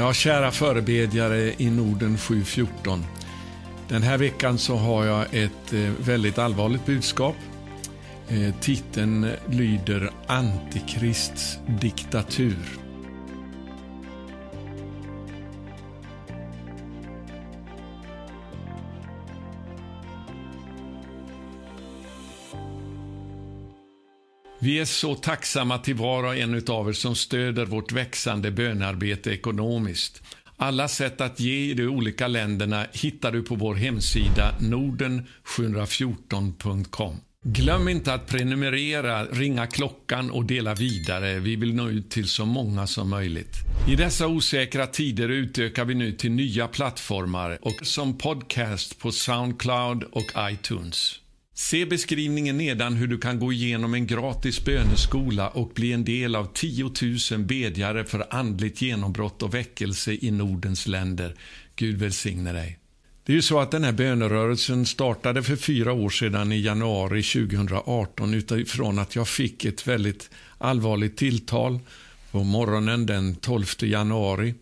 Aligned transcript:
Ja, 0.00 0.12
kära 0.12 0.50
förebedjare 0.50 1.52
i 1.58 1.70
Norden 1.70 2.18
714. 2.18 3.04
Den 3.88 4.02
här 4.02 4.18
veckan 4.18 4.58
så 4.58 4.76
har 4.76 5.04
jag 5.04 5.34
ett 5.34 5.72
eh, 5.72 5.80
väldigt 5.98 6.38
allvarligt 6.38 6.86
budskap. 6.86 7.36
Eh, 8.28 8.54
titeln 8.60 9.30
lyder 9.48 10.10
Antikrists 10.26 11.58
diktatur. 11.80 12.56
Vi 24.70 24.78
är 24.78 24.84
så 24.84 25.14
tacksamma 25.14 25.78
till 25.78 25.94
var 25.94 26.24
och 26.24 26.36
en 26.36 26.62
av 26.68 26.88
er 26.88 26.92
som 26.92 27.14
stöder 27.14 27.66
vårt 27.66 27.92
växande 27.92 28.50
bönarbete 28.50 29.30
ekonomiskt. 29.30 30.22
Alla 30.56 30.88
sätt 30.88 31.20
att 31.20 31.40
ge 31.40 31.70
i 31.70 31.74
de 31.74 31.86
olika 31.86 32.28
länderna 32.28 32.86
hittar 32.92 33.32
du 33.32 33.42
på 33.42 33.54
vår 33.54 33.74
hemsida 33.74 34.54
norden714.com. 34.60 37.16
Glöm 37.44 37.88
inte 37.88 38.14
att 38.14 38.26
prenumerera, 38.26 39.24
ringa 39.24 39.66
klockan 39.66 40.30
och 40.30 40.44
dela 40.44 40.74
vidare. 40.74 41.38
Vi 41.38 41.56
vill 41.56 41.74
nå 41.74 41.88
ut 41.88 42.10
till 42.10 42.28
så 42.28 42.44
många 42.44 42.86
som 42.86 43.10
möjligt. 43.10 43.56
I 43.88 43.96
dessa 43.96 44.26
osäkra 44.26 44.86
tider 44.86 45.28
utökar 45.28 45.84
vi 45.84 45.94
nu 45.94 46.12
till 46.12 46.32
nya 46.32 46.68
plattformar 46.68 47.58
och 47.62 47.86
som 47.86 48.18
podcast 48.18 48.98
på 48.98 49.12
Soundcloud 49.12 50.02
och 50.02 50.32
iTunes. 50.38 51.19
Se 51.60 51.86
beskrivningen 51.86 52.58
nedan 52.58 52.94
hur 52.94 53.06
du 53.06 53.18
kan 53.18 53.38
gå 53.38 53.52
igenom 53.52 53.94
en 53.94 54.06
gratis 54.06 54.64
böneskola 54.64 55.48
och 55.48 55.68
bli 55.74 55.92
en 55.92 56.04
del 56.04 56.36
av 56.36 56.48
10 56.54 56.90
000 57.32 57.40
bedjare 57.40 58.04
för 58.04 58.26
andligt 58.34 58.82
genombrott 58.82 59.42
och 59.42 59.54
väckelse 59.54 60.12
i 60.12 60.30
Nordens 60.30 60.86
länder. 60.86 61.34
Gud 61.76 61.98
välsigne 61.98 62.52
dig. 62.52 62.78
Det 63.24 63.32
är 63.32 63.34
ju 63.34 63.42
så 63.42 63.60
att 63.60 63.70
den 63.70 63.84
här 63.84 63.92
bönerörelsen 63.92 64.86
startade 64.86 65.42
för 65.42 65.56
fyra 65.56 65.92
år 65.92 66.10
sedan 66.10 66.52
i 66.52 66.60
januari 66.60 67.22
2018 67.22 68.34
utifrån 68.34 68.98
att 68.98 69.16
jag 69.16 69.28
fick 69.28 69.64
ett 69.64 69.86
väldigt 69.86 70.30
allvarligt 70.58 71.16
tilltal 71.16 71.78
på 72.30 72.44
morgonen 72.44 73.06
den 73.06 73.34
12 73.34 73.64
januari. 73.80 74.54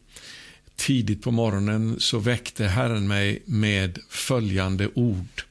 Tidigt 0.77 1.23
på 1.23 1.31
morgonen 1.31 1.97
så 1.99 2.19
väckte 2.19 2.65
Herren 2.65 3.09
mig 3.09 3.43
med 3.47 3.99
följande 4.09 4.89
ord. 4.95 5.48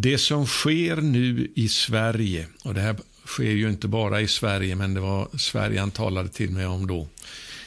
Det 0.00 0.18
som 0.18 0.46
sker 0.46 0.96
nu 0.96 1.52
i 1.54 1.68
Sverige, 1.68 2.46
och 2.64 2.74
det 2.74 2.80
här 2.80 2.96
sker 3.26 3.50
ju 3.50 3.68
inte 3.68 3.88
bara 3.88 4.20
i 4.20 4.28
Sverige, 4.28 4.74
men 4.74 4.94
det 4.94 5.00
var 5.00 5.28
Sverige 5.38 5.80
han 5.80 5.90
talade 5.90 6.28
till 6.28 6.50
mig 6.50 6.66
om 6.66 6.86
då. 6.86 7.08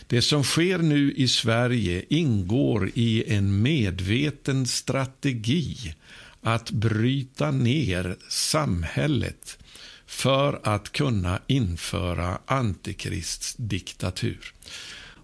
Det 0.08 0.22
som 0.22 0.44
sker 0.44 0.78
nu 0.78 1.14
i 1.14 1.28
Sverige 1.28 2.06
ingår 2.10 2.92
i 2.94 3.34
en 3.34 3.62
medveten 3.62 4.68
strategi 4.68 5.94
att 6.42 6.72
bryta 6.72 7.52
ner 7.52 8.16
samhället 8.30 9.58
för 10.06 10.60
att 10.64 10.92
kunna 10.92 11.40
införa 11.48 12.40
antikristdiktatur. 12.46 14.54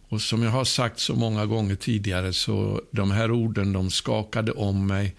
Och 0.09 0.21
som 0.21 0.43
jag 0.43 0.51
har 0.51 0.65
sagt 0.65 0.99
så 0.99 1.15
många 1.15 1.45
gånger 1.45 1.75
tidigare 1.75 2.33
så 2.33 2.81
de 2.91 3.11
här 3.11 3.31
orden 3.31 3.73
de 3.73 3.91
skakade 3.91 4.51
om 4.51 4.87
mig 4.87 5.15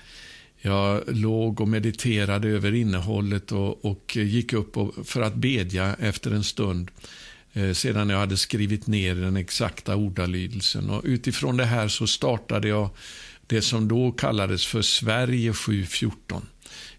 jag 0.61 1.03
låg 1.07 1.61
och 1.61 1.69
mediterade 1.69 2.49
över 2.49 2.75
innehållet 2.75 3.53
och, 3.53 3.85
och 3.85 4.17
gick 4.17 4.53
upp 4.53 4.77
och, 4.77 5.07
för 5.07 5.21
att 5.21 5.35
bedja 5.35 5.95
efter 5.95 6.31
en 6.31 6.45
stund 6.45 6.91
eh, 7.53 7.73
sedan 7.73 8.11
jag 8.11 8.19
hade 8.19 8.37
skrivit 8.37 8.87
ner 8.87 9.15
den 9.15 9.37
exakta 9.37 9.97
ordalydelsen. 9.97 10.91
Och 10.91 11.03
utifrån 11.05 11.57
det 11.57 11.65
här 11.65 11.89
så 11.89 12.07
startade 12.07 12.69
jag 12.69 12.91
det 13.47 13.63
som 13.63 13.89
då 13.89 14.13
kallades 14.13 14.67
för 14.67 14.83
Sverige 14.83 15.53
714 15.53 16.47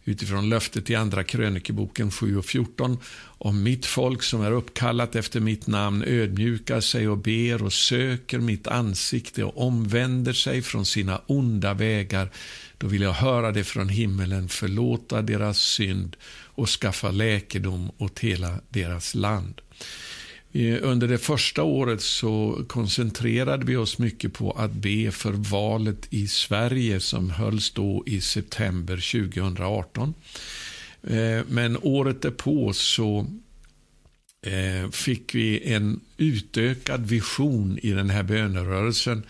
utifrån 0.05 0.49
löftet 0.49 0.89
i 0.89 0.95
Andra 0.95 1.23
krönikeboken 1.23 2.11
7 2.11 2.37
och 2.37 2.45
14 2.45 2.97
om 3.21 3.63
mitt 3.63 3.85
folk 3.85 4.23
som 4.23 4.41
är 4.41 4.51
uppkallat 4.51 5.15
efter 5.15 5.39
mitt 5.39 5.67
namn 5.67 6.03
ödmjukar 6.07 6.81
sig 6.81 7.07
och 7.07 7.17
ber 7.17 7.63
och 7.63 7.73
söker 7.73 8.39
mitt 8.39 8.67
ansikte 8.67 9.43
och 9.43 9.67
omvänder 9.67 10.33
sig 10.33 10.61
från 10.61 10.85
sina 10.85 11.21
onda 11.27 11.73
vägar 11.73 12.29
då 12.79 12.87
vill 12.87 13.01
jag 13.01 13.13
höra 13.13 13.51
det 13.51 13.63
från 13.63 13.89
himmelen, 13.89 14.49
förlåta 14.49 15.21
deras 15.21 15.59
synd 15.59 16.15
och 16.55 16.69
skaffa 16.69 17.11
läkedom 17.11 17.91
åt 17.97 18.19
hela 18.19 18.59
deras 18.69 19.15
land. 19.15 19.61
Eh, 20.51 20.77
under 20.81 21.07
det 21.07 21.17
första 21.17 21.63
året 21.63 22.01
så 22.01 22.65
koncentrerade 22.67 23.65
vi 23.65 23.75
oss 23.75 23.97
mycket 23.97 24.33
på 24.33 24.51
att 24.51 24.71
be 24.71 25.11
för 25.11 25.31
valet 25.31 26.07
i 26.09 26.27
Sverige 26.27 26.99
som 26.99 27.29
hölls 27.29 27.71
då 27.71 28.03
i 28.05 28.21
september 28.21 28.95
2018. 28.95 30.13
Eh, 31.03 31.41
men 31.47 31.77
året 31.81 32.21
därpå 32.21 32.73
så 32.73 33.27
eh, 34.41 34.91
fick 34.91 35.35
vi 35.35 35.73
en 35.73 35.99
utökad 36.17 37.07
vision 37.07 37.79
i 37.81 37.91
den 37.91 38.09
här 38.09 38.23
bönerörelsen 38.23 39.23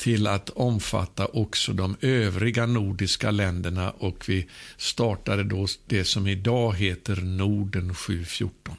till 0.00 0.26
att 0.26 0.50
omfatta 0.50 1.26
också 1.26 1.72
de 1.72 1.96
övriga 2.00 2.66
nordiska 2.66 3.30
länderna 3.30 3.90
och 3.90 4.28
vi 4.28 4.46
startade 4.76 5.44
då 5.44 5.66
det 5.86 6.04
som 6.04 6.26
idag 6.26 6.74
heter 6.76 7.16
Norden 7.16 7.94
714. 7.94 8.76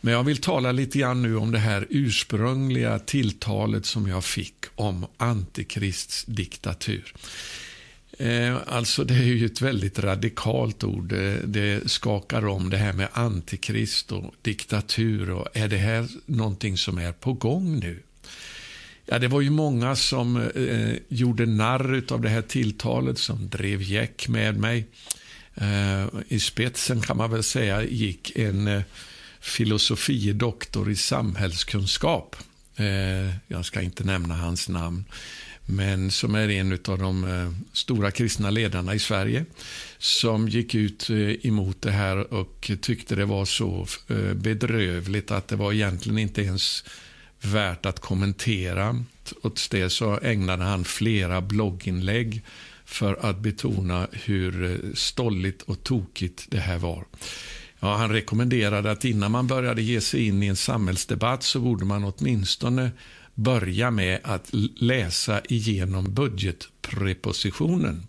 Men 0.00 0.14
jag 0.14 0.24
vill 0.24 0.36
tala 0.36 0.72
lite 0.72 0.98
grann 0.98 1.22
nu 1.22 1.36
om 1.36 1.52
det 1.52 1.58
här 1.58 1.86
ursprungliga 1.90 2.98
tilltalet 2.98 3.86
som 3.86 4.08
jag 4.08 4.24
fick 4.24 4.64
om 4.74 5.06
antikrists 5.16 6.24
diktatur. 6.24 7.14
Eh, 8.18 8.56
alltså 8.66 9.04
det 9.04 9.14
är 9.14 9.22
ju 9.22 9.46
ett 9.46 9.60
väldigt 9.60 9.98
radikalt 9.98 10.84
ord. 10.84 11.12
Eh, 11.12 11.34
det, 11.44 11.90
skakar 11.90 12.46
om 12.46 12.70
det 12.70 12.76
här 12.76 12.92
med 12.92 13.08
antikrist 13.12 14.12
och 14.12 14.34
diktatur. 14.42 15.30
Och 15.30 15.48
är 15.52 15.68
det 15.68 15.76
här 15.76 16.08
någonting 16.26 16.76
som 16.76 16.98
är 16.98 17.12
på 17.12 17.32
gång 17.32 17.78
nu? 17.78 18.02
Ja, 19.06 19.18
det 19.18 19.28
var 19.28 19.40
ju 19.40 19.50
många 19.50 19.96
som 19.96 20.36
eh, 20.36 20.62
eh 20.62 20.96
gjorde 21.08 21.46
narr 21.46 22.02
av 22.10 22.20
det 22.20 22.28
här 22.28 22.42
tilltalet, 22.42 23.18
som 23.18 23.48
drev 23.48 23.82
gäck 23.82 24.28
med 24.28 24.58
mig. 24.58 24.86
Eh, 25.54 26.06
I 26.28 26.40
spetsen 26.40 27.00
kan 27.00 27.16
man 27.16 27.30
väl 27.30 27.42
säga 27.42 27.82
gick 27.82 28.36
en 28.36 28.68
eh, 28.68 28.82
filosofie 29.40 30.32
doktor 30.32 30.90
i 30.90 30.96
samhällskunskap. 30.96 32.36
Eh, 32.76 33.36
jag 33.46 33.64
ska 33.64 33.82
inte 33.82 34.04
nämna 34.04 34.34
hans 34.34 34.68
namn 34.68 35.04
men 35.66 36.10
som 36.10 36.34
är 36.34 36.48
en 36.48 36.72
av 36.72 36.98
de 36.98 37.24
eh, 37.24 37.52
stora 37.72 38.10
kristna 38.10 38.50
ledarna 38.50 38.94
i 38.94 38.98
Sverige 38.98 39.44
som 39.98 40.48
gick 40.48 40.74
ut 40.74 41.10
eh, 41.10 41.46
emot 41.46 41.82
det 41.82 41.90
här 41.90 42.34
och 42.34 42.70
tyckte 42.80 43.14
det 43.14 43.24
var 43.24 43.44
så 43.44 43.86
bedrövligt 44.34 45.30
att 45.30 45.48
det 45.48 45.56
var 45.56 45.72
egentligen 45.72 46.18
inte 46.18 46.42
ens 46.42 46.84
värt 47.42 47.86
att 47.86 48.00
kommentera. 48.00 49.04
Trots 49.24 49.68
det 49.68 49.90
så 49.90 50.18
ägnade 50.22 50.64
han 50.64 50.84
flera 50.84 51.40
blogginlägg 51.40 52.42
för 52.84 53.26
att 53.26 53.38
betona 53.38 54.06
hur 54.12 54.80
stolligt 54.94 55.62
och 55.62 55.82
tokigt 55.82 56.46
det 56.48 56.58
här 56.58 56.78
var. 56.78 57.04
Ja, 57.80 57.96
han 57.96 58.10
rekommenderade 58.10 58.90
att 58.90 59.04
innan 59.04 59.30
man 59.30 59.46
började 59.46 59.82
ge 59.82 60.00
sig 60.00 60.26
in 60.26 60.42
i 60.42 60.46
en 60.46 60.56
samhällsdebatt 60.56 61.42
så 61.42 61.60
borde 61.60 61.84
man 61.84 62.04
åtminstone 62.04 62.90
börja 63.34 63.90
med 63.90 64.20
att 64.22 64.48
läsa 64.76 65.40
igenom 65.48 66.14
budgetprepositionen. 66.14 68.06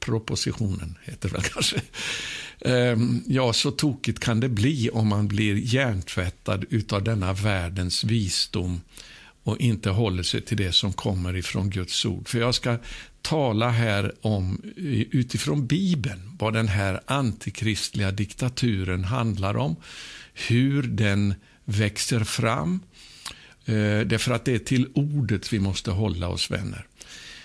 Propositionen 0.00 0.98
heter 1.02 1.28
det 1.28 1.34
väl 1.34 1.42
kanske. 1.42 1.82
Ehm, 2.60 3.22
ja, 3.26 3.52
så 3.52 3.70
tokigt 3.70 4.20
kan 4.20 4.40
det 4.40 4.48
bli 4.48 4.90
om 4.90 5.08
man 5.08 5.28
blir 5.28 5.54
hjärntvättad 5.54 6.64
utav 6.70 7.04
denna 7.04 7.32
världens 7.32 8.04
visdom 8.04 8.80
och 9.42 9.60
inte 9.60 9.90
håller 9.90 10.22
sig 10.22 10.40
till 10.40 10.56
det 10.56 10.72
som 10.72 10.92
kommer 10.92 11.36
ifrån 11.36 11.70
Guds 11.70 12.04
ord. 12.04 12.28
För 12.28 12.38
jag 12.38 12.54
ska 12.54 12.78
tala 13.22 13.70
här 13.70 14.12
om 14.20 14.60
utifrån 15.10 15.66
Bibeln 15.66 16.36
vad 16.38 16.52
den 16.52 16.68
här 16.68 17.00
antikristliga 17.06 18.10
diktaturen 18.10 19.04
handlar 19.04 19.56
om, 19.56 19.76
hur 20.48 20.82
den 20.82 21.34
växer 21.64 22.24
fram. 22.24 22.80
Ehm, 23.66 24.08
därför 24.08 24.32
att 24.32 24.44
det 24.44 24.54
är 24.54 24.58
till 24.58 24.88
ordet 24.94 25.52
vi 25.52 25.58
måste 25.58 25.90
hålla 25.90 26.28
oss, 26.28 26.50
vänner. 26.50 26.86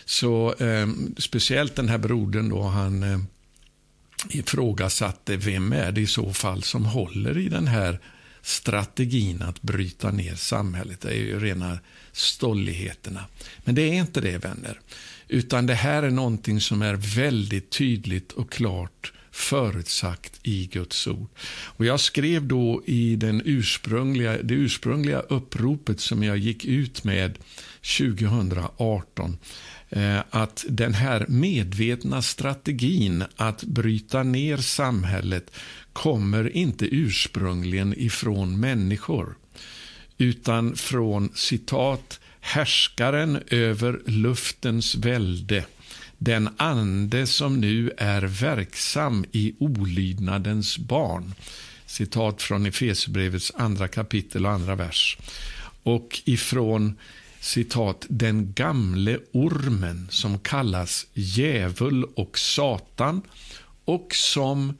Så 0.10 0.54
eh, 0.54 0.88
speciellt 1.18 1.76
den 1.76 1.90
här 1.90 1.98
brodern 1.98 2.50
då, 2.50 2.62
han 2.62 3.04
eh, 3.04 3.20
ifrågasatte 4.30 5.38
vem 5.38 5.74
är 5.74 5.92
det 5.92 6.02
i 6.02 6.08
så 6.08 6.34
fall 6.34 6.64
som 6.64 6.86
håller 6.86 7.38
i 7.38 7.50
den 7.50 7.68
här 7.68 8.00
strategin 8.42 9.42
att 9.42 9.62
bryta 9.62 10.12
ner 10.12 10.36
samhället. 10.36 11.02
Det 11.02 11.10
är 11.10 11.16
ju 11.16 11.40
rena 11.40 11.80
stolligheterna. 12.12 13.26
Men 13.64 13.76
det 13.76 13.82
är 13.82 13.94
inte 13.94 14.22
det, 14.22 14.38
vänner. 14.38 14.80
Utan 15.28 15.66
det 15.66 15.74
här 15.76 16.04
är 16.04 16.12
någonting 16.12 16.62
som 16.62 16.82
är 16.82 16.96
väldigt 16.96 17.70
tydligt 17.70 18.32
och 18.32 18.52
klart 18.52 19.14
förutsagt 19.32 20.40
i 20.44 20.66
Guds 20.66 21.08
ord. 21.08 21.30
Och 21.66 21.86
Jag 21.86 22.00
skrev 22.00 22.48
då 22.48 22.84
i 22.86 23.16
den 23.16 23.42
ursprungliga, 23.46 24.42
det 24.44 24.54
ursprungliga 24.54 25.20
uppropet 25.20 26.00
som 26.00 26.24
jag 26.24 26.38
gick 26.38 26.66
ut 26.66 27.04
med 27.04 27.38
2018 27.98 29.38
Eh, 29.90 30.20
att 30.30 30.66
den 30.70 30.94
här 30.94 31.26
medvetna 31.28 32.22
strategin 32.22 33.24
att 33.36 33.64
bryta 33.64 34.24
ner 34.24 34.58
samhället 34.58 35.52
kommer 35.94 36.56
inte 36.56 36.86
ursprungligen 36.86 37.94
ifrån 37.98 38.60
människor 38.60 39.36
utan 40.18 40.76
från 40.76 41.30
citat 41.36 42.20
härskaren 42.40 43.44
över 43.50 44.02
luftens 44.06 44.96
välde 44.96 45.66
den 46.18 46.50
ande 46.58 47.28
som 47.28 47.60
nu 47.62 47.92
är 47.98 48.22
verksam 48.22 49.26
i 49.32 49.56
olydnadens 49.60 50.78
barn. 50.78 51.34
Citat 51.86 52.42
från 52.42 52.66
Efesierbrevets 52.66 53.52
andra 53.56 53.88
kapitel 53.88 54.46
och 54.46 54.52
andra 54.52 54.76
vers. 54.76 55.18
Och 55.84 56.22
ifrån 56.26 56.98
citat 57.40 58.06
den 58.10 58.54
gamle 58.54 59.20
ormen 59.32 60.08
som 60.12 60.40
kallas 60.40 61.08
djävul 61.14 62.04
och 62.04 62.38
Satan 62.38 63.22
och 63.86 64.16
som 64.16 64.78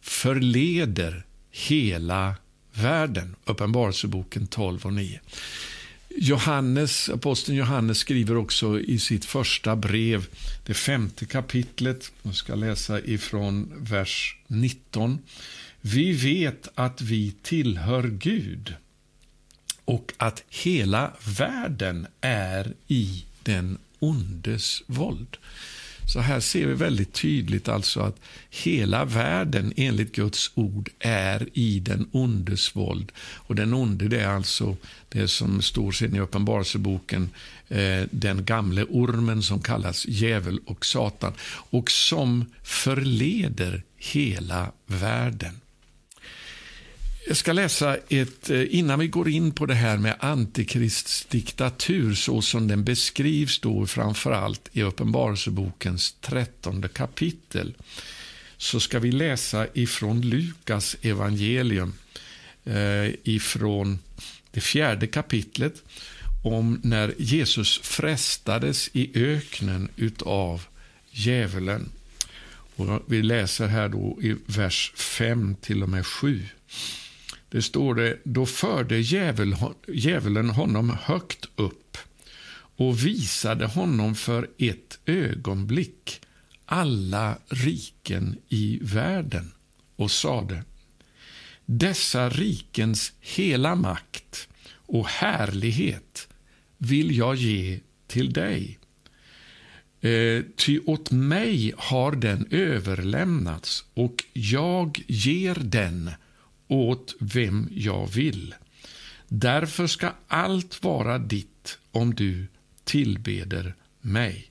förleder 0.00 1.26
hela 1.50 2.34
världen. 2.74 3.36
Uppenbarelseboken 3.44 4.46
12 4.46 4.86
och 4.86 4.92
9. 4.92 5.20
Johannes, 6.18 7.08
aposteln 7.08 7.58
Johannes 7.58 7.98
skriver 7.98 8.36
också 8.36 8.80
i 8.80 8.98
sitt 8.98 9.24
första 9.24 9.76
brev, 9.76 10.26
det 10.66 10.74
femte 10.74 11.26
kapitlet, 11.26 12.12
jag 12.22 12.34
ska 12.34 12.54
läsa 12.54 13.00
ifrån 13.00 13.72
vers 13.76 14.36
19. 14.46 15.18
Vi 15.80 16.12
vet 16.12 16.68
att 16.74 17.00
vi 17.00 17.34
tillhör 17.42 18.08
Gud 18.08 18.74
och 19.86 20.12
att 20.16 20.42
hela 20.48 21.12
världen 21.38 22.06
är 22.20 22.74
i 22.86 23.24
den 23.42 23.78
ondes 23.98 24.82
våld. 24.86 25.36
Så 26.06 26.20
här 26.20 26.40
ser 26.40 26.66
vi 26.66 26.74
väldigt 26.74 27.12
tydligt 27.12 27.68
alltså 27.68 28.00
att 28.00 28.16
hela 28.50 29.04
världen 29.04 29.72
enligt 29.76 30.14
Guds 30.14 30.50
ord 30.54 30.90
är 30.98 31.48
i 31.52 31.80
den 31.80 32.08
ondes 32.12 32.76
våld. 32.76 33.12
Och 33.18 33.54
den 33.54 33.74
onde 33.74 34.08
det 34.08 34.20
är 34.20 34.28
alltså 34.28 34.76
det 35.08 35.28
som 35.28 35.62
står 35.62 35.92
sedan 35.92 36.16
i 36.16 36.20
Uppenbarelseboken, 36.20 37.30
eh, 37.68 38.02
den 38.10 38.44
gamle 38.44 38.84
ormen 38.84 39.42
som 39.42 39.60
kallas 39.60 40.06
djävul 40.06 40.60
och 40.66 40.86
Satan 40.86 41.32
och 41.70 41.90
som 41.90 42.44
förleder 42.62 43.82
hela 43.96 44.72
världen. 44.86 45.60
Jag 47.28 47.36
ska 47.36 47.52
läsa 47.52 47.96
ett, 48.08 48.50
eh, 48.50 48.74
innan 48.74 48.98
vi 48.98 49.08
går 49.08 49.28
in 49.28 49.50
på 49.50 49.66
det 49.66 49.74
här 49.74 49.96
med 49.96 50.16
antikrists 50.20 51.24
diktatur 51.24 52.14
så 52.14 52.42
som 52.42 52.68
den 52.68 52.84
beskrivs 52.84 53.58
då 53.58 53.86
framförallt 53.86 54.68
i 54.72 54.82
Uppenbarelsebokens 54.82 56.12
trettonde 56.20 56.88
kapitel 56.88 57.74
så 58.56 58.80
ska 58.80 58.98
vi 58.98 59.12
läsa 59.12 59.66
ifrån 59.74 60.20
Lukas 60.20 60.96
evangelium 61.02 61.94
eh, 62.64 63.10
ifrån 63.22 63.98
det 64.50 64.60
fjärde 64.60 65.06
kapitlet 65.06 65.82
om 66.44 66.80
när 66.82 67.14
Jesus 67.18 67.80
frestades 67.82 68.90
i 68.92 69.10
öknen 69.14 69.88
utav 69.96 70.62
djävulen. 71.10 71.88
Och 72.76 73.02
vi 73.06 73.22
läser 73.22 73.66
här 73.66 73.88
då 73.88 74.18
i 74.22 74.36
vers 74.46 74.92
5 74.94 75.56
till 75.60 75.82
och 75.82 75.88
med 75.88 76.06
7. 76.06 76.46
Det 77.56 77.62
står 77.62 77.94
det, 77.94 78.18
då 78.24 78.46
förde 78.46 78.98
djävulen 79.88 80.50
honom 80.50 80.96
högt 81.02 81.48
upp 81.56 81.98
och 82.76 83.06
visade 83.06 83.66
honom 83.66 84.14
för 84.14 84.50
ett 84.58 84.98
ögonblick 85.06 86.20
alla 86.64 87.38
riken 87.48 88.38
i 88.48 88.78
världen 88.82 89.52
och 89.96 90.10
sade 90.10 90.64
dessa 91.66 92.28
rikens 92.28 93.12
hela 93.20 93.74
makt 93.74 94.48
och 94.70 95.06
härlighet 95.06 96.28
vill 96.78 97.16
jag 97.16 97.34
ge 97.34 97.80
till 98.06 98.32
dig. 98.32 98.78
Eh, 100.00 100.42
ty 100.56 100.80
åt 100.80 101.10
mig 101.10 101.72
har 101.76 102.12
den 102.12 102.46
överlämnats 102.50 103.84
och 103.94 104.24
jag 104.32 105.00
ger 105.06 105.54
den 105.54 106.10
åt 106.68 107.14
vem 107.20 107.68
jag 107.72 108.06
vill. 108.06 108.54
Därför 109.28 109.86
ska 109.86 110.12
allt 110.28 110.82
vara 110.84 111.18
ditt 111.18 111.78
om 111.90 112.14
du 112.14 112.46
tillbeder 112.84 113.74
mig. 114.00 114.50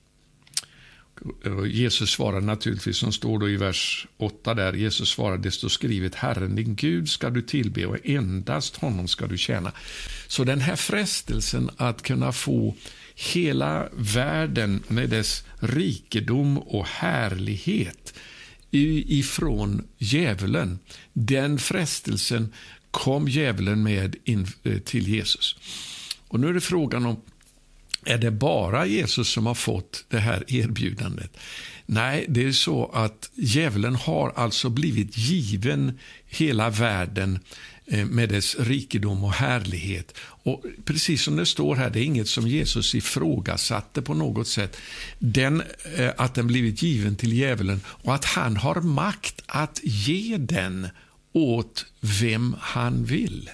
Jesus 1.66 2.10
svarar 2.10 2.40
naturligtvis, 2.40 2.96
som 2.96 3.12
står 3.12 3.38
då 3.38 3.48
i 3.48 3.56
vers 3.56 4.06
8 4.16 4.54
där, 4.54 4.72
Jesus 4.72 5.08
svarar, 5.08 5.38
det 5.38 5.50
står 5.50 5.68
skrivet, 5.68 6.14
Herren 6.14 6.56
din 6.56 6.74
Gud 6.74 7.08
ska 7.08 7.30
du 7.30 7.42
tillbe 7.42 7.86
och 7.86 7.96
endast 8.04 8.76
honom 8.76 9.08
ska 9.08 9.26
du 9.26 9.38
tjäna. 9.38 9.72
Så 10.26 10.44
den 10.44 10.60
här 10.60 10.76
frestelsen 10.76 11.70
att 11.76 12.02
kunna 12.02 12.32
få 12.32 12.74
hela 13.14 13.88
världen 13.92 14.82
med 14.88 15.10
dess 15.10 15.44
rikedom 15.60 16.58
och 16.58 16.86
härlighet 16.86 18.14
ifrån 19.06 19.84
djävulen. 19.98 20.78
Den 21.12 21.58
frestelsen 21.58 22.52
kom 22.90 23.28
djävulen 23.28 23.82
med 23.82 24.16
in 24.24 24.46
eh, 24.62 24.78
till 24.78 25.08
Jesus. 25.08 25.56
Och 26.28 26.40
Nu 26.40 26.48
är 26.48 26.54
det 26.54 26.60
frågan 26.60 27.06
om 27.06 27.16
är 28.04 28.18
det 28.18 28.30
bara 28.30 28.86
Jesus 28.86 29.28
som 29.28 29.46
har 29.46 29.54
fått 29.54 30.04
det 30.08 30.18
här 30.18 30.44
erbjudandet? 30.46 31.36
Nej, 31.86 32.26
det 32.28 32.44
är 32.44 32.52
så 32.52 32.90
att 32.94 33.30
djävulen 33.34 33.94
har 33.94 34.32
alltså 34.36 34.68
blivit 34.68 35.18
given 35.18 35.98
hela 36.26 36.70
världen 36.70 37.38
Eh, 37.88 38.06
med 38.06 38.28
dess 38.28 38.56
rikedom 38.58 39.24
och 39.24 39.32
härlighet. 39.32 40.14
Och 40.18 40.64
Precis 40.84 41.22
som 41.22 41.36
det 41.36 41.46
står 41.46 41.76
här, 41.76 41.90
det 41.90 42.00
är 42.00 42.04
inget 42.04 42.28
som 42.28 42.48
Jesus 42.48 42.94
ifrågasatte 42.94 44.02
på 44.02 44.14
något 44.14 44.48
sätt. 44.48 44.76
Den, 45.18 45.62
eh, 45.96 46.10
att 46.16 46.34
den 46.34 46.46
blivit 46.46 46.82
given 46.82 47.16
till 47.16 47.32
djävulen 47.32 47.80
och 47.86 48.14
att 48.14 48.24
han 48.24 48.56
har 48.56 48.80
makt 48.80 49.42
att 49.46 49.80
ge 49.82 50.36
den 50.36 50.88
åt 51.32 51.86
vem 52.00 52.56
han 52.60 53.04
vill. 53.04 53.50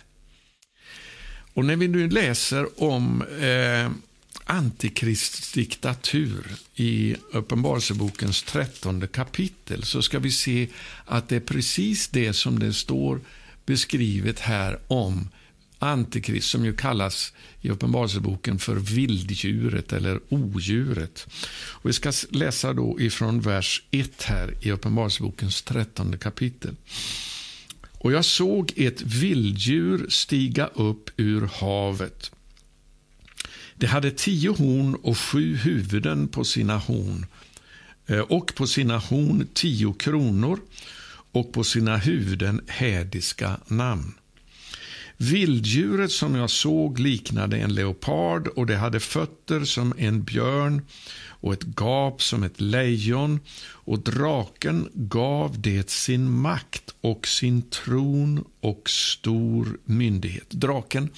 Och 1.55 1.65
När 1.65 1.77
vi 1.77 1.89
nu 1.89 2.09
läser 2.09 2.83
om 2.83 3.23
eh, 3.23 3.91
Antikrists 4.45 5.53
diktatur 5.53 6.47
i 6.75 7.17
Uppenbarelsebokens 7.33 8.43
trettonde 8.43 9.07
kapitel 9.07 9.83
så 9.83 10.03
ska 10.03 10.19
vi 10.19 10.31
se 10.31 10.69
att 11.05 11.29
det 11.29 11.37
är 11.37 11.41
precis 11.41 12.09
det 12.09 12.33
som 12.33 12.59
det 12.59 12.73
står 12.73 13.21
beskrivet 13.67 14.41
här 14.41 14.79
om 14.87 15.29
Antikrist 15.79 16.51
som 16.51 16.65
ju 16.65 16.77
kallas 16.77 17.33
i 17.61 17.71
Uppenbarelseboken 17.71 18.59
för 18.59 18.77
vilddjuret 18.77 19.93
eller 19.93 20.21
odjuret. 20.29 21.27
Och 21.71 21.89
vi 21.89 21.93
ska 21.93 22.13
läsa 22.31 22.73
då 22.73 23.01
ifrån 23.01 23.41
vers 23.41 23.83
1 23.91 24.23
här 24.23 24.55
i 24.61 24.71
Uppenbarelsebokens 24.71 25.63
trettonde 25.63 26.19
kapitel. 26.19 26.77
Och 27.93 28.13
jag 28.13 28.25
såg 28.25 28.73
ett 28.77 29.03
vilddjur 29.03 30.07
stiga 30.09 30.67
upp 30.67 31.11
ur 31.17 31.49
havet 31.53 32.31
det 33.83 33.89
hade 33.89 34.11
tio 34.11 34.51
horn 34.51 34.95
och 34.95 35.19
sju 35.19 35.57
huvuden 35.57 36.29
på 36.29 36.45
sina 36.45 36.77
horn 36.77 37.27
eh, 38.07 38.19
och 38.19 38.55
på 38.55 38.67
sina 38.67 38.99
horn 38.99 39.49
tio 39.55 39.95
kronor 39.99 40.59
och 41.33 41.53
på 41.53 41.65
sina 41.65 41.97
huvuden 41.97 42.61
hädiska 42.69 43.61
namn. 43.67 44.15
Vilddjuret 45.17 46.13
som 46.13 46.35
jag 46.35 46.51
såg 46.51 46.99
liknade 46.99 47.57
en 47.57 47.75
leopard 47.75 48.49
och 48.49 48.67
det 48.67 48.77
hade 48.77 49.01
fötter 49.01 49.65
som 49.65 49.95
en 49.99 50.25
björn 50.25 50.83
och 51.27 51.53
ett 51.53 51.65
gap 51.81 52.23
som 52.23 52.43
ett 52.43 52.61
lejon 52.61 53.41
och 53.65 53.99
draken 53.99 54.89
gav 54.95 55.61
det 55.61 55.91
sin 55.91 56.31
makt 56.31 56.95
och 57.01 57.29
sin 57.29 57.63
tron 57.63 58.45
och 58.61 58.91
stor 58.91 59.79
myndighet. 59.85 60.51
Draken 60.51 61.11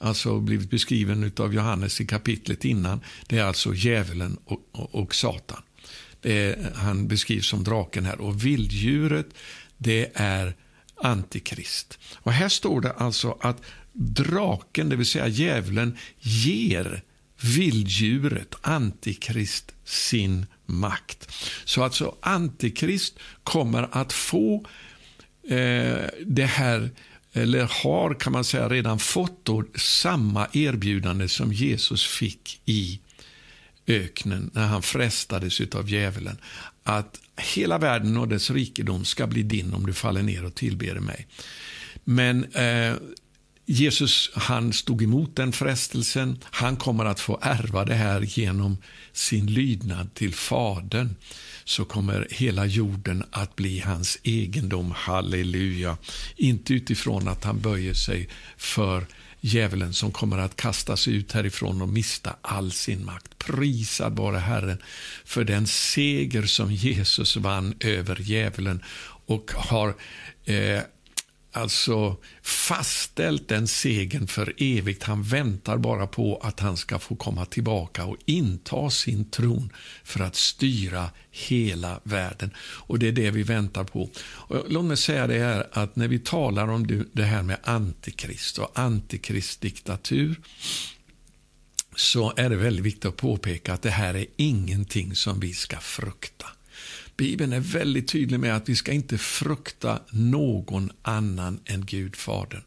alltså 0.00 0.40
blivit 0.40 0.70
beskriven 0.70 1.32
av 1.36 1.54
Johannes 1.54 2.00
i 2.00 2.06
kapitlet 2.06 2.64
innan, 2.64 3.00
det 3.26 3.38
är 3.38 3.44
alltså 3.44 3.74
djävulen 3.74 4.36
och, 4.44 4.60
och, 4.72 4.94
och 4.94 5.14
Satan. 5.14 5.62
Är, 6.22 6.72
han 6.74 7.08
beskrivs 7.08 7.46
som 7.46 7.64
draken 7.64 8.06
här. 8.06 8.20
Och 8.20 8.44
vilddjuret, 8.44 9.26
det 9.80 10.10
är 10.14 10.54
Antikrist. 11.02 11.98
Och 12.16 12.32
här 12.32 12.48
står 12.48 12.80
det 12.80 12.92
alltså 12.92 13.38
att 13.40 13.62
draken, 13.92 14.88
det 14.88 14.96
vill 14.96 15.06
säga 15.06 15.28
djävulen, 15.28 15.98
ger 16.18 17.02
vilddjuret, 17.40 18.54
Antikrist, 18.60 19.72
sin 19.84 20.46
makt. 20.66 21.32
Så 21.64 21.82
alltså 21.84 22.16
Antikrist 22.20 23.18
kommer 23.44 23.88
att 23.92 24.12
få 24.12 24.66
eh, 25.48 26.04
det 26.26 26.46
här 26.46 26.90
eller 27.32 27.84
har 27.84 28.14
kan 28.14 28.32
man 28.32 28.44
säga 28.44 28.68
redan 28.68 28.98
fått 28.98 29.44
då, 29.44 29.64
samma 29.74 30.48
erbjudande 30.52 31.28
som 31.28 31.52
Jesus 31.52 32.06
fick 32.06 32.60
i 32.64 33.00
öknen 33.86 34.50
när 34.54 34.66
han 34.66 34.82
frestades 34.82 35.60
av 35.60 35.90
djävulen. 35.90 36.38
Att 36.82 37.20
hela 37.36 37.78
världen 37.78 38.16
och 38.16 38.28
dess 38.28 38.50
rikedom 38.50 39.04
ska 39.04 39.26
bli 39.26 39.42
din 39.42 39.74
om 39.74 39.86
du 39.86 39.92
faller 39.92 40.22
ner 40.22 40.44
och 40.44 40.54
tillber 40.54 40.94
mig. 40.94 41.26
Men 42.04 42.44
eh, 42.44 42.94
Jesus 43.70 44.30
han 44.34 44.72
stod 44.72 45.02
emot 45.02 45.36
den 45.36 45.52
frestelsen. 45.52 46.38
Han 46.44 46.76
kommer 46.76 47.04
att 47.04 47.20
få 47.20 47.38
ärva 47.42 47.84
det 47.84 47.94
här 47.94 48.20
genom 48.20 48.76
sin 49.12 49.46
lydnad 49.46 50.14
till 50.14 50.34
Fadern. 50.34 51.14
Så 51.64 51.84
kommer 51.84 52.28
hela 52.30 52.66
jorden 52.66 53.24
att 53.30 53.56
bli 53.56 53.80
hans 53.80 54.18
egendom. 54.22 54.92
Halleluja. 54.96 55.96
Inte 56.36 56.74
utifrån 56.74 57.28
att 57.28 57.44
han 57.44 57.60
böjer 57.60 57.94
sig 57.94 58.28
för 58.56 59.06
djävulen 59.40 59.92
som 59.92 60.12
kommer 60.12 60.38
att 60.38 60.56
kastas 60.56 61.08
ut 61.08 61.32
härifrån 61.32 61.82
och 61.82 61.88
mista 61.88 62.36
all 62.42 62.72
sin 62.72 63.04
makt. 63.04 63.38
Prisad 63.38 64.16
vare 64.16 64.38
Herren 64.38 64.78
för 65.24 65.44
den 65.44 65.66
seger 65.66 66.42
som 66.42 66.72
Jesus 66.72 67.36
vann 67.36 67.74
över 67.80 68.20
djävulen 68.20 68.82
och 69.26 69.50
har 69.54 69.94
eh, 70.44 70.80
alltså 71.52 72.16
fastställt 72.42 73.48
den 73.48 73.68
segern 73.68 74.26
för 74.26 74.54
evigt. 74.56 75.02
Han 75.02 75.22
väntar 75.22 75.78
bara 75.78 76.06
på 76.06 76.36
att 76.36 76.60
han 76.60 76.76
ska 76.76 76.98
få 76.98 77.16
komma 77.16 77.44
tillbaka 77.44 78.04
och 78.04 78.16
inta 78.24 78.90
sin 78.90 79.30
tron 79.30 79.72
för 80.04 80.20
att 80.20 80.36
styra 80.36 81.10
hela 81.30 82.00
världen. 82.02 82.50
Och 82.58 82.98
Det 82.98 83.08
är 83.08 83.12
det 83.12 83.30
vi 83.30 83.42
väntar 83.42 83.84
på. 83.84 84.10
Och 84.20 84.64
låt 84.68 84.84
mig 84.84 84.96
säga 84.96 85.26
det 85.26 85.38
här 85.38 85.68
att 85.72 85.96
när 85.96 86.08
vi 86.08 86.18
talar 86.18 86.68
om 86.68 87.06
det 87.12 87.24
här 87.24 87.42
med 87.42 87.58
antikrist 87.62 88.58
och 88.58 88.78
antikristdiktatur 88.78 90.40
så 91.96 92.32
är 92.36 92.50
det 92.50 92.56
väldigt 92.56 92.84
viktigt 92.84 93.04
att 93.04 93.16
påpeka 93.16 93.74
att 93.74 93.82
det 93.82 93.90
här 93.90 94.14
är 94.14 94.26
ingenting 94.36 95.14
som 95.14 95.40
vi 95.40 95.52
ska 95.52 95.76
frukta. 95.76 96.46
Bibeln 97.20 97.52
är 97.52 97.60
väldigt 97.60 98.08
tydlig 98.08 98.40
med 98.40 98.56
att 98.56 98.68
vi 98.68 98.76
ska 98.76 98.92
inte 98.92 99.18
frukta 99.18 100.00
någon 100.10 100.90
annan 101.02 101.60
än 101.64 101.86
Gud, 101.86 102.16
Fadern. 102.16 102.62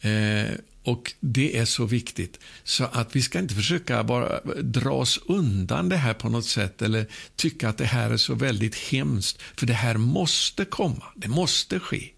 Eh, 0.00 0.50
och 0.82 1.12
Det 1.20 1.58
är 1.58 1.64
så 1.64 1.84
viktigt. 1.84 2.40
Så 2.64 2.84
att 2.84 3.16
vi 3.16 3.22
ska 3.22 3.38
inte 3.38 3.54
försöka 3.54 4.04
bara 4.04 4.40
dra 4.62 4.90
oss 4.90 5.20
undan 5.26 5.88
det 5.88 5.96
här 5.96 6.14
på 6.14 6.28
något 6.28 6.44
sätt 6.44 6.82
eller 6.82 7.06
tycka 7.36 7.68
att 7.68 7.78
det 7.78 7.84
här 7.84 8.10
är 8.10 8.16
så 8.16 8.34
väldigt 8.34 8.74
hemskt. 8.74 9.42
För 9.56 9.66
det 9.66 9.74
här 9.74 9.96
måste 9.96 10.64
komma, 10.64 11.04
det 11.16 11.28
måste 11.28 11.80
ske. 11.80 12.10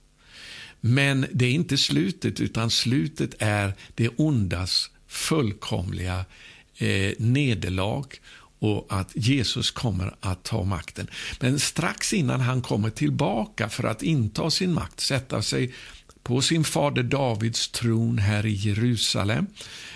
Men 0.81 1.27
det 1.33 1.47
är 1.47 1.53
inte 1.53 1.77
slutet, 1.77 2.41
utan 2.41 2.71
slutet 2.71 3.35
är 3.39 3.75
det 3.95 4.09
ondas 4.17 4.91
fullkomliga 5.07 6.25
eh, 6.79 7.13
nederlag 7.19 8.07
och 8.59 8.87
att 8.89 9.11
Jesus 9.15 9.71
kommer 9.71 10.15
att 10.21 10.43
ta 10.43 10.65
makten. 10.65 11.11
Men 11.41 11.59
strax 11.59 12.13
innan 12.13 12.41
han 12.41 12.63
kommer 12.63 12.91
tillbaka 12.91 13.69
för 13.69 13.85
att 13.85 14.03
inta 14.03 14.51
sin 14.51 14.75
makt, 14.75 15.01
sätta 15.01 15.43
sig 15.43 15.75
på 16.23 16.43
sin 16.43 16.65
fader 16.65 17.03
Davids 17.03 17.69
tron 17.69 18.19
här 18.19 18.47
i 18.47 18.53
Jerusalem 18.53 19.47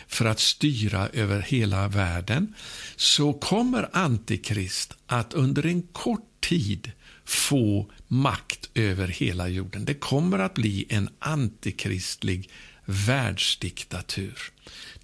för 0.07 0.25
att 0.25 0.41
styra 0.41 1.09
över 1.09 1.41
hela 1.41 1.89
världen, 1.89 2.55
så 2.97 3.33
kommer 3.33 3.89
Antikrist 3.93 4.97
att 5.07 5.35
under 5.35 5.67
en 5.67 5.83
kort 5.83 6.29
tid 6.41 6.93
få 7.25 7.91
makt 8.09 8.71
över 8.75 9.09
hela 9.09 9.49
jorden. 9.49 9.85
Det 9.85 9.95
kommer 9.95 10.39
att 10.39 10.55
bli 10.55 10.87
en 10.89 11.09
antikristlig 11.19 12.51
världsdiktatur. 12.85 14.53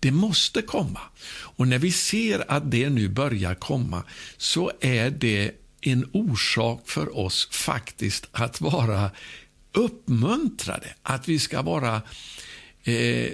Det 0.00 0.10
måste 0.10 0.62
komma. 0.62 1.00
Och 1.30 1.68
när 1.68 1.78
vi 1.78 1.92
ser 1.92 2.50
att 2.50 2.70
det 2.70 2.90
nu 2.90 3.08
börjar 3.08 3.54
komma 3.54 4.02
så 4.36 4.72
är 4.80 5.10
det 5.10 5.52
en 5.80 6.10
orsak 6.12 6.88
för 6.88 7.18
oss 7.18 7.48
faktiskt 7.50 8.26
att 8.32 8.60
vara 8.60 9.10
uppmuntrade, 9.72 10.94
att 11.02 11.28
vi 11.28 11.38
ska 11.38 11.62
vara 11.62 12.02
eh, 12.84 13.32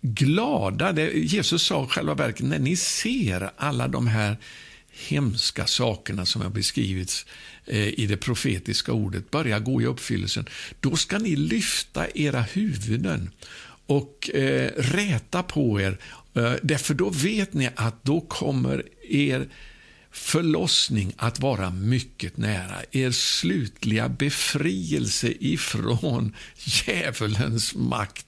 glada. 0.00 0.92
Det, 0.92 1.12
Jesus 1.12 1.62
sa 1.62 1.86
själva 1.86 2.14
verket, 2.14 2.46
när 2.46 2.58
ni 2.58 2.76
ser 2.76 3.50
alla 3.56 3.88
de 3.88 4.06
här 4.06 4.36
hemska 4.92 5.66
sakerna 5.66 6.26
som 6.26 6.42
har 6.42 6.50
beskrivits 6.50 7.26
eh, 7.66 7.88
i 7.88 8.06
det 8.06 8.16
profetiska 8.16 8.92
ordet 8.92 9.30
börja 9.30 9.58
gå 9.58 9.82
i 9.82 9.86
uppfyllelsen, 9.86 10.46
då 10.80 10.96
ska 10.96 11.18
ni 11.18 11.36
lyfta 11.36 12.06
era 12.14 12.40
huvuden 12.40 13.30
och 13.86 14.30
eh, 14.34 14.70
räta 14.76 15.42
på 15.42 15.80
er. 15.80 15.98
Eh, 16.34 16.54
därför 16.62 16.94
då 16.94 17.10
vet 17.10 17.54
ni 17.54 17.70
att 17.76 18.04
då 18.04 18.20
kommer 18.20 18.82
er 19.08 19.48
förlossning 20.10 21.12
att 21.16 21.40
vara 21.40 21.70
mycket 21.70 22.36
nära. 22.36 22.76
Er 22.90 23.10
slutliga 23.10 24.08
befrielse 24.08 25.32
ifrån 25.40 26.36
djävulens 26.56 27.74
makt 27.74 28.26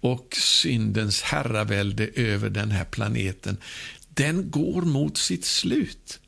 och 0.00 0.36
syndens 0.36 1.22
herravälde 1.22 2.08
över 2.14 2.50
den 2.50 2.70
här 2.70 2.84
planeten, 2.84 3.56
den 4.08 4.50
går 4.50 4.82
mot 4.82 5.16
sitt 5.18 5.44
slut. 5.44 6.20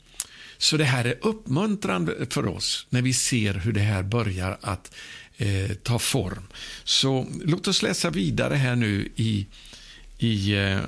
Så 0.59 0.77
det 0.77 0.85
här 0.85 1.05
är 1.05 1.19
uppmuntrande 1.23 2.27
för 2.31 2.47
oss 2.47 2.87
när 2.91 3.03
vi 3.03 3.13
ser 3.13 3.55
hur 3.55 3.73
det 3.73 3.81
här 3.81 4.03
börjar 4.03 4.59
att 4.61 4.95
eh, 5.41 5.71
ta 5.83 5.99
form. 5.99 6.47
Så 6.85 7.27
låt 7.45 7.69
oss 7.69 7.83
läsa 7.83 8.11
vidare 8.11 8.55
här 8.55 8.77
nu 8.77 9.09
i, 9.17 9.47
i 10.19 10.55
eh, 10.57 10.79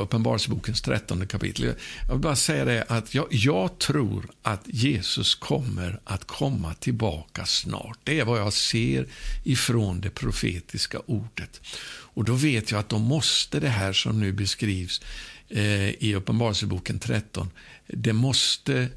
Uppenbarelsebokens 0.00 0.82
trettonde 0.82 1.26
kapitel. 1.26 1.74
Jag 2.06 2.14
vill 2.14 2.22
bara 2.22 2.36
säga 2.36 2.64
det 2.64 2.84
att 2.88 3.14
jag, 3.14 3.26
jag, 3.30 3.78
tror 3.78 4.30
att 4.42 4.62
Jesus 4.66 5.34
kommer 5.34 6.00
att 6.04 6.24
komma 6.24 6.74
tillbaka 6.74 7.46
snart. 7.46 7.98
Det 8.04 8.20
är 8.20 8.24
vad 8.24 8.40
jag 8.40 8.52
ser 8.52 9.06
ifrån 9.44 10.00
det 10.00 10.10
profetiska 10.10 10.98
ordet. 11.06 11.60
Och 11.86 12.24
då 12.24 12.34
vet 12.34 12.70
jag 12.70 12.80
att 12.80 12.88
då 12.88 12.98
måste 12.98 13.60
det 13.60 13.68
här 13.68 13.92
som 13.92 14.20
nu 14.20 14.32
beskrivs 14.32 15.00
eh, 15.48 15.90
i 15.90 16.14
Uppenbarelseboken 16.14 16.98
13, 16.98 17.50
det 17.86 18.12
måste 18.12 18.88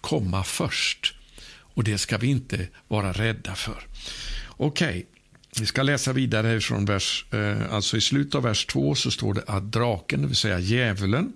komma 0.00 0.44
först. 0.44 1.14
Och 1.80 1.84
det 1.84 1.98
ska 1.98 2.18
vi 2.18 2.26
inte 2.26 2.68
vara 2.88 3.12
rädda 3.12 3.54
för. 3.54 3.86
Okej, 4.48 4.88
okay. 4.88 5.04
vi 5.60 5.66
ska 5.66 5.82
läsa 5.82 6.12
vidare 6.12 6.60
från 6.60 6.84
vers, 6.84 7.24
eh, 7.30 7.72
alltså 7.72 7.96
i 7.96 8.00
slutet 8.00 8.34
av 8.34 8.42
vers 8.42 8.66
2 8.66 8.94
så 8.94 9.10
står 9.10 9.34
det 9.34 9.42
att 9.46 9.72
draken, 9.72 10.22
det 10.22 10.26
vill 10.26 10.36
säga 10.36 10.58
djävulen, 10.58 11.32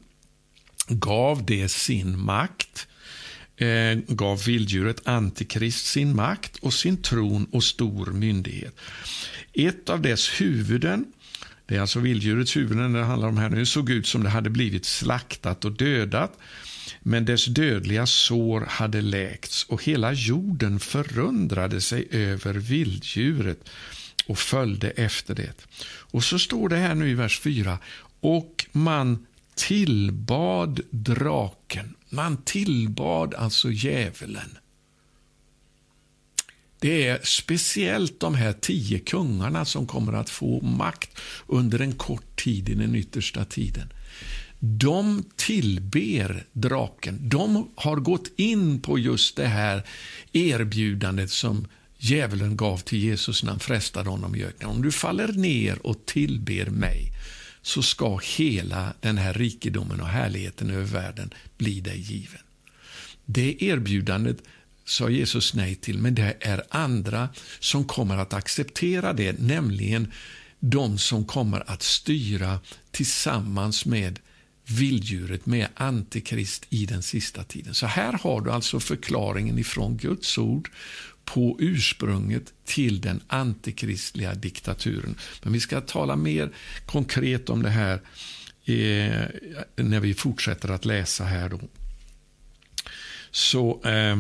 gav 0.89 1.45
det 1.45 1.69
sin 1.69 2.19
makt, 2.19 2.87
eh, 3.57 3.99
gav 4.09 4.45
vilddjuret 4.45 5.09
Antikrist 5.09 5.87
sin 5.87 6.17
makt 6.17 6.57
och 6.57 6.75
sin 6.75 7.03
tron 7.03 7.47
och 7.53 7.65
stor 7.65 8.07
myndighet. 8.07 8.81
Ett 9.53 9.89
av 9.91 10.03
dess 10.03 10.41
huvuden, 10.41 11.05
det 11.67 11.77
är 11.77 11.81
alltså 11.81 12.01
vilddjurets 12.01 12.57
huvuden 12.57 12.93
det 12.93 13.05
handlar 13.05 13.29
om 13.29 13.37
här 13.37 13.51
nu, 13.51 13.67
såg 13.67 13.91
ut 13.91 14.07
som 14.07 14.23
det 14.23 14.31
hade 14.31 14.51
blivit 14.51 14.85
slaktat 14.85 15.65
och 15.65 15.73
dödat 15.73 16.39
men 17.07 17.25
dess 17.25 17.47
dödliga 17.47 18.07
sår 18.07 18.61
hade 18.61 19.01
läkts 19.01 19.65
och 19.65 19.85
hela 19.85 20.13
jorden 20.13 20.81
förundrade 20.81 21.81
sig 21.81 22.09
över 22.11 22.55
vilddjuret 22.55 23.69
och 24.27 24.39
följde 24.39 24.91
efter 24.91 25.35
det. 25.35 25.67
Och 25.87 26.25
så 26.25 26.39
står 26.39 26.69
det 26.69 26.77
här 26.77 26.95
nu 26.95 27.11
i 27.11 27.15
vers 27.15 27.41
4. 27.41 27.79
Och 28.21 28.67
man 28.73 29.27
tillbad 29.55 30.81
draken. 30.91 31.95
Man 32.09 32.37
tillbad 32.37 33.35
alltså 33.35 33.71
djävulen. 33.71 34.59
Det 36.81 37.07
är 37.07 37.21
speciellt 37.23 38.21
de 38.21 38.35
här 38.35 38.53
tio 38.53 38.99
kungarna 38.99 39.65
som 39.65 39.87
kommer 39.87 40.13
att 40.13 40.31
få 40.31 40.61
makt 40.61 41.21
under 41.47 41.79
en 41.79 41.93
kort 41.93 42.37
tid 42.37 42.69
i 42.69 42.75
den 42.75 42.95
yttersta 42.95 43.45
tiden 43.45 43.93
de 44.65 45.25
tillber 45.37 46.47
draken. 46.53 47.29
De 47.29 47.71
har 47.75 47.97
gått 47.97 48.29
in 48.37 48.81
på 48.81 48.99
just 48.99 49.37
det 49.37 49.47
här 49.47 49.83
erbjudandet 50.33 51.31
som 51.31 51.67
djävulen 51.99 52.57
gav 52.57 52.79
till 52.79 52.99
Jesus 52.99 53.43
när 53.43 53.51
han 53.51 53.61
frestade 53.61 54.11
honom 54.11 54.35
i 54.35 54.45
öknen. 54.45 54.71
Om 54.71 54.83
du 54.83 54.93
faller 54.93 55.29
ner 55.29 55.87
och 55.87 56.07
tillber 56.07 56.67
mig 56.67 57.13
så 57.63 57.83
ska 57.83 58.19
hela 58.37 58.95
den 59.01 59.19
här 59.19 59.35
rikedomen 59.35 60.01
och 60.01 60.09
härligheten 60.09 60.71
över 60.71 60.85
världen 60.85 61.35
bli 61.57 61.81
dig 61.81 62.01
given. 62.01 62.41
Det 63.25 63.63
erbjudandet 63.63 64.39
sa 64.85 65.09
Jesus 65.11 65.55
nej 65.55 65.75
till, 65.75 65.99
men 65.99 66.15
det 66.15 66.37
är 66.41 66.63
andra 66.69 67.29
som 67.61 67.85
kommer 67.85 68.17
att 68.17 68.33
acceptera 68.33 69.13
det, 69.13 69.39
nämligen 69.39 70.13
de 70.61 70.99
som 70.99 71.25
kommer 71.25 71.71
att 71.71 71.83
styra 71.83 72.61
tillsammans 72.91 73.87
med 73.87 74.19
vilddjuret 74.67 75.47
med 75.47 75.69
Antikrist 75.75 76.67
i 76.71 76.87
den 76.87 77.03
sista 77.03 77.45
tiden. 77.45 77.75
Så 77.75 77.87
här 77.87 78.13
har 78.13 78.41
du 78.41 78.51
alltså 78.51 78.81
förklaringen 78.81 79.59
ifrån 79.59 79.97
Guds 79.97 80.39
ord 80.39 80.71
på 81.25 81.57
ursprunget 81.61 82.53
till 82.65 83.01
den 83.01 83.21
antikristliga 83.27 84.35
diktaturen. 84.35 85.15
Men 85.43 85.53
vi 85.53 85.61
ska 85.61 85.81
tala 85.81 86.17
mer 86.17 86.53
konkret 86.87 87.51
om 87.51 87.63
det 87.63 87.71
här 87.71 87.95
eh, 88.65 89.29
när 89.77 90.01
vi 90.01 90.15
fortsätter 90.15 90.69
att 90.69 90.85
läsa 90.85 91.25
här. 91.25 91.49
Då. 91.49 91.61
Så 93.31 93.83
eh, 93.85 94.17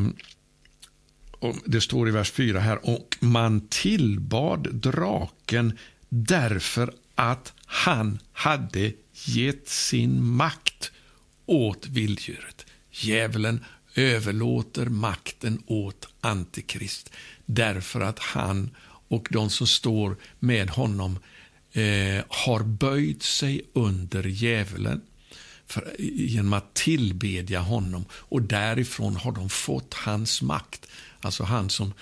Det 1.64 1.80
står 1.80 2.08
i 2.08 2.10
vers 2.10 2.30
4 2.30 2.60
här, 2.60 2.88
och 2.90 3.16
man 3.20 3.66
tillbad 3.68 4.74
draken 4.74 5.78
därför 6.08 6.94
att 7.14 7.52
han 7.66 8.18
hade 8.32 8.92
gett 9.14 9.68
sin 9.68 10.24
makt 10.24 10.92
åt 11.46 11.86
vilddjuret. 11.86 12.66
Djävulen 12.90 13.64
överlåter 13.94 14.86
makten 14.86 15.62
åt 15.66 16.08
Antikrist 16.20 17.10
därför 17.46 18.00
att 18.00 18.18
han 18.18 18.70
och 19.08 19.28
de 19.30 19.50
som 19.50 19.66
står 19.66 20.16
med 20.38 20.70
honom 20.70 21.18
eh, 21.72 22.24
har 22.28 22.62
böjt 22.62 23.22
sig 23.22 23.62
under 23.72 24.24
djävulen 24.24 25.00
för, 25.66 25.96
genom 25.98 26.52
att 26.52 26.74
tillbedja 26.74 27.60
honom 27.60 28.04
och 28.12 28.42
därifrån 28.42 29.16
har 29.16 29.32
de 29.32 29.48
fått 29.48 29.94
hans 29.94 30.42
makt. 30.42 30.86
Alltså 31.20 31.44
han 31.44 31.70
som 31.70 31.92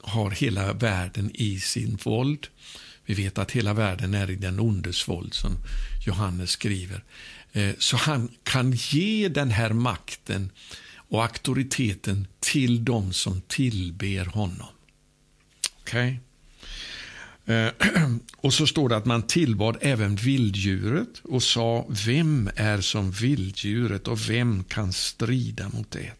har 0.00 0.30
hela 0.30 0.72
världen 0.72 1.30
i 1.34 1.60
sin 1.60 1.98
våld. 2.04 2.46
Vi 3.06 3.14
vet 3.14 3.38
att 3.38 3.50
hela 3.50 3.74
världen 3.74 4.14
är 4.14 4.30
i 4.30 4.36
den 4.36 4.60
ondes 4.60 5.08
våld, 5.08 5.34
som 5.34 5.52
Johannes 6.06 6.50
skriver. 6.50 7.04
Eh, 7.52 7.74
så 7.78 7.96
han 7.96 8.28
kan 8.42 8.72
ge 8.72 9.28
den 9.28 9.50
här 9.50 9.72
makten 9.72 10.50
och 11.08 11.22
auktoriteten 11.22 12.26
till 12.40 12.84
dem 12.84 13.12
som 13.12 13.40
tillber 13.40 14.24
honom. 14.24 14.66
Okej? 15.80 16.20
Eh, 17.46 17.66
okay? 17.66 18.02
Och 18.36 18.54
så 18.54 18.66
står 18.66 18.88
det 18.88 18.96
att 18.96 19.06
man 19.06 19.22
tillbad 19.22 19.76
även 19.80 20.16
vilddjuret 20.16 21.20
och 21.22 21.42
sa, 21.42 21.86
vem 22.06 22.50
är 22.56 22.80
som 22.80 23.10
vilddjuret 23.10 24.08
och 24.08 24.30
vem 24.30 24.64
kan 24.64 24.92
strida 24.92 25.68
mot 25.68 25.90
det? 25.90 26.12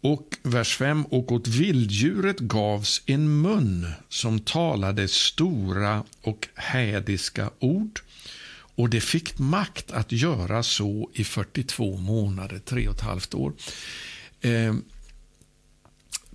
Och 0.00 0.36
vers 0.42 0.76
5. 0.76 1.04
Och 1.04 1.32
åt 1.32 1.48
vilddjuret 1.48 2.38
gavs 2.38 3.02
en 3.06 3.40
mun 3.40 3.86
som 4.08 4.40
talade 4.40 5.08
stora 5.08 6.04
och 6.22 6.48
hädiska 6.54 7.50
ord 7.58 8.00
och 8.76 8.90
det 8.90 9.00
fick 9.00 9.38
makt 9.38 9.90
att 9.90 10.12
göra 10.12 10.62
så 10.62 11.10
i 11.14 11.24
42 11.24 11.96
månader, 11.96 12.58
tre 12.58 12.88
och 12.88 12.94
ett 12.94 13.00
halvt 13.00 13.34
år. 13.34 13.52
Eh, 14.40 14.74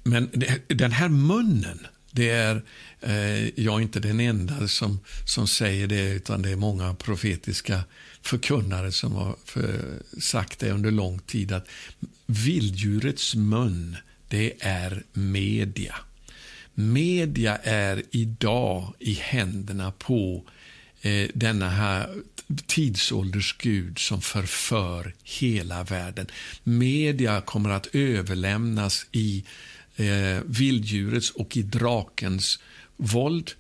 men 0.03 0.43
den 0.67 0.91
här 0.91 1.10
munnen, 1.10 1.88
det 2.12 2.29
är 2.29 2.63
eh, 3.01 3.60
jag 3.60 3.81
inte 3.81 4.00
den 4.00 4.19
enda 4.19 4.67
som, 4.67 5.00
som 5.25 5.48
säger 5.48 5.88
det, 5.88 6.10
utan 6.10 6.41
det 6.41 6.50
är 6.50 6.55
många 6.55 6.93
profetiska 6.93 7.83
förkunnare 8.21 8.91
som 8.91 9.12
har 9.12 9.36
för, 9.45 10.00
sagt 10.19 10.60
det 10.60 10.71
under 10.71 10.91
lång 10.91 11.19
tid, 11.19 11.51
att 11.51 11.67
vilddjurets 12.25 13.36
mun, 13.36 13.98
det 14.27 14.53
är 14.60 15.03
media. 15.13 15.95
Media 16.74 17.57
är 17.57 18.03
idag 18.12 18.93
i 19.00 19.13
händerna 19.13 19.91
på 19.91 20.43
eh, 21.01 21.27
denna 21.34 21.70
här 21.70 22.10
tidsålders 22.65 23.55
Gud 23.58 24.00
som 24.00 24.22
förför 24.22 25.13
hela 25.24 25.84
världen. 25.84 26.27
Media 26.63 27.41
kommer 27.41 27.70
att 27.70 27.96
överlämnas 27.96 29.05
i 29.12 29.43
eh, 29.96 30.43
vilddjurets 30.46 31.31
och 31.31 31.58
i 31.58 31.62
drakens 31.62 32.60
våld 32.98 33.51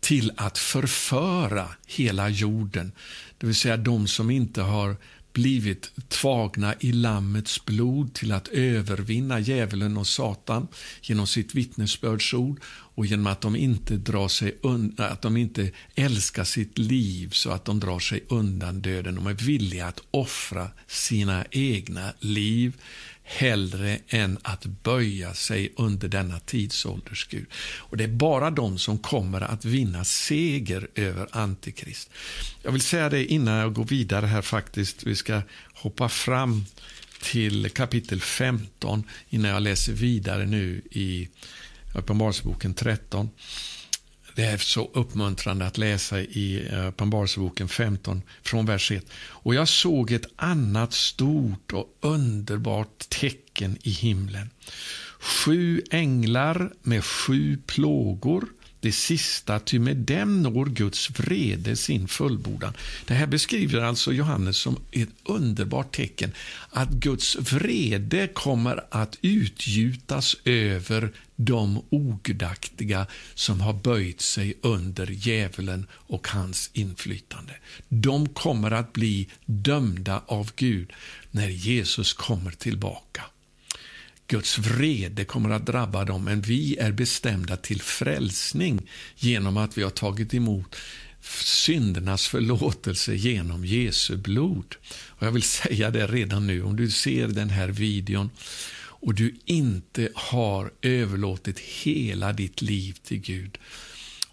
till 0.00 0.32
att 0.36 0.58
förföra 0.58 1.68
hela 1.86 2.28
jorden. 2.28 2.92
Det 3.38 3.46
vill 3.46 3.54
säga 3.54 3.76
de 3.76 4.08
som 4.08 4.30
inte 4.30 4.62
har 4.62 4.96
blivit 5.32 5.92
tvagna 6.08 6.74
i 6.80 6.92
Lammets 6.92 7.64
blod 7.64 8.14
till 8.14 8.32
att 8.32 8.48
övervinna 8.48 9.40
djävulen 9.40 9.96
och 9.96 10.06
Satan 10.06 10.68
genom 11.02 11.26
sitt 11.26 11.54
vittnesbördsord 11.54 12.60
och 13.00 13.06
genom 13.06 13.26
att 13.26 13.40
de 13.40 13.56
inte 13.56 13.96
drar 13.96 14.28
sig 14.28 14.58
undan, 14.62 15.12
att 15.12 15.22
de 15.22 15.36
inte 15.36 15.70
älskar 15.94 16.44
sitt 16.44 16.78
liv 16.78 17.30
så 17.32 17.50
att 17.50 17.64
de 17.64 17.80
drar 17.80 17.98
sig 17.98 18.24
undan 18.28 18.80
döden. 18.80 19.14
De 19.14 19.26
är 19.26 19.34
villiga 19.34 19.86
att 19.86 20.00
offra 20.10 20.68
sina 20.86 21.44
egna 21.50 22.12
liv 22.18 22.76
hellre 23.22 23.98
än 24.08 24.38
att 24.42 24.66
böja 24.66 25.34
sig 25.34 25.72
under 25.76 26.08
denna 26.08 26.40
tidsålders 26.40 27.28
Gud. 27.30 27.46
Och 27.78 27.96
Det 27.96 28.04
är 28.04 28.08
bara 28.08 28.50
de 28.50 28.78
som 28.78 28.98
kommer 28.98 29.40
att 29.40 29.64
vinna 29.64 30.04
seger 30.04 30.88
över 30.94 31.28
Antikrist. 31.30 32.10
Jag 32.62 32.72
vill 32.72 32.82
säga 32.82 33.08
det 33.08 33.24
innan 33.24 33.54
jag 33.54 33.74
går 33.74 33.84
vidare 33.84 34.26
här 34.26 34.42
faktiskt. 34.42 35.06
Vi 35.06 35.16
ska 35.16 35.42
hoppa 35.74 36.08
fram 36.08 36.64
till 37.22 37.70
kapitel 37.70 38.20
15 38.20 39.04
innan 39.30 39.50
jag 39.50 39.62
läser 39.62 39.92
vidare 39.92 40.46
nu 40.46 40.82
i 40.90 41.28
Uppenbarelseboken 41.94 42.74
13. 42.74 43.30
Det 44.34 44.44
är 44.44 44.58
så 44.58 44.90
uppmuntrande 44.94 45.66
att 45.66 45.78
läsa 45.78 46.20
i 46.20 46.68
eh, 46.72 46.88
Uppenbarelseboken 46.88 47.68
15 47.68 48.22
från 48.42 48.66
vers 48.66 48.92
1. 48.92 49.04
Och 49.14 49.54
jag 49.54 49.68
såg 49.68 50.12
ett 50.12 50.26
annat 50.36 50.92
stort 50.92 51.72
och 51.72 51.98
underbart 52.00 53.08
tecken 53.08 53.78
i 53.82 53.90
himlen. 53.90 54.50
Sju 55.20 55.82
änglar 55.90 56.72
med 56.82 57.04
sju 57.04 57.58
plågor 57.66 58.44
det 58.80 58.92
sista, 58.92 59.60
ty 59.60 59.78
med 59.78 59.96
dem 59.96 60.42
når 60.42 60.66
Guds 60.66 61.10
vrede 61.10 61.76
sin 61.76 62.08
fullbordan. 62.08 62.72
Det 63.06 63.14
här 63.14 63.26
beskriver 63.26 63.80
alltså 63.80 64.12
Johannes 64.12 64.56
som 64.56 64.76
ett 64.92 65.08
underbart 65.24 65.96
tecken 65.96 66.32
att 66.70 66.90
Guds 66.90 67.36
vrede 67.36 68.28
kommer 68.28 68.84
att 68.90 69.18
utgjutas 69.22 70.36
över 70.44 71.12
de 71.36 71.82
ogudaktiga 71.90 73.06
som 73.34 73.60
har 73.60 73.72
böjt 73.72 74.20
sig 74.20 74.54
under 74.62 75.06
djävulen 75.06 75.86
och 75.92 76.28
hans 76.28 76.70
inflytande. 76.72 77.52
De 77.88 78.28
kommer 78.28 78.70
att 78.70 78.92
bli 78.92 79.28
dömda 79.46 80.22
av 80.26 80.50
Gud 80.56 80.92
när 81.30 81.48
Jesus 81.48 82.12
kommer 82.12 82.50
tillbaka. 82.50 83.22
Guds 84.30 84.58
vrede 84.58 85.24
kommer 85.24 85.50
att 85.50 85.66
drabba 85.66 86.04
dem, 86.04 86.24
men 86.24 86.40
vi 86.40 86.76
är 86.76 86.92
bestämda 86.92 87.56
till 87.56 87.82
frälsning 87.82 88.88
genom 89.16 89.56
att 89.56 89.78
vi 89.78 89.82
har 89.82 89.90
tagit 89.90 90.34
emot 90.34 90.76
syndernas 91.42 92.26
förlåtelse 92.26 93.14
genom 93.14 93.64
Jesu 93.64 94.16
blod. 94.16 94.74
Och 94.90 95.26
Jag 95.26 95.32
vill 95.32 95.42
säga 95.42 95.90
det 95.90 96.06
redan 96.06 96.46
nu, 96.46 96.62
om 96.62 96.76
du 96.76 96.90
ser 96.90 97.28
den 97.28 97.50
här 97.50 97.68
videon 97.68 98.30
och 99.02 99.14
du 99.14 99.34
inte 99.44 100.08
har 100.14 100.72
överlåtit 100.82 101.58
hela 101.58 102.32
ditt 102.32 102.62
liv 102.62 102.96
till 103.04 103.20
Gud, 103.20 103.58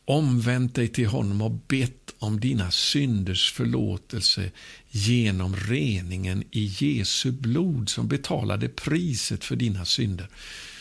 omvänt 0.08 0.76
dig 0.76 0.88
till 0.88 1.08
honom 1.08 1.41
och 1.41 1.52
bett 1.52 2.13
om 2.20 2.39
dina 2.39 2.72
synders 2.72 3.52
förlåtelse 3.52 4.52
genom 4.89 5.56
reningen 5.56 6.43
i 6.52 6.76
Jesu 6.78 7.32
blod 7.32 7.89
som 7.89 8.08
betalade 8.08 8.70
priset 8.70 9.43
för 9.43 9.56
dina 9.56 9.86
synder 9.86 10.30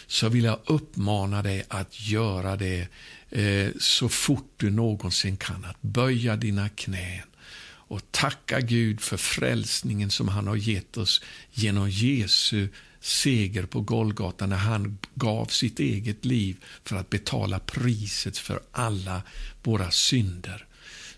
så 0.06 0.28
vill 0.28 0.44
jag 0.44 0.58
uppmana 0.66 1.42
dig 1.42 1.64
att 1.68 2.08
göra 2.08 2.56
det 2.56 2.88
eh, 3.30 3.70
så 3.80 4.08
fort 4.08 4.52
du 4.56 4.70
någonsin 4.70 5.36
kan. 5.36 5.64
Att 5.64 5.82
böja 5.82 6.36
dina 6.36 6.68
knän 6.68 7.28
och 7.88 8.00
tacka 8.10 8.60
Gud 8.60 9.00
för 9.00 9.16
frälsningen 9.16 10.10
som 10.10 10.28
han 10.28 10.46
har 10.46 10.56
gett 10.56 10.96
oss 10.96 11.22
genom 11.52 11.90
Jesu 11.90 12.68
seger 13.06 13.66
på 13.66 13.80
Golgata 13.80 14.46
när 14.46 14.56
han 14.56 14.98
gav 15.14 15.46
sitt 15.46 15.80
eget 15.80 16.24
liv 16.24 16.64
för 16.84 16.96
att 16.96 17.10
betala 17.10 17.58
priset 17.58 18.38
för 18.38 18.60
alla 18.72 19.22
våra 19.62 19.90
synder. 19.90 20.66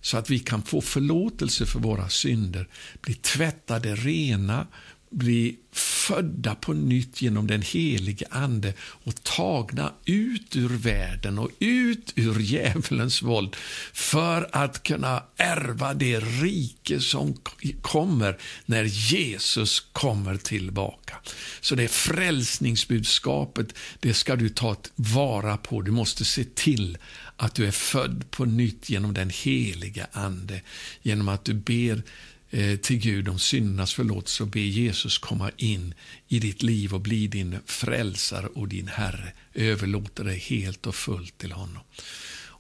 Så 0.01 0.17
att 0.17 0.31
vi 0.31 0.39
kan 0.39 0.63
få 0.63 0.81
förlåtelse 0.81 1.67
för 1.67 1.81
våra 1.81 2.09
synder, 2.09 2.69
bli 3.01 3.15
tvättade 3.15 3.95
rena, 3.95 4.67
bli 5.11 5.57
födda 5.73 6.55
på 6.55 6.73
nytt 6.73 7.23
genom 7.23 7.47
den 7.47 7.63
helige 7.63 8.27
Ande 8.31 8.75
och 8.81 9.23
tagna 9.23 9.93
ut 10.05 10.57
ur 10.57 10.69
världen 10.69 11.39
och 11.39 11.51
ut 11.59 12.13
ur 12.17 12.41
djävulens 12.41 13.23
våld 13.23 13.57
för 13.93 14.49
att 14.53 14.83
kunna 14.83 15.23
ärva 15.37 15.95
det 15.95 16.21
rike 16.21 17.01
som 17.01 17.37
kommer 17.83 18.39
när 18.67 18.85
Jesus 18.85 19.81
kommer 19.93 20.37
tillbaka. 20.37 21.17
Så 21.61 21.75
det 21.75 21.89
frälsningsbudskapet, 21.89 23.75
det 24.01 24.15
ska 24.15 24.37
du 24.37 24.49
ta 24.49 24.77
vara 24.95 25.57
på. 25.57 25.83
Du 25.83 25.91
måste 25.91 26.25
se 26.25 26.45
till 26.45 26.99
att 27.37 27.55
du 27.55 27.67
är 27.67 27.71
född 27.71 28.31
på 28.31 28.45
nytt 28.45 28.91
genom 28.91 29.15
den 29.15 29.31
helige 29.31 30.07
Ande, 30.13 30.61
genom 31.03 31.29
att 31.29 31.45
du 31.45 31.55
ber 31.55 32.03
Eh, 32.51 32.77
till 32.77 32.99
Gud 32.99 33.29
om 33.29 33.39
syndernas 33.39 33.95
förlåtelse 33.95 34.43
och 34.43 34.49
be 34.49 34.61
Jesus 34.61 35.19
komma 35.19 35.51
in 35.57 35.95
i 36.29 36.39
ditt 36.39 36.63
liv 36.63 36.95
och 36.95 37.01
bli 37.01 37.27
din 37.27 37.59
frälsare 37.67 38.47
och 38.47 38.69
din 38.69 38.89
Herre. 38.89 39.33
Överlåter 39.55 40.25
dig 40.25 40.39
helt 40.39 40.87
och 40.87 40.95
fullt 40.95 41.39
till 41.39 41.53
honom. 41.53 41.83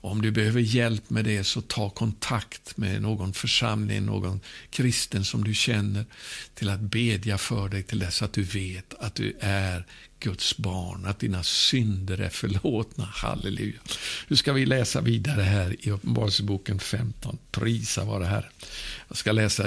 Om 0.00 0.22
du 0.22 0.30
behöver 0.30 0.60
hjälp 0.60 1.10
med 1.10 1.24
det 1.24 1.44
så 1.44 1.60
ta 1.60 1.90
kontakt 1.90 2.76
med 2.76 3.02
någon 3.02 3.32
församling, 3.32 4.06
någon 4.06 4.40
kristen 4.70 5.24
som 5.24 5.44
du 5.44 5.54
känner 5.54 6.04
till 6.54 6.68
att 6.68 6.80
bedja 6.80 7.38
för 7.38 7.68
dig 7.68 7.82
till 7.82 7.98
dess 7.98 8.22
att 8.22 8.32
du 8.32 8.42
vet 8.42 8.94
att 8.94 9.14
du 9.14 9.36
är 9.40 9.86
Guds 10.20 10.56
barn, 10.56 11.06
att 11.06 11.18
dina 11.18 11.42
synder 11.42 12.20
är 12.20 12.28
förlåtna. 12.28 13.04
Halleluja. 13.04 13.80
Nu 14.28 14.36
ska 14.36 14.52
vi 14.52 14.66
läsa 14.66 15.00
vidare 15.00 15.42
här 15.42 15.76
i 15.80 15.90
Uppenbarelseboken 15.90 16.78
15. 16.78 17.38
Prisa 17.50 18.04
vare 18.04 18.24
Herren. 18.24 18.52
Jag 19.08 19.16
ska 19.16 19.32
läsa 19.32 19.64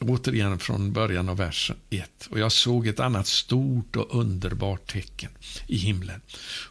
återigen 0.00 0.58
från 0.58 0.92
början 0.92 1.28
av 1.28 1.36
vers 1.36 1.72
1. 1.90 2.28
Och 2.30 2.38
jag 2.38 2.52
såg 2.52 2.86
ett 2.86 3.00
annat 3.00 3.26
stort 3.26 3.96
och 3.96 4.20
underbart 4.20 4.92
tecken 4.92 5.30
i 5.66 5.76
himlen. 5.76 6.20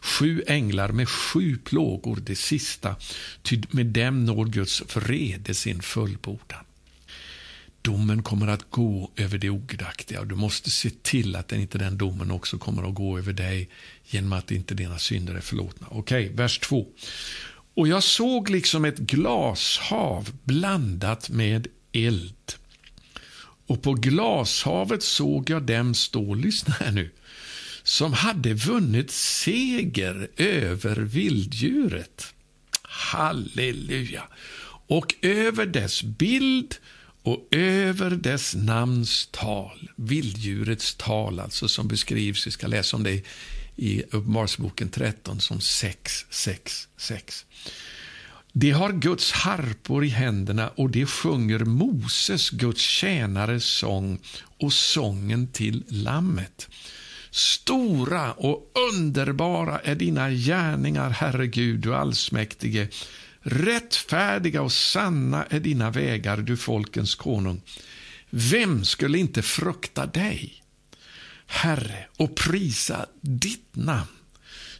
Sju 0.00 0.42
änglar 0.46 0.88
med 0.88 1.08
sju 1.08 1.58
plågor, 1.64 2.18
det 2.22 2.36
sista, 2.36 2.96
ty 3.42 3.62
med 3.70 3.86
dem 3.86 4.24
når 4.24 4.44
Guds 4.44 4.96
vrede 4.96 5.54
sin 5.54 5.82
fullbordan. 5.82 6.64
Domen 7.84 8.22
kommer 8.22 8.46
att 8.46 8.70
gå 8.70 9.10
över 9.16 9.38
det 9.38 9.50
ogudaktiga 9.50 10.20
och 10.20 10.26
du 10.26 10.34
måste 10.34 10.70
se 10.70 10.90
till 10.90 11.36
att 11.36 11.48
den 11.48 11.60
inte 11.60 11.78
den 11.78 11.98
domen 11.98 12.30
också 12.30 12.58
kommer 12.58 12.88
att 12.88 12.94
gå 12.94 13.18
över 13.18 13.32
dig 13.32 13.68
genom 14.04 14.32
att 14.32 14.50
inte 14.50 14.74
dina 14.74 14.98
synder 14.98 15.34
är 15.34 15.40
förlåtna. 15.40 15.86
Okej, 15.90 16.24
okay, 16.24 16.36
vers 16.36 16.58
2. 16.58 16.86
Och 17.74 17.88
jag 17.88 18.02
såg 18.02 18.50
liksom 18.50 18.84
ett 18.84 18.98
glashav 18.98 20.30
blandat 20.44 21.30
med 21.30 21.66
eld. 21.92 22.54
Och 23.66 23.82
på 23.82 23.94
glashavet 23.94 25.02
såg 25.02 25.50
jag 25.50 25.62
dem 25.62 25.94
stå, 25.94 26.34
lyssna 26.34 26.74
här 26.80 26.92
nu, 26.92 27.10
som 27.82 28.12
hade 28.12 28.54
vunnit 28.54 29.10
seger 29.10 30.28
över 30.36 30.96
vilddjuret. 30.96 32.34
Halleluja! 32.82 34.22
Och 34.86 35.14
över 35.22 35.66
dess 35.66 36.02
bild 36.02 36.74
och 37.24 37.48
över 37.50 38.10
dess 38.10 38.54
namns 38.54 39.28
tal, 39.32 39.90
vilddjurets 39.96 40.94
tal 40.94 41.40
alltså 41.40 41.68
som 41.68 41.88
beskrivs, 41.88 42.46
vi 42.46 42.50
ska 42.50 42.66
läsa 42.66 42.96
om 42.96 43.02
det 43.02 43.22
i 43.76 44.02
Uppenbarelseboken 44.02 44.88
13 44.88 45.40
som 45.40 45.60
666. 45.60 47.46
Det 48.52 48.70
har 48.70 48.92
Guds 48.92 49.32
harpor 49.32 50.04
i 50.04 50.08
händerna 50.08 50.68
och 50.68 50.90
det 50.90 51.06
sjunger 51.06 51.58
Moses, 51.58 52.50
Guds 52.50 52.82
tjänares 52.82 53.64
sång 53.64 54.18
och 54.60 54.72
sången 54.72 55.46
till 55.46 55.84
Lammet. 55.88 56.68
Stora 57.34 58.32
och 58.32 58.72
underbara 58.92 59.78
är 59.78 59.94
dina 59.94 60.30
gärningar, 60.30 61.10
Herre 61.10 61.46
Gud, 61.46 61.80
du 61.80 61.94
allsmäktige. 61.94 62.88
Rättfärdiga 63.40 64.62
och 64.62 64.72
sanna 64.72 65.44
är 65.44 65.60
dina 65.60 65.90
vägar, 65.90 66.36
du 66.36 66.56
folkens 66.56 67.14
konung. 67.14 67.62
Vem 68.30 68.84
skulle 68.84 69.18
inte 69.18 69.42
frukta 69.42 70.06
dig, 70.06 70.62
Herre, 71.46 72.06
och 72.16 72.36
prisa 72.36 73.06
ditt 73.20 73.76
namn? 73.76 74.16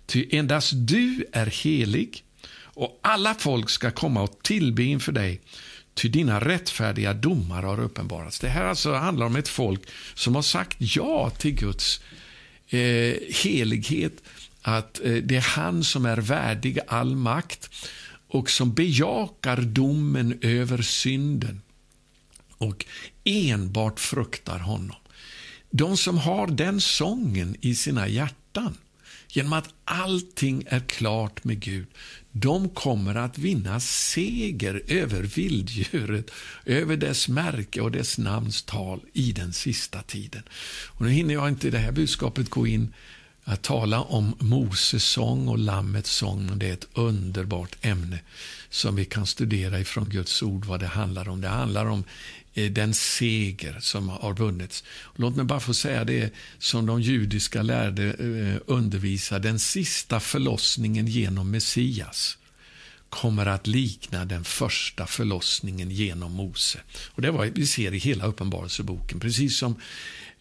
Ty 0.06 0.28
endast 0.30 0.70
du 0.74 1.26
är 1.32 1.46
helig, 1.46 2.24
och 2.62 3.00
alla 3.02 3.34
folk 3.34 3.70
ska 3.70 3.90
komma 3.90 4.22
och 4.22 4.38
tillbe 4.42 4.82
inför 4.82 5.12
dig, 5.12 5.40
ty 5.94 6.08
dina 6.08 6.40
rättfärdiga 6.40 7.14
domar 7.14 7.62
har 7.62 7.80
uppenbarats. 7.80 8.40
Det 8.40 8.48
här 8.48 8.64
alltså 8.64 8.92
handlar 8.92 9.26
om 9.26 9.36
ett 9.36 9.48
folk 9.48 9.82
som 10.14 10.34
har 10.34 10.42
sagt 10.42 10.76
ja 10.78 11.30
till 11.30 11.54
Guds 11.54 12.00
eh, 12.68 13.16
helighet, 13.30 14.22
att 14.62 15.00
eh, 15.04 15.14
det 15.14 15.36
är 15.36 15.56
han 15.56 15.84
som 15.84 16.06
är 16.06 16.16
värdig 16.16 16.78
all 16.86 17.16
makt 17.16 17.70
och 18.28 18.50
som 18.50 18.74
bejakar 18.74 19.56
domen 19.56 20.38
över 20.40 20.82
synden 20.82 21.60
och 22.58 22.86
enbart 23.24 24.00
fruktar 24.00 24.58
honom. 24.58 24.96
De 25.70 25.96
som 25.96 26.18
har 26.18 26.46
den 26.46 26.80
sången 26.80 27.56
i 27.60 27.74
sina 27.74 28.08
hjärtan, 28.08 28.76
genom 29.36 29.52
att 29.52 29.74
allting 29.84 30.64
är 30.66 30.80
klart 30.80 31.44
med 31.44 31.60
Gud, 31.60 31.86
de 32.32 32.68
kommer 32.68 33.14
att 33.14 33.38
vinna 33.38 33.80
seger 33.80 34.82
över 34.86 35.22
vilddjuret, 35.22 36.30
över 36.64 36.96
dess 36.96 37.28
märke 37.28 37.80
och 37.80 37.90
dess 37.90 38.18
namns 38.18 38.62
tal 38.62 39.00
i 39.12 39.32
den 39.32 39.52
sista 39.52 40.02
tiden. 40.02 40.42
Och 40.86 41.00
nu 41.00 41.10
hinner 41.10 41.34
jag 41.34 41.48
inte 41.48 41.68
i 41.68 41.70
det 41.70 41.78
här 41.78 41.92
budskapet 41.92 42.50
gå 42.50 42.66
in 42.66 42.94
att 43.44 43.62
tala 43.62 44.00
om 44.00 44.36
Moses 44.38 45.04
sång 45.04 45.48
och 45.48 45.58
Lammets 45.58 46.10
sång, 46.10 46.58
det 46.58 46.68
är 46.68 46.72
ett 46.72 46.88
underbart 46.94 47.76
ämne 47.80 48.18
som 48.70 48.96
vi 48.96 49.04
kan 49.04 49.26
studera 49.26 49.80
ifrån 49.80 50.08
Guds 50.08 50.42
ord 50.42 50.64
vad 50.64 50.80
det 50.80 50.86
handlar 50.86 51.28
om. 51.28 51.40
Det 51.40 51.48
handlar 51.48 51.86
om 51.86 52.04
den 52.54 52.94
seger 52.94 53.76
som 53.80 54.08
har 54.08 54.34
vunnits. 54.34 54.84
Låt 55.16 55.36
mig 55.36 55.44
bara 55.44 55.60
få 55.60 55.74
säga 55.74 56.04
det 56.04 56.32
som 56.58 56.86
de 56.86 57.02
judiska 57.02 57.62
lärde 57.62 58.04
eh, 58.04 58.60
undervisa. 58.66 59.38
Den 59.38 59.58
sista 59.58 60.20
förlossningen 60.20 61.06
genom 61.06 61.50
Messias 61.50 62.38
kommer 63.08 63.46
att 63.46 63.66
likna 63.66 64.24
den 64.24 64.44
första 64.44 65.06
förlossningen 65.06 65.90
genom 65.90 66.32
Mose. 66.32 66.78
Och 67.06 67.22
Det 67.22 67.30
var 67.30 67.46
vi 67.54 67.66
ser 67.66 67.94
i 67.94 67.98
hela 67.98 68.26
Uppenbarelseboken. 68.26 69.20
Precis 69.20 69.58
som 69.58 69.72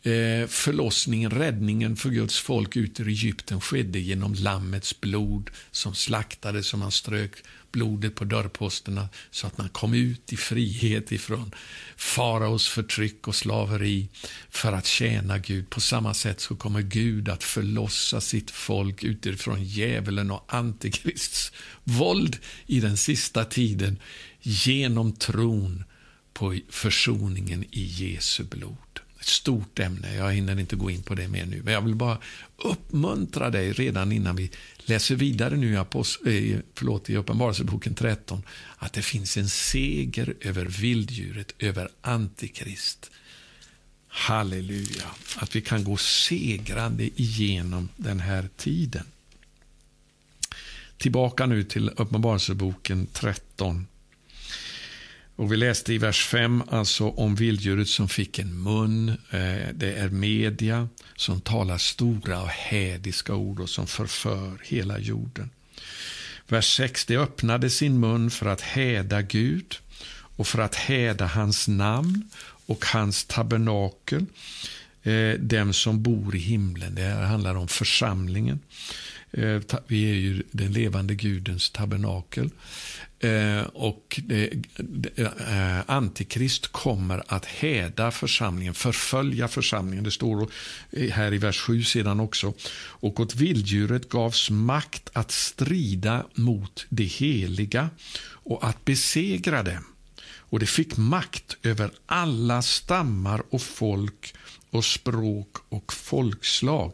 eh, 0.04 0.48
förlossningen, 0.48 1.32
räddningen 1.32 1.96
för 1.96 2.10
Guds 2.10 2.40
folk 2.40 2.76
ut 2.76 3.00
ur 3.00 3.08
Egypten 3.08 3.62
skedde 3.62 4.00
genom 4.00 4.34
Lammets 4.34 5.00
blod 5.02 5.50
som 5.72 5.96
slaktades, 5.96 6.68
som 6.68 6.80
man 6.80 6.92
strök 6.92 7.32
blodet 7.74 8.16
på 8.16 8.24
dörrposterna 8.24 9.10
så 9.32 9.48
att 9.48 9.58
man 9.58 9.70
kom 9.70 9.94
ut 9.94 10.34
i 10.34 10.38
frihet 10.38 11.12
ifrån 11.12 11.52
faraos 11.96 12.68
förtryck 12.68 13.28
och 13.28 13.36
slaveri 13.36 14.08
för 14.50 14.74
att 14.74 14.86
tjäna 14.86 15.38
Gud. 15.38 15.70
På 15.70 15.82
samma 15.82 16.14
sätt 16.14 16.42
så 16.42 16.56
kommer 16.56 16.82
Gud 16.82 17.30
att 17.30 17.44
förlossa 17.44 18.22
sitt 18.22 18.52
folk 18.52 19.04
utifrån 19.04 19.64
djävulen 19.64 20.32
och 20.32 20.46
antikrists 20.48 21.52
våld 21.84 22.38
i 22.66 22.80
den 22.80 22.98
sista 22.98 23.46
tiden 23.46 24.00
genom 24.42 25.12
tron 25.12 25.84
på 26.34 26.60
försoningen 26.70 27.64
i 27.72 27.82
Jesu 27.82 28.44
blod 28.44 29.03
ett 29.24 29.30
stort 29.30 29.80
ämne. 29.80 30.16
Jag 30.16 30.34
hinner 30.34 30.60
inte 30.60 30.76
gå 30.76 30.92
in 30.92 31.04
på 31.04 31.16
det 31.16 31.28
mer 31.28 31.46
nu. 31.46 31.62
Men 31.64 31.74
jag 31.74 31.82
vill 31.82 31.96
bara 31.96 32.18
uppmuntra 32.58 33.50
dig 33.50 33.74
redan 33.74 34.12
innan 34.12 34.36
vi 34.36 34.52
läser 34.78 35.16
vidare 35.16 35.56
nu 35.56 35.72
i, 35.72 36.54
eh, 36.54 36.60
förlåt, 36.74 37.10
i 37.10 37.16
Uppenbarelseboken 37.16 37.96
13 37.96 38.44
att 38.78 38.94
det 38.94 39.02
finns 39.02 39.38
en 39.38 39.50
seger 39.50 40.34
över 40.42 40.66
vilddjuret, 40.66 41.54
över 41.60 41.90
Antikrist. 42.02 43.12
Halleluja, 44.08 45.06
att 45.36 45.56
vi 45.56 45.62
kan 45.62 45.84
gå 45.84 45.98
segrande 45.98 47.04
igenom 47.22 47.90
den 47.98 48.20
här 48.20 48.50
tiden. 48.58 49.06
Tillbaka 50.98 51.46
nu 51.46 51.64
till 51.64 51.90
Uppenbarelseboken 51.90 53.08
13. 53.14 53.88
Och 55.36 55.52
Vi 55.52 55.58
läste 55.58 55.94
i 55.94 55.98
vers 55.98 56.26
5 56.26 56.64
alltså 56.70 57.10
om 57.10 57.36
vilddjuret 57.36 57.88
som 57.88 58.10
fick 58.10 58.40
en 58.40 58.64
mun. 58.64 59.10
Eh, 59.10 59.68
det 59.74 59.94
är 59.98 60.10
media 60.10 60.88
som 61.16 61.42
talar 61.42 61.78
stora 61.78 62.42
och 62.42 62.50
hädiska 62.50 63.36
ord 63.36 63.60
och 63.60 63.70
som 63.70 63.88
förför 63.88 64.58
hela 64.64 65.00
jorden. 65.00 65.50
Vers 66.48 66.76
6. 66.76 67.06
Det 67.06 67.18
öppnade 67.18 67.70
sin 67.70 68.00
mun 68.00 68.32
för 68.32 68.46
att 68.46 68.62
häda 68.62 69.22
Gud 69.22 69.76
och 70.36 70.48
för 70.48 70.60
att 70.60 70.76
häda 70.76 71.26
hans 71.26 71.68
namn 71.68 72.30
och 72.66 72.86
hans 72.86 73.26
tabernakel, 73.26 74.26
eh, 75.04 75.40
dem 75.40 75.74
som 75.74 76.04
bor 76.04 76.36
i 76.36 76.40
himlen. 76.40 76.96
Det 76.96 77.02
här 77.02 77.22
handlar 77.22 77.56
om 77.56 77.68
församlingen. 77.68 78.60
Eh, 79.32 79.62
vi 79.88 80.10
är 80.10 80.16
ju 80.16 80.44
den 80.52 80.74
levande 80.74 81.16
Gudens 81.16 81.70
tabernakel. 81.70 82.50
Eh, 83.24 83.64
och 83.74 84.20
eh, 84.30 85.80
Antikrist 85.86 86.68
kommer 86.68 87.24
att 87.28 87.46
häda 87.46 88.12
församlingen, 88.12 88.74
förfölja 88.74 89.48
församlingen. 89.48 90.04
Det 90.04 90.12
står 90.12 90.48
här 91.12 91.34
i 91.34 91.38
vers 91.38 91.60
7 91.60 91.84
sedan 91.84 92.20
också. 92.20 92.54
Och 92.76 93.20
åt 93.20 93.36
vilddjuret 93.36 94.10
gavs 94.10 94.50
makt 94.50 95.10
att 95.14 95.32
strida 95.32 96.26
mot 96.34 96.86
det 96.90 97.04
heliga 97.04 97.90
och 98.28 98.68
att 98.68 98.86
besegra 98.86 99.64
det. 99.64 99.80
Och 100.54 100.60
det 100.60 100.66
fick 100.66 100.98
makt 100.98 101.58
över 101.64 101.92
alla 102.06 102.62
stammar 102.62 103.44
och 103.50 103.62
folk 103.62 104.34
och 104.70 104.86
språk 104.86 105.58
och 105.70 105.94
folkslag. 105.94 106.92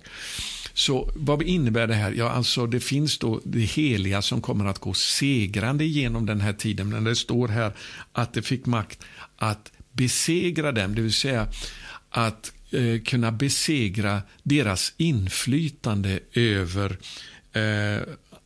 Så 0.80 1.12
vad 1.16 1.42
innebär 1.42 1.88
det 1.88 1.94
här? 1.94 2.12
Ja, 2.12 2.30
alltså 2.30 2.68
det 2.68 2.80
finns 2.80 3.18
då 3.18 3.42
det 3.44 3.60
heliga 3.60 4.22
som 4.22 4.42
kommer 4.42 4.66
att 4.66 4.80
gå 4.80 4.94
segrande 4.94 5.86
genom 5.86 6.26
den 6.26 6.42
här 6.42 6.54
tiden. 6.54 6.90
Men 6.90 7.04
det 7.04 7.16
står 7.16 7.48
här 7.48 7.72
att 8.12 8.34
det 8.34 8.42
fick 8.42 8.66
makt 8.66 9.04
att 9.36 9.72
besegra 9.92 10.72
dem, 10.72 10.96
det 10.96 11.02
vill 11.02 11.14
säga 11.14 11.48
att 12.10 12.54
eh, 12.72 13.02
kunna 13.02 13.32
besegra 13.32 14.22
deras 14.44 14.94
inflytande 14.98 16.20
över 16.34 16.98
eh, 17.54 18.02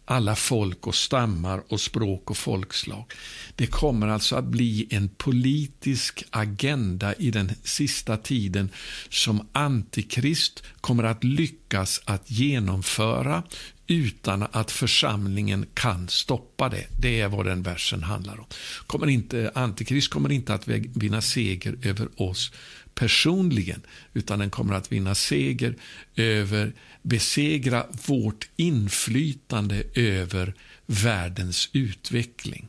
alla 0.06 0.36
folk 0.36 0.88
och 0.88 0.96
stammar 0.96 1.64
och 1.68 1.82
språk 1.82 2.30
och 2.30 2.38
folkslag. 2.38 3.12
Det 3.56 3.68
kommer 3.68 4.08
alltså 4.08 4.36
att 4.36 4.46
bli 4.46 4.88
en 4.90 5.10
politisk 5.10 6.24
agenda 6.30 7.14
i 7.14 7.32
den 7.32 7.52
sista 7.64 8.18
tiden 8.18 8.70
som 9.10 9.48
Antikrist 9.52 10.64
kommer 10.82 11.04
att 11.04 11.24
lyckas 11.24 12.02
att 12.06 12.32
genomföra 12.32 13.44
utan 13.88 14.48
att 14.52 14.72
församlingen 14.72 15.66
kan 15.74 16.10
stoppa 16.10 16.70
det. 16.70 16.88
Det 17.00 17.22
är 17.22 17.28
vad 17.28 17.46
den 17.46 17.64
versen 17.64 18.04
handlar 18.04 18.40
om. 18.40 18.46
Kommer 18.88 19.08
inte, 19.08 19.52
Antikrist 19.56 20.10
kommer 20.10 20.32
inte 20.32 20.54
att 20.54 20.68
vinna 20.68 21.22
seger 21.22 21.78
över 21.82 22.22
oss 22.22 22.52
personligen, 22.96 23.82
utan 24.14 24.40
den 24.40 24.50
kommer 24.50 24.74
att 24.74 24.92
vinna 24.92 25.16
seger 25.16 25.76
över, 26.16 26.74
besegra 27.04 27.86
vårt 28.08 28.50
inflytande 28.56 29.84
över 29.94 30.54
världens 30.86 31.70
utveckling. 31.74 32.68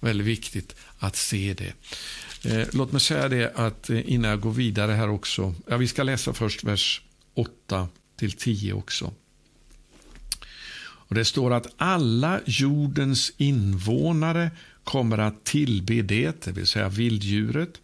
Väldigt 0.00 0.26
viktigt 0.26 0.76
att 0.98 1.16
se 1.16 1.54
det. 1.54 1.72
Eh, 2.50 2.66
låt 2.72 2.92
mig 2.92 3.00
säga 3.00 3.28
det 3.28 3.52
att 3.54 3.90
eh, 3.90 4.12
innan 4.12 4.30
jag 4.30 4.40
går 4.40 4.52
vidare 4.52 4.92
här 4.92 5.08
också, 5.08 5.54
ja, 5.66 5.76
vi 5.76 5.88
ska 5.88 6.02
läsa 6.02 6.32
först 6.32 6.64
vers 6.64 7.02
8 7.34 7.88
till 8.16 8.32
10 8.32 8.72
också. 8.72 9.12
Och 11.08 11.14
Det 11.14 11.24
står 11.24 11.52
att 11.52 11.74
alla 11.76 12.40
jordens 12.46 13.32
invånare 13.36 14.50
kommer 14.86 15.18
att 15.18 15.44
tillbe 15.44 16.02
det, 16.02 16.44
det 16.44 16.52
vill 16.52 16.66
säga 16.66 16.88
vilddjuret. 16.88 17.80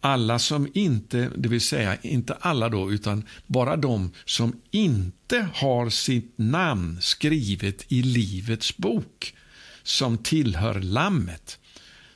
Alla 0.00 0.38
som 0.38 0.68
inte, 0.74 1.30
det 1.36 1.48
vill 1.48 1.60
säga 1.60 1.96
inte 2.02 2.34
alla 2.40 2.68
då, 2.68 2.92
utan 2.92 3.24
bara 3.46 3.76
de 3.76 4.10
som 4.24 4.60
inte 4.70 5.48
har 5.54 5.90
sitt 5.90 6.32
namn 6.36 6.98
skrivet 7.00 7.84
i 7.88 8.02
Livets 8.02 8.76
bok 8.76 9.34
som 9.82 10.18
tillhör 10.18 10.80
Lammet 10.80 11.58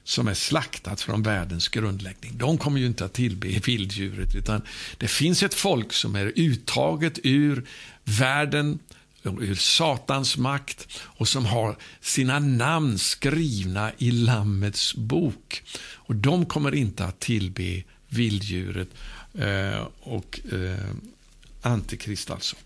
som 0.05 0.29
är 0.29 0.35
slaktat 0.35 1.01
från 1.01 1.23
världens 1.23 1.69
grundläggning. 1.69 2.39
De 2.39 2.59
kommer 2.59 2.81
ju 2.81 2.87
inte 2.87 3.05
att 3.05 3.13
tillbe 3.13 3.49
vilddjuret, 3.49 4.35
utan 4.35 4.63
det 4.99 5.09
finns 5.09 5.43
ett 5.43 5.55
folk 5.55 5.93
som 5.93 6.17
är 6.17 6.33
uttaget 6.37 7.19
ur 7.23 7.67
världen 8.05 8.79
ur 9.25 9.55
Satans 9.55 10.37
makt 10.37 10.89
och 11.03 11.29
som 11.29 11.47
har 11.47 11.77
sina 12.01 12.39
namn 12.39 12.99
skrivna 12.99 13.93
i 13.99 14.11
Lammets 14.11 14.95
bok. 14.95 15.63
Och 15.95 16.15
De 16.17 16.47
kommer 16.47 16.75
inte 16.75 17.05
att 17.05 17.21
tillbe 17.21 17.83
vilddjuret 18.09 18.89
eh, 19.35 19.87
och 20.01 20.41
eh, 20.53 20.95
Antikrist 21.63 22.31
alltså. 22.31 22.57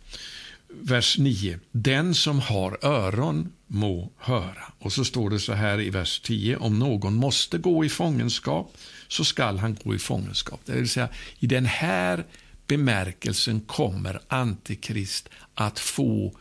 Vers 0.69 1.19
9. 1.19 1.59
Den 1.71 2.15
som 2.15 2.41
har 2.41 2.79
öron 2.83 3.53
må 3.67 4.11
höra. 4.19 4.73
Och 4.79 4.93
så 4.93 5.05
står 5.05 5.31
det 5.31 5.41
så 5.41 5.53
här 5.53 5.81
i 5.81 5.91
vers 5.91 6.21
10. 6.21 6.57
Om 6.57 6.79
någon 6.79 7.15
måste 7.15 7.59
gå 7.59 7.85
i 7.85 7.89
fångenskap 7.89 8.77
så 9.09 9.25
skall 9.25 9.59
han 9.59 9.79
gå 9.85 9.95
i 9.95 9.99
fångenskap. 9.99 10.61
Det 10.65 10.73
vill 10.73 10.89
säga, 10.89 11.09
i 11.39 11.47
den 11.47 11.67
här 11.67 12.25
bemärkelsen 12.67 13.61
kommer 13.61 14.21
Antikrist 14.29 15.29
att 15.55 15.79
få 15.79 16.37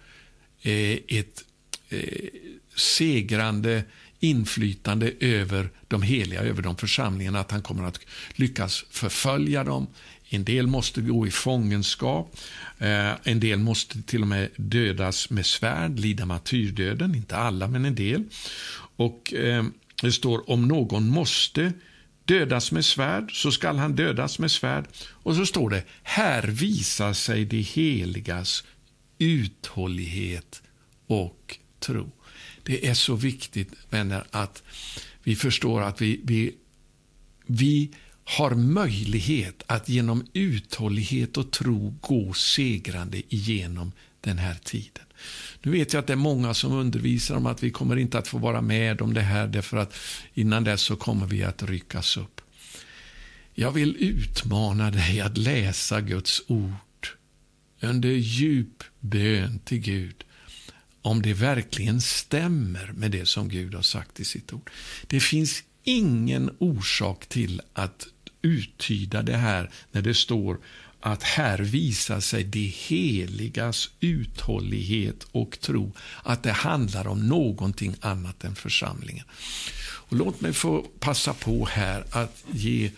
Eh, 0.64 0.98
ett 1.08 1.44
eh, 1.90 2.30
segrande 2.76 3.84
inflytande 4.20 5.12
över 5.20 5.70
de 5.88 6.02
heliga, 6.02 6.42
över 6.42 6.62
de 6.62 6.78
församlingarna, 6.78 7.40
att 7.40 7.52
han 7.52 7.62
kommer 7.62 7.84
att 7.84 8.00
lyckas 8.36 8.86
förfölja 8.90 9.64
dem. 9.64 9.88
En 10.30 10.44
del 10.44 10.68
måste 10.68 11.02
gå 11.02 11.28
i 11.28 11.32
fångenskap, 11.32 12.38
eh, 12.80 13.12
en 13.24 13.40
del 13.40 13.60
måste 13.60 14.02
till 14.02 14.22
och 14.22 14.28
med 14.28 14.50
dödas 14.56 15.30
med 15.30 15.46
svärd, 15.46 16.00
lida 16.00 16.26
martyrdöden, 16.26 17.16
inte 17.16 17.36
alla 17.36 17.68
men 17.68 17.86
en 17.86 17.96
del. 17.96 18.24
Och 18.96 19.34
eh, 19.34 19.64
Det 20.02 20.12
står 20.12 20.50
om 20.50 20.68
någon 20.68 21.08
måste 21.08 21.74
dödas 22.26 22.72
med 22.72 22.86
svärd, 22.86 23.42
så 23.42 23.52
skall 23.52 23.78
han 23.78 23.96
dödas 23.96 24.40
med 24.40 24.52
svärd. 24.52 24.86
Och 25.24 25.36
så 25.36 25.46
står 25.46 25.70
det, 25.70 25.84
här 26.04 26.44
visar 26.44 27.14
sig 27.14 27.46
de 27.46 27.62
heligas 27.62 28.64
uthållighet 29.24 30.62
och 31.08 31.58
tro. 31.80 32.12
Det 32.64 32.88
är 32.88 32.94
så 32.94 33.16
viktigt, 33.16 33.70
vänner, 33.90 34.24
att 34.32 34.64
vi 35.24 35.36
förstår 35.36 35.82
att 35.82 36.02
vi, 36.02 36.22
vi, 36.24 36.56
vi 37.46 37.92
har 38.24 38.56
möjlighet 38.56 39.64
att 39.68 39.90
genom 39.90 40.28
uthållighet 40.34 41.38
och 41.38 41.52
tro 41.52 41.96
gå 42.02 42.34
segrande 42.34 43.22
igenom 43.36 43.92
den 44.22 44.38
här 44.38 44.56
tiden. 44.64 45.04
Nu 45.62 45.72
vet 45.72 45.94
jag 45.94 46.00
att 46.00 46.08
det 46.08 46.14
är 46.14 46.18
många 46.18 46.54
som 46.54 46.74
undervisar 46.74 47.36
om 47.36 47.46
att 47.46 47.64
vi 47.64 47.72
kommer 47.72 47.96
inte 47.96 48.18
att 48.18 48.28
få 48.28 48.38
vara 48.38 48.62
med 48.62 49.02
om 49.02 49.14
det 49.14 49.22
här 49.22 49.48
därför 49.48 49.78
att 49.78 49.96
innan 50.34 50.64
dess 50.64 50.82
så 50.82 50.96
kommer 50.96 51.26
vi 51.26 51.44
att 51.44 51.64
ryckas 51.64 52.18
upp. 52.18 52.42
Jag 53.54 53.72
vill 53.72 53.96
utmana 54.00 54.92
dig 54.92 55.22
att 55.22 55.38
läsa 55.38 56.02
Guds 56.02 56.42
ord 56.48 57.08
under 57.82 58.10
djup 58.10 58.84
bön 59.04 59.60
till 59.66 59.80
Gud 59.80 60.24
om 61.02 61.22
det 61.22 61.34
verkligen 61.34 62.02
stämmer 62.02 62.92
med 62.96 63.12
det 63.12 63.26
som 63.26 63.50
Gud 63.50 63.74
har 63.74 63.82
sagt 63.82 64.20
i 64.20 64.26
sitt 64.26 64.54
ord. 64.54 64.70
Det 65.08 65.20
finns 65.20 65.64
ingen 65.84 66.56
orsak 66.60 67.26
till 67.26 67.62
att 67.74 68.08
uttyda 68.42 69.22
det 69.22 69.38
här 69.38 69.70
när 69.92 70.02
det 70.02 70.14
står 70.14 70.58
att 71.00 71.24
här 71.24 71.58
visar 71.58 72.20
sig 72.20 72.44
det 72.44 72.74
heligas 72.88 73.90
uthållighet 74.00 75.24
och 75.32 75.60
tro, 75.60 75.92
att 76.24 76.44
det 76.44 76.52
handlar 76.52 77.08
om 77.08 77.28
någonting 77.28 77.96
annat 78.02 78.44
än 78.44 78.56
församlingen. 78.56 79.26
Och 79.82 80.18
låt 80.18 80.42
mig 80.42 80.54
få 80.54 80.82
passa 81.00 81.34
på 81.34 81.66
här 81.66 82.06
att 82.12 82.44
ge 82.52 82.92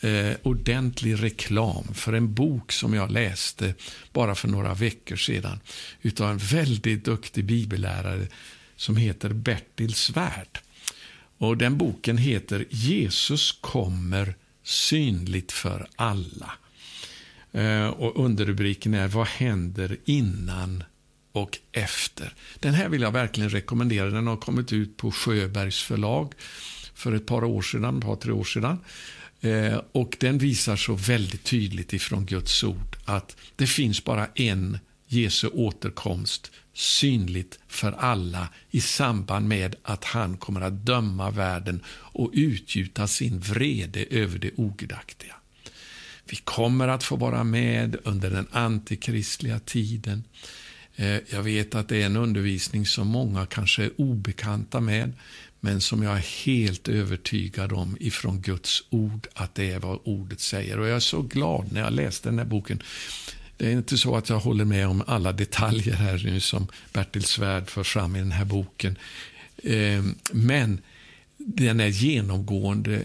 eh, 0.00 0.36
ordentlig 0.42 1.22
reklam 1.22 1.94
för 1.94 2.12
en 2.12 2.34
bok 2.34 2.72
som 2.72 2.94
jag 2.94 3.10
läste 3.10 3.74
bara 4.12 4.34
för 4.34 4.48
några 4.48 4.74
veckor 4.74 5.16
sedan 5.16 5.60
utav 6.02 6.30
en 6.30 6.38
väldigt 6.38 7.04
duktig 7.04 7.44
bibellärare 7.44 8.26
som 8.76 8.96
heter 8.96 9.32
Bertil 9.32 9.94
Svärd. 9.94 10.58
Och 11.38 11.56
Den 11.56 11.78
boken 11.78 12.18
heter 12.18 12.64
Jesus 12.70 13.52
kommer 13.52 14.34
synligt 14.62 15.52
för 15.52 15.88
alla. 15.96 16.52
Eh, 17.52 17.86
och 17.86 18.24
Underrubriken 18.24 18.94
är 18.94 19.08
Vad 19.08 19.26
händer 19.26 19.96
innan 20.04 20.84
och 21.32 21.58
efter. 21.72 22.34
Den 22.60 22.74
här 22.74 22.88
vill 22.88 23.02
jag 23.02 23.12
verkligen 23.12 23.50
rekommendera. 23.50 24.10
Den 24.10 24.26
har 24.26 24.36
kommit 24.36 24.72
ut 24.72 24.96
på 24.96 25.10
Sjöbergs 25.10 25.82
förlag 25.82 26.32
för 26.94 27.12
ett 27.12 27.26
par 27.26 27.44
år 27.44 27.62
sedan, 27.62 27.98
ett 27.98 28.04
par, 28.04 28.16
tre 28.16 28.32
år 28.32 28.44
sedan. 28.44 28.78
Eh, 29.40 29.80
och 29.92 30.16
den 30.20 30.38
visar 30.38 30.76
så 30.76 30.94
väldigt 30.94 31.44
tydligt 31.44 31.92
ifrån 31.92 32.26
Guds 32.26 32.64
ord 32.64 32.96
att 33.04 33.36
det 33.56 33.66
finns 33.66 34.04
bara 34.04 34.26
en 34.34 34.78
Jesu 35.06 35.48
återkomst 35.48 36.50
synligt 36.74 37.58
för 37.68 37.92
alla 37.92 38.48
i 38.70 38.80
samband 38.80 39.48
med 39.48 39.76
att 39.82 40.04
han 40.04 40.36
kommer 40.36 40.60
att 40.60 40.86
döma 40.86 41.30
världen 41.30 41.82
och 41.88 42.30
utgjuta 42.32 43.06
sin 43.06 43.40
vrede 43.40 44.04
över 44.10 44.38
det 44.38 44.50
ogudaktiga. 44.56 45.34
Vi 46.30 46.36
kommer 46.36 46.88
att 46.88 47.04
få 47.04 47.16
vara 47.16 47.44
med 47.44 47.96
under 48.04 48.30
den 48.30 48.46
antikristliga 48.50 49.58
tiden. 49.58 50.24
Eh, 50.96 51.18
jag 51.30 51.42
vet 51.42 51.74
att 51.74 51.88
det 51.88 52.02
är 52.02 52.06
en 52.06 52.16
undervisning 52.16 52.86
som 52.86 53.08
många 53.08 53.46
kanske 53.46 53.84
är 53.84 54.00
obekanta 54.00 54.80
med 54.80 55.12
men 55.60 55.80
som 55.80 56.02
jag 56.02 56.16
är 56.16 56.44
helt 56.46 56.88
övertygad 56.88 57.72
om 57.72 57.96
ifrån 58.00 58.40
Guds 58.40 58.84
ord 58.90 59.26
att 59.34 59.54
det 59.54 59.70
är 59.72 59.78
vad 59.78 59.98
ordet 60.04 60.40
säger. 60.40 60.78
Och 60.78 60.88
Jag 60.88 60.96
är 60.96 61.00
så 61.00 61.22
glad 61.22 61.72
när 61.72 61.80
jag 61.80 61.92
läste 61.92 62.28
den 62.28 62.38
här 62.38 62.46
boken. 62.46 62.82
Det 63.56 63.66
är 63.66 63.72
inte 63.72 63.98
så 63.98 64.16
att 64.16 64.28
jag 64.28 64.38
håller 64.38 64.64
med 64.64 64.88
om 64.88 65.02
alla 65.06 65.32
detaljer 65.32 65.94
här 65.94 66.22
nu 66.24 66.40
som 66.40 66.66
Bertil 66.92 67.24
Svärd 67.24 67.68
för 67.70 67.82
fram 67.82 68.16
i 68.16 68.18
den 68.18 68.32
här 68.32 68.44
boken. 68.44 68.98
Ehm, 69.62 70.14
men 70.32 70.80
den 71.36 71.80
är 71.80 71.88
genomgående, 71.88 73.02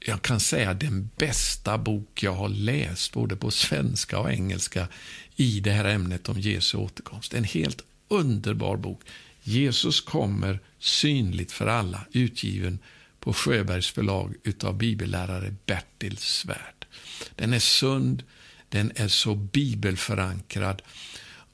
jag 0.00 0.22
kan 0.22 0.40
säga 0.40 0.74
den 0.74 1.10
bästa 1.16 1.78
bok 1.78 2.22
jag 2.22 2.34
har 2.34 2.48
läst, 2.48 3.12
både 3.12 3.36
på 3.36 3.50
svenska 3.50 4.18
och 4.18 4.32
engelska, 4.32 4.88
i 5.36 5.60
det 5.60 5.70
här 5.70 5.84
ämnet 5.84 6.28
om 6.28 6.40
Jesu 6.40 6.78
återkomst. 6.78 7.34
En 7.34 7.44
helt 7.44 7.82
underbar 8.08 8.76
bok. 8.76 9.00
Jesus 9.42 10.00
kommer 10.00 10.60
synligt 10.78 11.52
för 11.52 11.66
alla, 11.66 12.00
utgiven 12.12 12.78
på 13.20 13.32
Sjöbergs 13.32 13.90
förlag 13.90 14.34
av 14.62 14.78
bibellärare 14.78 15.54
Bertil 15.66 16.16
Svärd. 16.16 16.86
Den 17.34 17.52
är 17.52 17.58
sund, 17.58 18.22
den 18.68 18.92
är 18.94 19.08
så 19.08 19.34
bibelförankrad 19.34 20.82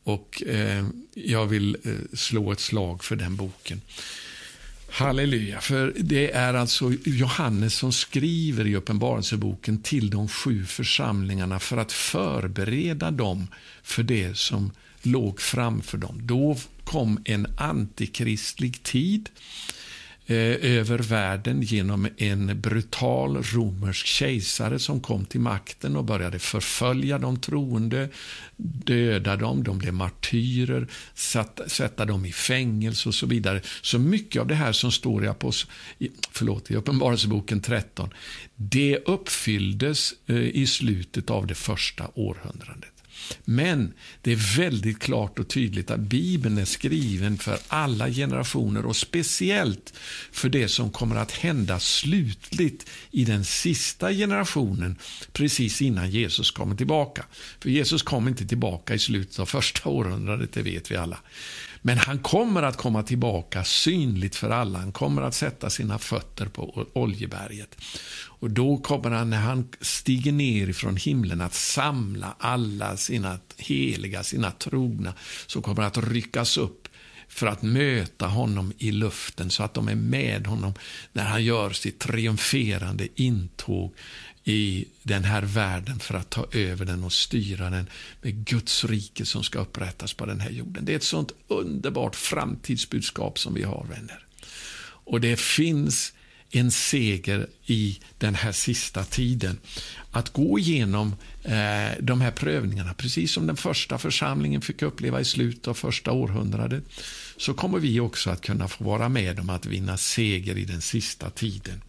och 0.04 0.42
eh, 0.46 0.86
jag 1.14 1.46
vill 1.46 1.76
eh, 1.84 2.16
slå 2.16 2.52
ett 2.52 2.60
slag 2.60 3.04
för 3.04 3.16
den 3.16 3.36
boken. 3.36 3.80
Halleluja, 4.90 5.60
för 5.60 5.92
det 5.96 6.30
är 6.30 6.54
alltså 6.54 6.92
Johannes 7.04 7.74
som 7.74 7.92
skriver 7.92 8.66
i 8.66 8.76
Uppenbarelseboken 8.76 9.82
till 9.82 10.10
de 10.10 10.28
sju 10.28 10.64
församlingarna 10.64 11.58
för 11.58 11.76
att 11.76 11.92
förbereda 11.92 13.10
dem 13.10 13.46
för 13.82 14.02
det 14.02 14.36
som 14.36 14.72
låg 15.06 15.40
framför 15.40 15.98
dem. 15.98 16.20
Då 16.22 16.56
kom 16.84 17.18
en 17.24 17.46
antikristlig 17.56 18.82
tid 18.82 19.28
Eh, 20.26 20.76
över 20.76 20.98
världen 20.98 21.62
genom 21.62 22.08
en 22.16 22.60
brutal 22.60 23.36
romersk 23.42 24.06
kejsare 24.06 24.78
som 24.78 25.00
kom 25.00 25.24
till 25.24 25.40
makten 25.40 25.96
och 25.96 26.04
började 26.04 26.38
förfölja 26.38 27.18
de 27.18 27.40
troende, 27.40 28.08
döda 28.56 29.36
dem, 29.36 29.62
de 29.62 29.78
blev 29.78 29.94
martyrer, 29.94 30.88
sätta 31.66 32.04
dem 32.04 32.26
i 32.26 32.32
fängelse 32.32 33.08
och 33.08 33.14
så 33.14 33.26
vidare. 33.26 33.60
Så 33.82 33.98
mycket 33.98 34.40
av 34.40 34.46
det 34.46 34.54
här 34.54 34.72
som 34.72 34.92
står 34.92 35.24
i, 35.24 35.28
Apos 35.28 35.66
förlåt, 36.30 36.70
i 36.70 36.76
Uppenbarelseboken 36.76 37.60
13, 37.60 38.10
det 38.56 38.98
uppfylldes 39.06 40.14
eh, 40.26 40.36
i 40.36 40.66
slutet 40.66 41.30
av 41.30 41.46
det 41.46 41.54
första 41.54 42.10
århundradet. 42.14 42.93
Men 43.44 43.92
det 44.22 44.32
är 44.32 44.56
väldigt 44.56 44.98
klart 44.98 45.38
och 45.38 45.48
tydligt 45.48 45.90
att 45.90 46.00
Bibeln 46.00 46.58
är 46.58 46.64
skriven 46.64 47.38
för 47.38 47.58
alla 47.68 48.10
generationer 48.10 48.86
och 48.86 48.96
speciellt 48.96 49.94
för 50.32 50.48
det 50.48 50.68
som 50.68 50.90
kommer 50.90 51.16
att 51.16 51.32
hända 51.32 51.80
slutligt 51.80 52.90
i 53.10 53.24
den 53.24 53.44
sista 53.44 54.12
generationen 54.12 54.96
precis 55.32 55.82
innan 55.82 56.10
Jesus 56.10 56.50
kommer 56.50 56.76
tillbaka. 56.76 57.24
För 57.60 57.70
Jesus 57.70 58.02
kom 58.02 58.28
inte 58.28 58.46
tillbaka 58.46 58.94
i 58.94 58.98
slutet 58.98 59.38
av 59.38 59.46
första 59.46 59.88
århundradet, 59.88 60.52
det 60.52 60.62
vet 60.62 60.90
vi 60.90 60.96
alla. 60.96 61.18
Men 61.86 61.98
han 61.98 62.18
kommer 62.18 62.62
att 62.62 62.76
komma 62.76 63.02
tillbaka 63.02 63.64
synligt 63.64 64.36
för 64.36 64.50
alla. 64.50 64.78
Han 64.78 64.92
kommer 64.92 65.22
att 65.22 65.34
sätta 65.34 65.70
sina 65.70 65.98
fötter 65.98 66.46
på 66.46 66.86
Oljeberget. 66.92 67.76
Och 68.26 68.50
då 68.50 68.76
kommer 68.76 69.10
han, 69.10 69.30
när 69.30 69.40
han 69.40 69.68
stiger 69.80 70.32
ner 70.32 70.68
ifrån 70.68 70.96
himlen, 70.96 71.40
att 71.40 71.54
samla 71.54 72.36
alla 72.38 72.96
sina 72.96 73.38
heliga, 73.58 74.22
sina 74.22 74.50
trogna, 74.50 75.14
som 75.46 75.62
kommer 75.62 75.82
att 75.82 75.98
ryckas 75.98 76.56
upp 76.56 76.88
för 77.28 77.46
att 77.46 77.62
möta 77.62 78.26
honom 78.26 78.72
i 78.78 78.90
luften 78.90 79.50
så 79.50 79.62
att 79.62 79.74
de 79.74 79.88
är 79.88 79.94
med 79.94 80.46
honom 80.46 80.74
när 81.12 81.24
han 81.24 81.44
gör 81.44 81.70
sitt 81.70 81.98
triumferande 81.98 83.08
intåg 83.14 83.94
i 84.44 84.84
den 85.02 85.24
här 85.24 85.42
världen 85.42 85.98
för 85.98 86.14
att 86.14 86.30
ta 86.30 86.46
över 86.52 86.84
den 86.84 87.04
och 87.04 87.12
styra 87.12 87.70
den 87.70 87.86
med 88.22 88.44
Guds 88.44 88.84
rike 88.84 89.24
som 89.26 89.44
ska 89.44 89.58
upprättas 89.58 90.12
på 90.12 90.26
den 90.26 90.40
här 90.40 90.50
jorden. 90.50 90.84
Det 90.84 90.92
är 90.92 90.96
ett 90.96 91.02
sånt 91.02 91.32
underbart 91.48 92.16
framtidsbudskap 92.16 93.38
som 93.38 93.54
vi 93.54 93.62
har, 93.62 93.86
vänner. 93.90 94.26
Och 95.04 95.20
det 95.20 95.40
finns 95.40 96.12
en 96.50 96.70
seger 96.70 97.46
i 97.66 97.98
den 98.18 98.34
här 98.34 98.52
sista 98.52 99.04
tiden. 99.04 99.58
Att 100.10 100.32
gå 100.32 100.58
igenom 100.58 101.16
eh, 101.42 101.98
de 102.00 102.20
här 102.20 102.30
prövningarna, 102.30 102.94
precis 102.94 103.32
som 103.32 103.46
den 103.46 103.56
första 103.56 103.98
församlingen 103.98 104.60
fick 104.60 104.82
uppleva 104.82 105.20
i 105.20 105.24
slutet 105.24 105.68
av 105.68 105.74
första 105.74 106.12
århundradet, 106.12 106.84
så 107.36 107.54
kommer 107.54 107.78
vi 107.78 108.00
också 108.00 108.30
att 108.30 108.40
kunna 108.40 108.68
få 108.68 108.84
vara 108.84 109.08
med 109.08 109.40
om 109.40 109.50
att 109.50 109.66
vinna 109.66 109.96
seger 109.96 110.58
i 110.58 110.64
den 110.64 110.80
sista 110.80 111.30
tiden. 111.30 111.82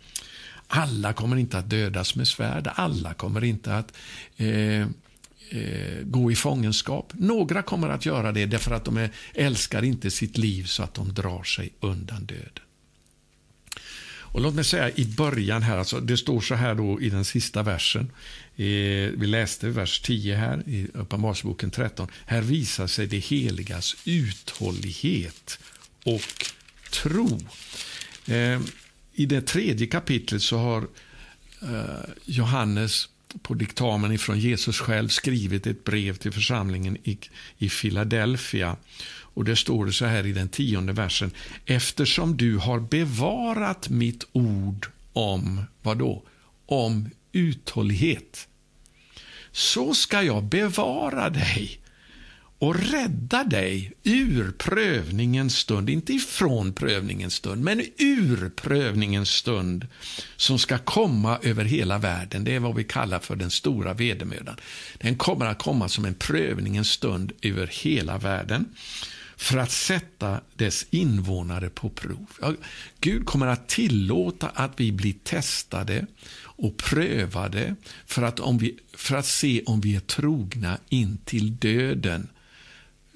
Alla 0.68 1.14
kommer 1.14 1.36
inte 1.36 1.58
att 1.58 1.70
dödas 1.70 2.16
med 2.16 2.28
svärd, 2.28 2.72
alla 2.76 3.14
kommer 3.14 3.44
inte 3.44 3.76
att 3.76 3.94
eh, 4.38 4.82
eh, 5.50 6.04
gå 6.04 6.32
i 6.32 6.36
fångenskap. 6.36 7.14
Några 7.14 7.62
kommer 7.62 7.90
att 7.90 8.06
göra 8.06 8.32
det 8.32 8.46
därför 8.46 8.72
att 8.72 8.86
de 8.86 8.98
är, 8.98 9.10
älskar 9.34 9.84
inte 9.84 10.12
sitt 10.12 10.38
liv 10.38 10.64
så 10.64 10.84
att 10.84 10.94
de 10.94 11.14
drar 11.14 11.44
sig 11.44 11.70
undan 11.80 12.26
döden. 12.26 12.64
Och 14.36 14.42
Låt 14.42 14.56
mig 14.56 14.64
säga 14.64 14.92
i 14.96 15.06
början 15.06 15.64
här, 15.64 15.78
alltså, 15.78 16.00
det 16.00 16.18
står 16.18 16.42
så 16.42 16.56
här 16.56 16.76
då 16.76 17.02
i 17.02 17.10
den 17.10 17.26
sista 17.26 17.64
versen. 17.64 18.12
Eh, 18.56 18.66
vi 19.18 19.28
läste 19.28 19.70
vers 19.70 20.00
10 20.00 20.36
här 20.36 20.64
i 20.70 20.88
Uppenbarelseboken 20.94 21.72
13. 21.72 22.08
Här 22.26 22.42
visar 22.42 22.88
sig 22.88 23.08
det 23.08 23.18
heligas 23.18 23.96
uthållighet 24.06 25.60
och 26.04 26.46
tro. 26.92 27.40
Eh, 28.28 28.60
i 29.16 29.26
det 29.26 29.42
tredje 29.42 29.88
kapitlet 29.88 30.42
så 30.42 30.58
har 30.58 30.88
eh, 31.62 32.10
Johannes 32.26 33.10
på 33.42 33.54
diktamen 33.54 34.20
från 34.20 34.40
Jesus 34.40 34.80
själv 34.80 35.08
skrivit 35.08 35.68
ett 35.68 35.84
brev 35.84 36.16
till 36.16 36.32
församlingen 36.32 36.98
i, 37.04 37.18
i 37.58 37.70
Philadelphia. 37.70 38.78
Och 39.36 39.46
det 39.46 39.56
står 39.56 39.86
det 39.86 39.94
så 39.94 40.06
här 40.06 40.26
i 40.26 40.32
den 40.32 40.50
tionde 40.50 40.94
versen. 40.94 41.32
Eftersom 41.66 42.38
du 42.38 42.58
har 42.58 42.80
bevarat 42.80 43.90
mitt 43.90 44.28
ord 44.32 44.88
om, 45.14 45.62
vad 45.82 45.98
då? 45.98 46.24
Om 46.66 47.10
uthållighet. 47.32 48.48
Så 49.52 49.94
ska 49.94 50.24
jag 50.24 50.44
bevara 50.44 51.30
dig 51.30 51.80
och 52.66 52.92
rädda 52.92 53.44
dig 53.44 53.94
ur 54.04 54.52
prövningens 54.52 55.58
stund, 55.58 55.90
inte 55.90 56.14
ifrån 56.14 56.74
prövningens 56.74 57.34
stund, 57.34 57.64
men 57.64 57.82
ur 57.98 58.50
prövningens 58.50 59.30
stund 59.30 59.88
som 60.36 60.60
ska 60.60 60.78
komma 60.78 61.40
över 61.42 61.66
hela 61.66 61.98
världen. 61.98 62.44
Det 62.44 62.56
är 62.56 62.60
vad 62.60 62.76
vi 62.76 62.84
kallar 62.84 63.20
för 63.20 63.36
den 63.36 63.52
stora 63.52 63.94
vedermödan. 63.94 64.56
Den 64.98 65.18
kommer 65.18 65.46
att 65.46 65.60
komma 65.60 65.90
som 65.90 66.06
en 66.06 66.14
prövningens 66.14 66.90
stund 66.90 67.32
över 67.42 67.68
hela 67.68 68.18
världen 68.18 68.66
för 69.38 69.58
att 69.58 69.72
sätta 69.72 70.42
dess 70.56 70.86
invånare 70.90 71.70
på 71.70 71.90
prov. 71.90 72.28
Ja, 72.42 72.54
Gud 73.00 73.26
kommer 73.26 73.48
att 73.48 73.68
tillåta 73.68 74.48
att 74.48 74.72
vi 74.78 74.92
blir 74.92 75.16
testade 75.24 76.06
och 76.38 76.78
prövade 76.78 77.76
för 78.06 78.22
att, 78.22 78.40
om 78.40 78.58
vi, 78.58 78.78
för 78.94 79.16
att 79.16 79.26
se 79.26 79.64
om 79.66 79.82
vi 79.82 79.96
är 79.96 80.00
trogna 80.00 80.78
in 80.90 81.18
till 81.26 81.56
döden 81.58 82.28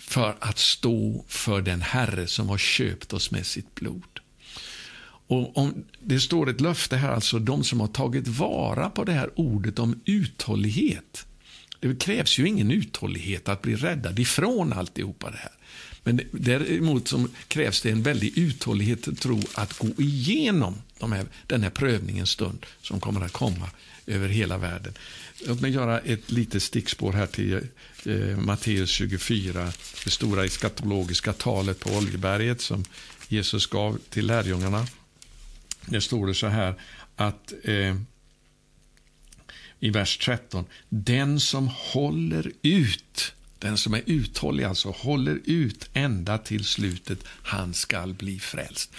för 0.10 0.36
att 0.40 0.60
stå 0.60 1.26
för 1.28 1.62
den 1.62 1.82
Herre 1.82 2.28
som 2.28 2.50
har 2.50 2.58
köpt 2.58 3.14
oss 3.14 3.32
med 3.32 3.46
sitt 3.46 3.76
blod. 3.76 4.20
Och 5.28 5.58
om, 5.58 5.86
det 6.00 6.20
står 6.20 6.50
ett 6.50 6.62
löfte 6.62 6.98
här, 6.98 7.10
alltså 7.10 7.40
de 7.40 7.64
som 7.64 7.80
har 7.80 7.88
tagit 7.88 8.28
vara 8.28 8.90
på 8.90 9.04
det 9.04 9.12
här 9.12 9.30
ordet 9.36 9.80
om 9.80 10.02
uthållighet. 10.06 11.26
Det 11.80 12.00
krävs 12.00 12.40
ju 12.40 12.48
ingen 12.48 12.72
uthållighet 12.72 13.50
att 13.50 13.62
bli 13.62 13.76
räddad 13.76 14.20
ifrån 14.20 14.74
alltihopa 14.74 15.32
det 15.32 15.38
här. 15.38 15.52
Men 16.04 16.22
däremot 16.32 17.08
så 17.08 17.28
krävs 17.48 17.82
det 17.82 17.92
en 17.92 18.04
väldig 18.04 18.38
uthållighet 18.38 19.08
och 19.08 19.18
tro 19.18 19.42
att 19.54 19.78
gå 19.78 19.88
igenom 19.98 20.82
de 21.00 21.12
här, 21.12 21.26
den 21.48 21.64
här 21.64 21.70
prövningens 21.70 22.30
stund 22.30 22.66
som 22.82 23.00
kommer 23.00 23.22
att 23.22 23.32
komma 23.32 23.70
över 24.08 24.28
hela 24.28 24.58
världen. 24.58 24.94
Låt 25.48 25.62
mig 25.62 25.72
göra 25.72 26.00
ett 26.00 26.32
litet 26.32 26.64
stickspår 26.64 27.14
här 27.14 27.28
till 27.28 27.62
eh, 28.08 28.38
Matteus 28.38 28.90
24, 28.90 29.72
det 30.04 30.10
stora 30.10 30.46
eskatologiska 30.46 31.34
talet 31.34 31.80
på 31.80 31.90
Oljeberget 31.90 32.62
som 32.62 32.86
Jesus 33.28 33.68
gav 33.68 33.98
till 34.10 34.28
lärjungarna. 34.28 34.88
Det 35.86 36.02
står 36.02 36.28
det 36.28 36.34
så 36.34 36.48
här 36.48 36.76
att 37.16 37.54
eh, 37.64 37.96
i 39.80 39.90
vers 39.90 40.18
13, 40.18 40.66
den 40.90 41.40
som 41.40 41.70
håller 41.74 42.52
ut 42.62 43.34
den 43.60 43.78
som 43.78 43.94
är 43.94 44.02
uthållig, 44.06 44.64
alltså 44.64 44.90
håller 44.90 45.40
ut 45.46 45.90
ända 45.94 46.38
till 46.38 46.66
slutet, 46.66 47.20
han 47.26 47.74
skall 47.74 48.14
bli 48.14 48.40
frälst. 48.40 48.96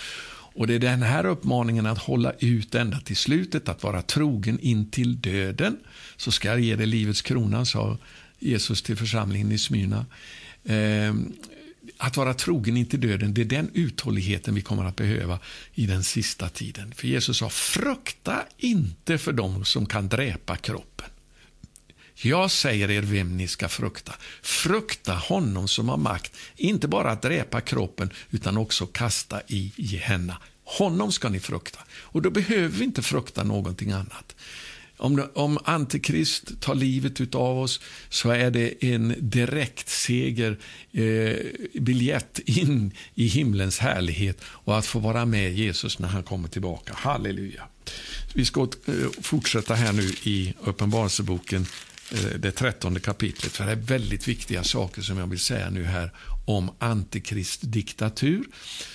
Och 0.52 0.66
Det 0.66 0.74
är 0.74 0.78
den 0.78 1.02
här 1.02 1.26
uppmaningen 1.26 1.86
att 1.86 1.98
hålla 1.98 2.32
ut 2.38 2.74
ända 2.74 3.00
till 3.00 3.16
slutet, 3.16 3.68
att 3.68 3.82
vara 3.82 4.02
trogen 4.02 4.60
in 4.60 4.90
till 4.90 5.20
döden. 5.20 5.78
Så 6.16 6.32
ska 6.32 6.48
jag 6.48 6.60
ge 6.60 6.76
dig 6.76 6.86
livets 6.86 7.22
krona, 7.22 7.64
sa 7.64 7.98
Jesus 8.40 8.82
till 8.82 8.96
församlingen 8.96 9.52
i 9.52 9.58
Smyrna. 9.58 10.06
Ehm, 10.64 11.32
att 11.96 12.16
vara 12.16 12.34
trogen 12.34 12.76
intill 12.76 13.00
döden, 13.00 13.34
det 13.34 13.40
är 13.40 13.44
den 13.44 13.70
uthålligheten 13.74 14.54
vi 14.54 14.62
kommer 14.62 14.84
att 14.84 14.96
behöva 14.96 15.38
i 15.74 15.86
den 15.86 16.04
sista 16.04 16.48
tiden. 16.48 16.92
För 16.94 17.08
Jesus 17.08 17.38
sa, 17.38 17.48
frukta 17.50 18.44
inte 18.58 19.18
för 19.18 19.32
dem 19.32 19.64
som 19.64 19.86
kan 19.86 20.08
dräpa 20.08 20.56
kroppen. 20.56 21.06
Jag 22.14 22.50
säger 22.50 22.90
er 22.90 23.02
vem 23.02 23.36
ni 23.36 23.48
ska 23.48 23.68
frukta. 23.68 24.14
Frukta 24.42 25.14
honom 25.14 25.68
som 25.68 25.88
har 25.88 25.96
makt, 25.96 26.36
inte 26.56 26.88
bara 26.88 27.10
att 27.10 27.22
dräpa 27.22 27.60
kroppen, 27.60 28.10
utan 28.30 28.56
också 28.56 28.86
kasta 28.86 29.40
i 29.46 29.72
Gehenna. 29.76 30.36
Honom 30.64 31.12
ska 31.12 31.28
ni 31.28 31.40
frukta. 31.40 31.80
Och 31.92 32.22
då 32.22 32.30
behöver 32.30 32.68
vi 32.68 32.84
inte 32.84 33.02
frukta 33.02 33.44
någonting 33.44 33.92
annat. 33.92 34.36
Om, 35.00 35.28
om 35.34 35.58
Antikrist 35.64 36.60
tar 36.60 36.74
livet 36.74 37.34
av 37.34 37.58
oss 37.58 37.80
så 38.08 38.30
är 38.30 38.50
det 38.50 38.84
en 38.84 39.14
direkt 39.18 39.88
seger, 39.88 40.58
eh, 40.92 41.36
biljett 41.80 42.38
in 42.38 42.92
i 43.14 43.26
himlens 43.26 43.78
härlighet 43.78 44.40
och 44.44 44.78
att 44.78 44.86
få 44.86 44.98
vara 44.98 45.26
med 45.26 45.54
Jesus 45.54 45.98
när 45.98 46.08
han 46.08 46.22
kommer 46.22 46.48
tillbaka. 46.48 46.92
Halleluja. 46.96 47.62
Vi 48.34 48.44
ska 48.44 48.62
eh, 48.62 48.94
fortsätta 49.20 49.74
här 49.74 49.92
nu 49.92 50.14
i 50.22 50.54
Uppenbarelseboken 50.60 51.66
eh, 52.12 52.38
det 52.38 52.52
trettonde 52.52 53.00
kapitlet. 53.00 53.52
För 53.52 53.66
det 53.66 53.72
är 53.72 53.76
väldigt 53.76 54.28
viktiga 54.28 54.64
saker 54.64 55.02
som 55.02 55.18
jag 55.18 55.26
vill 55.26 55.38
säga 55.38 55.70
nu 55.70 55.84
här 55.84 56.10
om 56.46 56.70
antikristdiktatur 56.78 58.44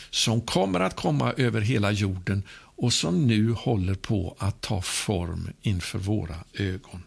som 0.10 0.42
kommer 0.42 0.80
att 0.80 0.96
komma 0.96 1.34
över 1.38 1.62
hela 1.62 1.92
jorden 1.92 2.44
och 2.76 2.94
som 2.94 3.28
nu 3.28 3.52
håller 3.52 3.96
på 3.96 4.36
att 4.40 4.62
ta 4.62 4.82
form 4.82 5.50
inför 5.62 6.00
våra 6.00 6.36
ögon 6.54 7.02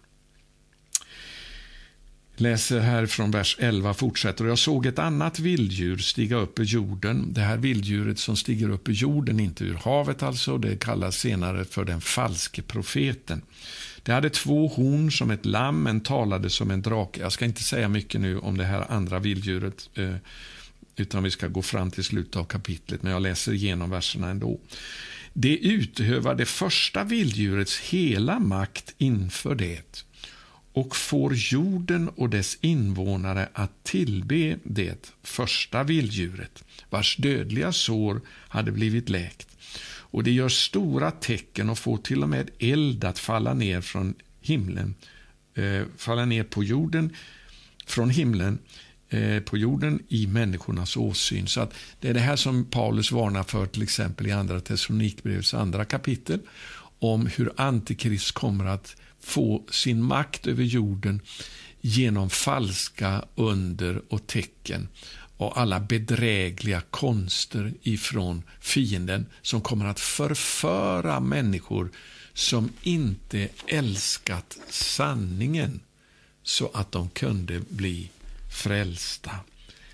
läser 2.40 2.80
här 2.80 3.06
från 3.06 3.30
vers 3.30 3.56
11 3.60 3.94
fortsätter. 3.94 4.44
Jag 4.44 4.58
såg 4.58 4.86
ett 4.86 4.98
annat 4.98 5.38
vilddjur 5.38 5.98
stiga 5.98 6.36
upp 6.36 6.58
ur 6.58 6.64
jorden. 6.64 7.32
Det 7.32 7.40
här 7.40 7.56
vilddjuret 7.56 8.18
som 8.18 8.36
stiger 8.36 8.70
upp 8.70 8.88
ur 8.88 8.92
jorden, 8.92 9.40
inte 9.40 9.64
ur 9.64 9.74
havet 9.74 10.22
alltså, 10.22 10.58
det 10.58 10.76
kallas 10.76 11.16
senare 11.16 11.64
för 11.64 11.84
den 11.84 12.00
falske 12.00 12.62
profeten. 12.62 13.42
Det 14.02 14.12
hade 14.12 14.30
två 14.30 14.68
horn 14.68 15.12
som 15.12 15.30
ett 15.30 15.46
lamm, 15.46 15.82
men 15.82 16.00
talade 16.00 16.50
som 16.50 16.70
en 16.70 16.82
drake. 16.82 17.20
Jag 17.20 17.32
ska 17.32 17.44
inte 17.44 17.62
säga 17.62 17.88
mycket 17.88 18.20
nu 18.20 18.38
om 18.38 18.58
det 18.58 18.64
här 18.64 18.92
andra 18.92 19.18
vilddjuret, 19.18 19.90
eh, 19.94 20.14
utan 20.96 21.22
vi 21.22 21.30
ska 21.30 21.48
gå 21.48 21.62
fram 21.62 21.90
till 21.90 22.04
slutet 22.04 22.36
av 22.36 22.44
kapitlet, 22.44 23.02
men 23.02 23.12
jag 23.12 23.22
läser 23.22 23.52
igenom 23.52 23.90
verserna 23.90 24.28
ändå. 24.28 24.60
Det 25.40 25.56
utövar 25.56 26.34
det 26.34 26.46
första 26.46 27.04
vilddjurets 27.04 27.78
hela 27.80 28.38
makt 28.38 28.94
inför 28.98 29.54
det 29.54 30.04
och 30.72 30.96
får 30.96 31.34
jorden 31.34 32.08
och 32.08 32.30
dess 32.30 32.58
invånare 32.60 33.48
att 33.52 33.84
tillbe 33.84 34.58
det 34.62 35.12
första 35.22 35.82
vilddjuret, 35.82 36.64
vars 36.90 37.16
dödliga 37.16 37.72
sår 37.72 38.20
hade 38.28 38.72
blivit 38.72 39.08
läkt. 39.08 39.56
Och 39.86 40.24
det 40.24 40.30
gör 40.30 40.48
stora 40.48 41.10
tecken 41.10 41.70
och 41.70 41.78
får 41.78 41.96
till 41.96 42.22
och 42.22 42.28
med 42.28 42.50
eld 42.58 43.04
att 43.04 43.18
falla 43.18 43.54
ner 43.54 43.80
från 43.80 44.14
himlen, 44.40 44.94
eh, 45.54 45.82
falla 45.96 46.24
ner 46.24 46.44
på 46.44 46.64
jorden 46.64 47.16
från 47.86 48.10
himlen 48.10 48.54
eh, 48.54 48.87
Eh, 49.10 49.40
på 49.40 49.58
jorden 49.58 50.02
i 50.08 50.26
människornas 50.26 50.96
åsyn. 50.96 51.46
Så 51.46 51.60
att 51.60 51.74
det 52.00 52.08
är 52.08 52.14
det 52.14 52.20
här 52.20 52.36
som 52.36 52.64
Paulus 52.64 53.12
varnar 53.12 53.42
för 53.42 53.66
till 53.66 53.82
exempel 53.82 54.26
i 54.26 54.32
andra 54.32 54.60
Thessalonikerbrevets 54.60 55.54
andra 55.54 55.84
kapitel 55.84 56.40
om 56.98 57.26
hur 57.26 57.52
Antikrist 57.56 58.32
kommer 58.32 58.64
att 58.64 58.96
få 59.20 59.64
sin 59.70 60.02
makt 60.02 60.46
över 60.46 60.64
jorden 60.64 61.20
genom 61.80 62.30
falska 62.30 63.24
under 63.34 64.02
och 64.08 64.26
tecken 64.26 64.88
och 65.36 65.60
alla 65.60 65.80
bedrägliga 65.80 66.82
konster 66.90 67.72
ifrån 67.82 68.42
fienden 68.60 69.26
som 69.42 69.60
kommer 69.60 69.86
att 69.86 70.00
förföra 70.00 71.20
människor 71.20 71.90
som 72.34 72.70
inte 72.82 73.48
älskat 73.66 74.58
sanningen 74.68 75.80
så 76.42 76.70
att 76.74 76.92
de 76.92 77.08
kunde 77.08 77.60
bli 77.68 78.10
frälsta. 78.50 79.30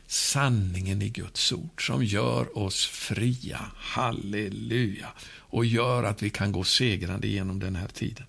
Sanningen 0.06 1.02
i 1.02 1.08
Guds 1.08 1.52
ord 1.52 1.86
som 1.86 2.04
gör 2.04 2.58
oss 2.58 2.86
fria, 2.86 3.60
halleluja, 3.76 5.08
och 5.38 5.64
gör 5.64 6.02
att 6.02 6.22
vi 6.22 6.30
kan 6.30 6.52
gå 6.52 6.64
segrande 6.64 7.28
genom 7.28 7.60
den 7.60 7.76
här 7.76 7.88
tiden. 7.88 8.26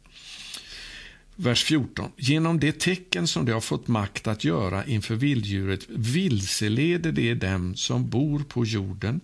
Vers 1.35 1.63
14. 1.63 2.11
Genom 2.17 2.59
det 2.59 2.79
tecken 2.79 3.27
som 3.27 3.45
de 3.45 3.51
har 3.51 3.61
fått 3.61 3.87
makt 3.87 4.27
att 4.27 4.43
göra 4.43 4.85
inför 4.85 5.15
vilddjuret 5.15 5.85
vilseleder 5.89 7.11
det 7.11 7.33
dem 7.33 7.75
som 7.75 8.09
bor 8.09 8.39
på 8.39 8.65
jorden 8.65 9.21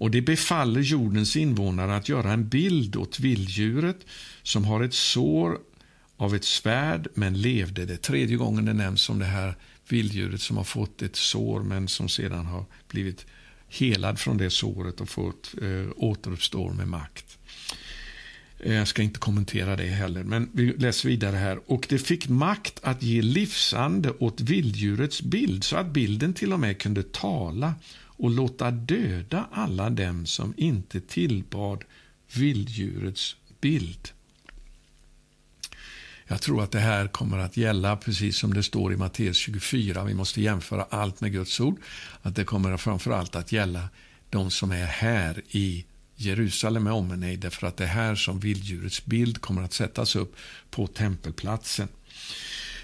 och 0.00 0.10
det 0.10 0.22
befaller 0.22 0.80
jordens 0.80 1.36
invånare 1.36 1.96
att 1.96 2.08
göra 2.08 2.32
en 2.32 2.48
bild 2.48 2.96
åt 2.96 3.20
vilddjuret 3.20 4.06
som 4.42 4.64
har 4.64 4.82
ett 4.82 4.94
sår 4.94 5.58
av 6.20 6.34
ett 6.34 6.44
svärd 6.44 7.08
men 7.14 7.40
levde. 7.40 7.84
Det 7.84 7.96
tredje 7.96 8.36
gången 8.36 8.64
det 8.64 8.72
nämns 8.72 9.08
om 9.08 9.18
det 9.18 9.24
här 9.24 9.54
vilddjuret 9.88 10.40
som 10.40 10.56
har 10.56 10.64
fått 10.64 11.02
ett 11.02 11.16
sår 11.16 11.62
men 11.62 11.88
som 11.88 12.08
sedan 12.08 12.46
har 12.46 12.64
blivit 12.88 13.26
helad 13.68 14.18
från 14.18 14.38
det 14.38 14.50
såret 14.50 15.00
och 15.00 15.08
fått 15.08 15.54
eh, 15.62 15.92
återuppstår 15.96 16.72
med 16.72 16.88
makt. 16.88 17.38
Eh, 18.58 18.74
jag 18.74 18.88
ska 18.88 19.02
inte 19.02 19.18
kommentera 19.18 19.76
det 19.76 19.86
heller, 19.86 20.24
men 20.24 20.50
vi 20.52 20.72
läser 20.72 21.08
vidare 21.08 21.36
här. 21.36 21.60
Och 21.66 21.86
det 21.88 21.98
fick 21.98 22.28
makt 22.28 22.80
att 22.82 23.02
ge 23.02 23.22
livsande 23.22 24.10
åt 24.10 24.40
vilddjurets 24.40 25.22
bild, 25.22 25.64
så 25.64 25.76
att 25.76 25.92
bilden 25.92 26.34
till 26.34 26.52
och 26.52 26.60
med 26.60 26.78
kunde 26.78 27.02
tala 27.02 27.74
och 27.92 28.30
låta 28.30 28.70
döda 28.70 29.48
alla 29.52 29.90
dem 29.90 30.26
som 30.26 30.54
inte 30.56 31.00
tillbad 31.00 31.84
vilddjurets 32.34 33.36
bild. 33.60 34.10
Jag 36.30 36.42
tror 36.42 36.62
att 36.62 36.70
det 36.70 36.80
här 36.80 37.08
kommer 37.08 37.38
att 37.38 37.56
gälla, 37.56 37.96
precis 37.96 38.36
som 38.36 38.54
det 38.54 38.62
står 38.62 38.92
i 38.92 38.96
Matteus 38.96 39.36
24, 39.36 40.04
vi 40.04 40.14
måste 40.14 40.40
jämföra 40.40 40.86
allt 40.90 41.20
med 41.20 41.32
Guds 41.32 41.60
ord, 41.60 41.80
att 42.22 42.34
det 42.34 42.44
kommer 42.44 42.76
framför 42.76 43.10
allt 43.10 43.36
att 43.36 43.52
gälla 43.52 43.88
de 44.30 44.50
som 44.50 44.70
är 44.70 44.86
här 44.86 45.42
i 45.48 45.84
Jerusalem 46.16 46.84
med 46.84 46.92
omnejd 46.92 47.40
därför 47.40 47.66
att 47.66 47.76
det 47.76 47.84
är 47.84 47.88
här 47.88 48.14
som 48.14 48.40
vilddjurets 48.40 49.04
bild 49.04 49.40
kommer 49.40 49.62
att 49.62 49.72
sättas 49.72 50.16
upp 50.16 50.36
på 50.70 50.86
tempelplatsen. 50.86 51.88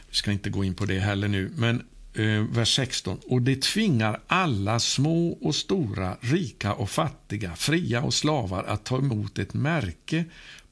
Vi 0.09 0.15
ska 0.15 0.33
inte 0.33 0.51
gå 0.51 0.65
in 0.65 0.75
på 0.75 0.85
det 0.85 0.99
heller 0.99 1.29
nu, 1.29 1.53
men 1.57 1.87
eh, 2.15 2.43
vers 2.51 2.77
16. 2.77 3.19
Och 3.27 3.43
det 3.43 3.63
tvingar 3.63 4.21
alla 4.27 4.81
små 4.81 5.33
och 5.33 5.55
stora, 5.55 6.17
rika 6.21 6.75
och 6.75 6.91
fattiga, 6.91 7.57
fria 7.57 8.03
och 8.03 8.15
slavar 8.15 8.65
att 8.65 8.85
ta 8.85 8.99
emot 8.99 9.39
ett 9.39 9.55
märke 9.55 10.25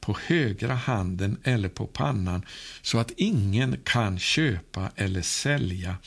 på 0.05 0.17
högra 0.25 0.75
handen 0.75 1.37
eller 1.43 1.69
på 1.69 1.87
pannan 1.87 2.45
så 2.81 2.99
att 2.99 3.11
ingen 3.17 3.77
kan 3.83 4.19
köpa 4.19 4.91
eller 4.95 5.21
sälja 5.21 5.97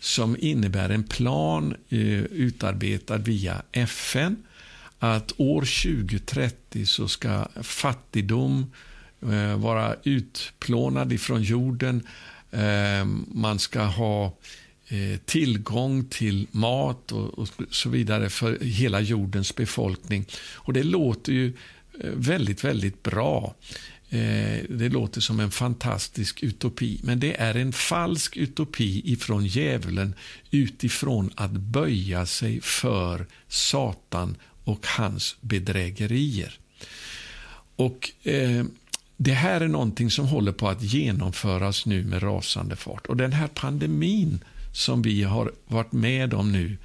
som 0.00 0.36
innebär 0.40 0.90
en 0.90 1.04
plan 1.04 1.74
eh, 1.88 1.98
utarbetad 2.22 3.18
via 3.18 3.62
FN 3.72 4.36
att 4.98 5.32
år 5.36 5.60
2030 5.60 6.86
så 6.86 7.08
ska 7.08 7.48
fattigdom 7.62 8.72
eh, 9.22 9.56
vara 9.56 9.96
utplånad 10.02 11.12
ifrån 11.12 11.42
jorden. 11.42 12.06
Ehm, 12.52 13.26
man 13.32 13.58
ska 13.58 13.82
ha 13.82 14.32
Eh, 14.88 15.18
tillgång 15.24 16.04
till 16.04 16.46
mat 16.50 17.12
och 17.12 17.48
så 17.70 17.88
vidare 17.88 18.30
för 18.30 18.58
hela 18.60 19.00
jordens 19.00 19.54
befolkning. 19.54 20.26
Och 20.54 20.72
Det 20.72 20.82
låter 20.82 21.32
ju 21.32 21.46
eh, 22.00 22.10
väldigt, 22.14 22.64
väldigt 22.64 23.02
bra. 23.02 23.54
Eh, 24.10 24.58
det 24.68 24.88
låter 24.88 25.20
som 25.20 25.40
en 25.40 25.50
fantastisk 25.50 26.42
utopi, 26.42 27.00
men 27.02 27.20
det 27.20 27.40
är 27.40 27.54
en 27.54 27.72
falsk 27.72 28.36
utopi 28.36 29.12
ifrån 29.12 29.46
djävulen 29.46 30.14
utifrån 30.50 31.30
att 31.34 31.52
böja 31.52 32.26
sig 32.26 32.60
för 32.60 33.26
Satan 33.48 34.36
och 34.64 34.86
hans 34.86 35.36
bedrägerier. 35.40 36.58
Och 37.76 38.10
eh, 38.22 38.64
Det 39.16 39.32
här 39.32 39.60
är 39.60 39.68
någonting 39.68 40.10
som 40.10 40.26
håller 40.26 40.52
på 40.52 40.68
att 40.68 40.82
genomföras 40.82 41.86
nu 41.86 42.04
med 42.04 42.22
rasande 42.22 42.76
fart. 42.76 43.06
Och 43.06 43.16
den 43.16 43.32
här 43.32 43.48
pandemin 43.48 44.40
som 44.74 45.02
vi 45.02 45.22
har 45.22 45.52
varit 45.66 45.92
med 45.92 46.34
om 46.34 46.52
nu, 46.52 46.78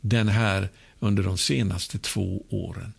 den 0.00 0.28
här 0.28 0.68
under 0.98 1.22
de 1.22 1.38
senaste 1.38 1.98
två 1.98 2.46
åren, 2.48 2.92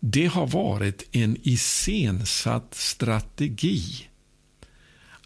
det 0.00 0.26
har 0.26 0.46
varit 0.46 1.08
en 1.12 1.36
iscensatt 1.42 2.74
strategi 2.74 4.08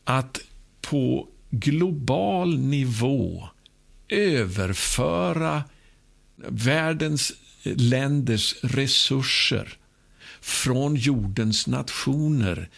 att 0.05 0.41
på 0.81 1.29
global 1.51 2.59
nivå 2.59 3.49
överföra 4.09 5.65
världens 6.37 7.33
eh, 7.63 7.77
länders 7.77 8.55
resurser 8.63 9.79
från 10.41 10.97
jordens 10.97 11.67
nationer 11.67 12.69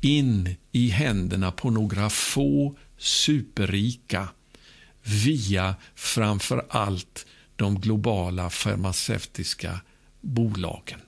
in 0.00 0.56
i 0.72 0.88
händerna 0.88 1.52
på 1.52 1.70
några 1.70 2.10
få 2.10 2.76
superrika 2.98 4.28
via 5.06 5.74
framför 5.94 6.66
allt 6.68 7.26
de 7.56 7.80
globala 7.80 8.50
farmaceutiska 8.50 9.80
bolagen. 10.20 11.00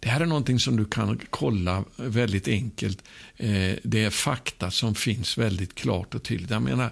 Det 0.00 0.08
här 0.08 0.20
är 0.20 0.26
någonting 0.26 0.60
som 0.60 0.76
du 0.76 0.84
kan 0.84 1.20
kolla 1.30 1.84
väldigt 1.96 2.48
enkelt. 2.48 3.02
Eh, 3.36 3.76
det 3.82 4.04
är 4.04 4.10
fakta 4.10 4.70
som 4.70 4.94
finns 4.94 5.38
väldigt 5.38 5.74
klart 5.74 6.14
och 6.14 6.22
tydligt. 6.22 6.50
Jag 6.50 6.62
menar, 6.62 6.90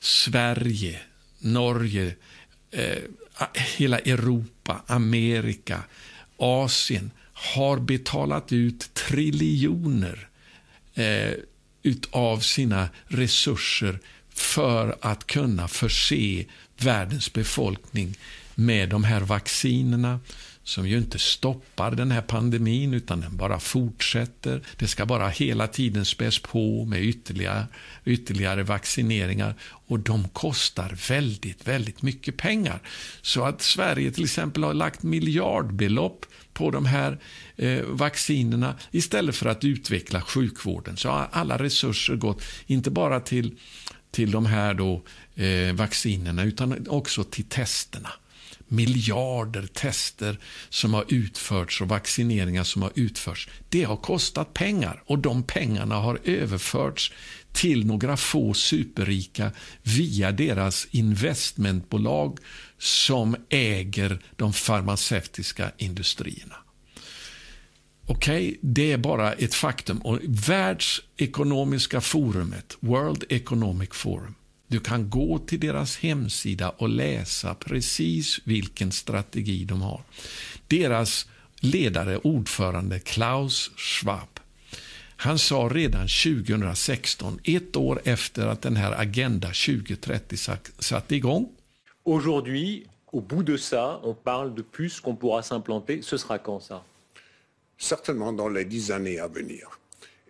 Sverige, 0.00 1.00
Norge, 1.38 2.14
eh, 2.70 2.98
hela 3.76 3.98
Europa, 3.98 4.82
Amerika, 4.86 5.82
Asien 6.36 7.10
har 7.32 7.78
betalat 7.78 8.52
ut 8.52 8.94
triljoner 8.94 10.28
eh, 10.94 11.32
utav 11.82 12.38
sina 12.40 12.88
resurser 13.06 13.98
för 14.38 14.96
att 15.00 15.26
kunna 15.26 15.68
förse 15.68 16.44
världens 16.78 17.32
befolkning 17.32 18.14
med 18.54 18.88
de 18.88 19.04
här 19.04 19.20
vaccinerna 19.20 20.20
som 20.66 20.88
ju 20.88 20.98
inte 20.98 21.18
stoppar 21.18 21.90
den 21.90 22.10
här 22.10 22.20
pandemin 22.20 22.94
utan 22.94 23.20
den 23.20 23.36
bara 23.36 23.60
fortsätter. 23.60 24.62
Det 24.76 24.88
ska 24.88 25.06
bara 25.06 25.28
hela 25.28 25.68
tiden 25.68 26.04
späs 26.04 26.38
på 26.38 26.84
med 26.84 27.04
ytterligare, 27.04 27.66
ytterligare 28.04 28.62
vaccineringar 28.62 29.54
och 29.60 30.00
de 30.00 30.28
kostar 30.28 30.98
väldigt, 31.08 31.68
väldigt 31.68 32.02
mycket 32.02 32.36
pengar. 32.36 32.80
Så 33.22 33.44
att 33.44 33.62
Sverige 33.62 34.10
till 34.10 34.24
exempel 34.24 34.64
har 34.64 34.74
lagt 34.74 35.02
miljardbelopp 35.02 36.26
på 36.52 36.70
de 36.70 36.86
här 36.86 37.18
eh, 37.56 37.82
vaccinerna 37.84 38.74
istället 38.90 39.36
för 39.36 39.46
att 39.46 39.64
utveckla 39.64 40.20
sjukvården. 40.20 40.96
Så 40.96 41.08
har 41.08 41.28
alla 41.32 41.58
resurser 41.58 42.16
gått, 42.16 42.42
inte 42.66 42.90
bara 42.90 43.20
till, 43.20 43.56
till 44.16 44.30
de 44.30 44.46
här 44.46 44.74
då, 44.74 45.02
eh, 45.34 45.72
vaccinerna 45.72 46.44
utan 46.44 46.86
också 46.88 47.24
till 47.24 47.44
testerna 47.44 48.12
miljarder 48.68 49.66
tester 49.66 50.38
som 50.68 50.94
har 50.94 51.04
utförts 51.08 51.80
och 51.80 51.88
vaccineringar 51.88 52.64
som 52.64 52.82
har 52.82 52.92
utförts. 52.94 53.48
Det 53.68 53.82
har 53.82 53.96
kostat 53.96 54.54
pengar 54.54 55.02
och 55.06 55.18
de 55.18 55.42
pengarna 55.42 55.94
har 55.94 56.18
överförts 56.24 57.12
till 57.52 57.86
några 57.86 58.16
få 58.16 58.54
superrika 58.54 59.52
via 59.82 60.32
deras 60.32 60.86
investmentbolag 60.90 62.38
som 62.78 63.36
äger 63.48 64.18
de 64.36 64.52
farmaceutiska 64.52 65.70
industrierna. 65.78 66.56
Okej, 68.08 68.48
okay, 68.48 68.58
det 68.60 68.92
är 68.92 68.98
bara 68.98 69.32
ett 69.32 69.54
faktum. 69.54 69.98
Och 69.98 70.18
Världsekonomiska 70.48 72.00
forumet, 72.00 72.76
World 72.80 73.24
Economic 73.28 73.88
Forum, 73.92 74.34
du 74.66 74.80
kan 74.80 75.10
gå 75.10 75.38
till 75.38 75.60
deras 75.60 75.96
hemsida 75.96 76.70
och 76.70 76.88
läsa 76.88 77.54
precis 77.54 78.40
vilken 78.44 78.92
strategi 78.92 79.64
de 79.64 79.82
har. 79.82 80.00
Deras 80.68 81.26
ledare, 81.60 82.18
ordförande 82.18 82.98
Klaus 82.98 83.70
Schwab, 83.76 84.40
han 85.16 85.38
sa 85.38 85.68
redan 85.72 86.08
2016, 86.08 87.38
ett 87.44 87.76
år 87.76 88.00
efter 88.04 88.46
att 88.46 88.62
den 88.62 88.76
här 88.76 89.00
Agenda 89.00 89.48
2030 89.48 90.36
satte 90.78 91.16
igång. 91.16 91.48
Aujourd'hui, 92.04 92.86
au 93.12 93.20
bout 93.20 93.46
de 93.46 93.58
ça, 93.58 94.00
on 94.02 94.14
parle 94.14 94.54
de 94.54 94.62
plus 94.62 95.00
qu'on 95.00 95.16
pourra 95.16 95.42
s'implanter. 95.42 96.02
Ce 96.02 96.18
sera 96.18 96.38
quand 96.38 96.62
ça 96.62 96.80
Certainement 97.78 98.32
dans 98.32 98.48
les 98.48 98.64
dix 98.64 98.90
années 98.90 99.18
à 99.18 99.28
venir. 99.28 99.78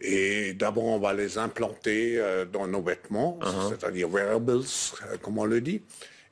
Et 0.01 0.53
d'abord, 0.53 0.85
on 0.85 0.99
va 0.99 1.15
les 1.15 1.39
implanter 1.39 2.19
euh, 2.19 2.45
dans 2.45 2.67
nos 2.67 2.83
vêtements, 2.83 3.39
uh 3.41 3.47
-huh. 3.47 3.69
c'est-à-dire 3.71 4.09
wearables, 4.09 4.61
euh, 4.63 5.17
comme 5.23 5.39
on 5.39 5.47
le 5.47 5.61
dit. 5.61 5.81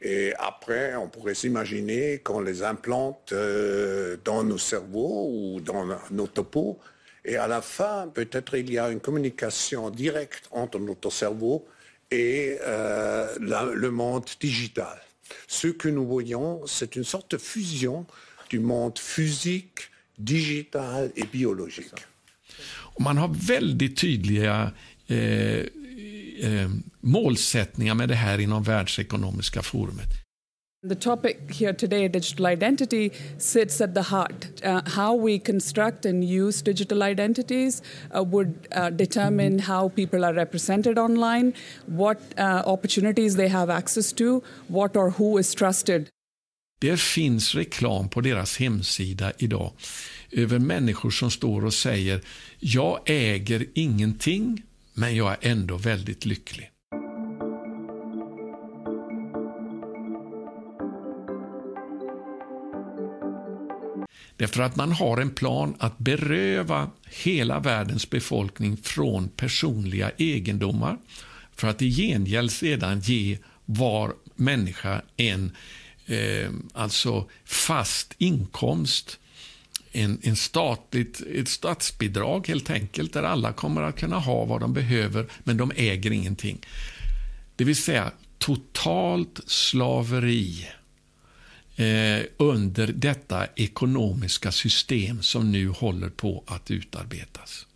Et 0.03 0.35
après, 0.39 0.97
on 0.97 1.09
pourrait 1.09 1.35
s'imaginer 1.35 2.19
qu'on 2.19 2.41
les 2.41 2.62
implante 2.62 3.33
euh, 3.33 4.19
dans 4.25 4.45
nos 4.45 4.59
cerveaux 4.59 5.31
ou 5.33 5.61
dans 5.61 5.87
nos 6.11 6.27
topos. 6.27 6.79
Et 7.25 7.37
à 7.37 7.47
la 7.49 7.62
fin, 7.62 8.09
peut-être 8.09 8.55
il 8.59 8.71
y 8.71 8.79
a 8.79 8.91
une 8.91 9.01
communication 9.01 9.89
directe 9.89 10.45
entre 10.51 10.79
notre 10.79 11.11
cerveau 11.11 11.65
et 12.11 12.59
la, 12.61 13.62
le 13.85 13.91
monde 13.91 14.29
digital. 14.39 14.99
Ce 15.47 15.69
que 15.69 15.89
nous 15.89 16.07
voyons, 16.07 16.67
c'est 16.67 16.97
une 16.97 17.05
sorte 17.15 17.31
de 17.31 17.39
fusion 17.39 18.05
du 18.51 18.59
monde 18.59 18.99
physique, 18.99 19.91
digital 20.17 21.11
et 21.17 21.33
biologique. 21.33 22.01
Och 22.67 23.01
man 23.01 23.19
har 23.19 23.29
väldigt 23.29 23.97
tydliga 23.97 24.73
eh, 25.07 25.19
eh, 25.19 26.71
målsättningar 27.01 27.95
med 27.95 28.09
det 28.09 28.15
här 28.15 28.39
inom 28.39 28.62
världsekonomiska 28.62 29.62
forumet. 29.62 30.25
The 30.87 30.95
topic 30.95 31.37
here 31.49 31.73
today, 31.73 32.09
digital 32.09 32.45
identity, 32.45 33.11
sits 33.39 33.81
at 33.81 33.95
the 33.95 34.03
heart. 34.03 34.61
Uh, 34.62 34.83
how 34.85 35.15
we 35.15 35.39
construct 35.39 36.05
and 36.05 36.23
use 36.23 36.61
digital 36.61 37.03
identities 37.03 37.81
uh, 38.15 38.23
would 38.23 38.69
uh, 38.71 38.91
determine 38.91 39.61
how 39.61 39.89
people 39.89 40.27
are 40.27 40.35
represented 40.35 40.99
online, 40.99 41.55
what 41.87 42.21
uh, 42.37 42.62
opportunities 42.67 43.37
they 43.37 43.49
have 43.49 43.71
access 43.71 44.12
to, 44.12 44.43
what 44.69 44.95
or 44.95 45.09
who 45.09 45.39
is 45.39 45.55
trusted. 45.55 46.11
Det 46.79 47.01
finns 47.01 47.55
reklam 47.55 48.09
på 48.09 48.20
deras 48.20 48.59
hemsida 48.59 49.33
idag 49.39 49.72
över 50.31 50.59
människor 50.59 51.11
som 51.11 51.31
står 51.31 51.64
och 51.64 51.75
säger 51.75 52.20
jag 52.59 53.01
äger 53.07 53.66
ingenting, 53.75 54.62
men 54.95 55.16
jag 55.16 55.33
är 55.33 55.51
ändå 55.51 55.77
väldigt 55.77 56.25
lycklig. 56.25 56.70
Därför 64.37 64.62
att 64.62 64.77
man 64.77 64.93
har 64.93 65.20
en 65.20 65.31
plan 65.31 65.75
att 65.79 65.99
beröva 65.99 66.91
hela 67.11 67.61
världens 67.61 68.11
befolkning 68.11 68.77
från 68.77 69.29
personliga 69.29 70.11
egendomar 70.11 70.99
för 71.57 71.68
att 71.68 71.83
i 71.83 71.91
gengäld 71.91 72.53
sedan 72.53 73.01
ge 73.01 73.39
var 73.64 74.14
människa 74.35 75.03
en 75.16 75.57
eh, 76.07 76.50
alltså 76.72 77.28
fast 77.44 78.14
inkomst 78.18 79.18
en, 79.92 80.18
en 80.22 80.36
statligt, 80.36 81.22
ett 81.34 81.48
statsbidrag 81.48 82.48
helt 82.48 82.70
enkelt, 82.70 83.12
där 83.12 83.22
alla 83.22 83.52
kommer 83.52 83.82
att 83.82 83.96
kunna 83.96 84.18
ha 84.18 84.44
vad 84.44 84.61
de 84.61 84.72
behöver, 84.72 85.26
men 85.44 85.57
de 85.57 85.72
äger 85.76 86.11
ingenting. 86.11 86.59
Det 87.57 87.64
vill 87.64 87.76
säga 87.76 88.12
totalt 88.38 89.40
slaveri 89.46 90.68
eh, 91.76 92.22
under 92.36 92.86
detta 92.86 93.46
ekonomiska 93.57 94.52
system 94.52 95.22
som 95.22 95.52
nu 95.52 95.68
håller 95.68 96.09
på 96.09 96.44
att 96.46 96.70
utarbetas. 96.70 97.66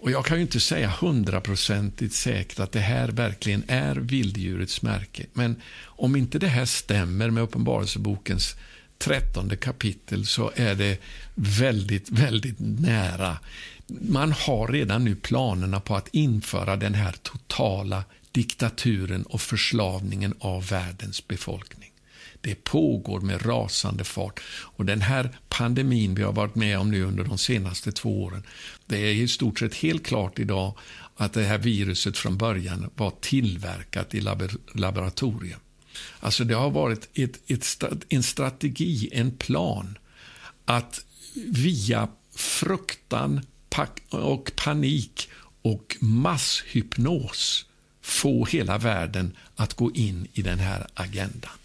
Och 0.00 0.10
Jag 0.10 0.24
kan 0.24 0.36
ju 0.36 0.42
inte 0.42 0.60
säga 0.60 0.92
hundraprocentigt 1.00 2.14
säkert 2.14 2.58
att 2.58 2.72
det 2.72 2.80
här 2.80 3.08
verkligen 3.08 3.64
är 3.68 3.96
vilddjurets 3.96 4.82
märke. 4.82 5.26
Men 5.32 5.56
om 5.84 6.16
inte 6.16 6.38
det 6.38 6.48
här 6.48 6.64
stämmer 6.64 7.30
med 7.30 7.42
Uppenbarelsebokens 7.42 8.56
trettonde 8.98 9.56
kapitel 9.56 10.26
så 10.26 10.52
är 10.54 10.74
det 10.74 11.00
väldigt, 11.34 12.10
väldigt 12.10 12.56
nära. 12.58 13.38
Man 13.86 14.32
har 14.32 14.68
redan 14.68 15.04
nu 15.04 15.14
planerna 15.14 15.80
på 15.80 15.96
att 15.96 16.08
införa 16.12 16.76
den 16.76 16.94
här 16.94 17.14
totala 17.22 18.04
diktaturen 18.32 19.22
och 19.22 19.40
förslavningen 19.40 20.34
av 20.38 20.66
världens 20.66 21.28
befolkning. 21.28 21.89
Det 22.40 22.64
pågår 22.64 23.20
med 23.20 23.46
rasande 23.46 24.04
fart. 24.04 24.40
Och 24.50 24.84
den 24.84 25.00
här 25.00 25.38
pandemin 25.48 26.14
vi 26.14 26.22
har 26.22 26.32
varit 26.32 26.54
med 26.54 26.78
om 26.78 26.90
nu 26.90 27.04
under 27.04 27.24
de 27.24 27.38
senaste 27.38 27.92
två 27.92 28.22
åren, 28.22 28.42
det 28.86 28.96
är 28.96 29.14
i 29.14 29.28
stort 29.28 29.58
sett 29.58 29.74
helt 29.74 30.06
klart 30.06 30.38
idag 30.38 30.78
att 31.16 31.32
det 31.32 31.42
här 31.42 31.58
viruset 31.58 32.18
från 32.18 32.36
början 32.36 32.90
var 32.96 33.12
tillverkat 33.20 34.14
i 34.14 34.20
laboratorium. 34.74 35.60
Alltså 36.20 36.44
det 36.44 36.54
har 36.54 36.70
varit 36.70 37.08
ett, 37.14 37.50
ett, 37.50 38.04
en 38.08 38.22
strategi, 38.22 39.08
en 39.12 39.30
plan 39.30 39.98
att 40.64 41.04
via 41.46 42.08
fruktan 42.34 43.40
och 44.10 44.52
panik 44.56 45.28
och 45.62 45.96
masshypnos 46.00 47.66
få 48.02 48.44
hela 48.44 48.78
världen 48.78 49.36
att 49.56 49.74
gå 49.74 49.92
in 49.92 50.28
i 50.32 50.42
den 50.42 50.58
här 50.58 50.86
agendan. 50.94 51.59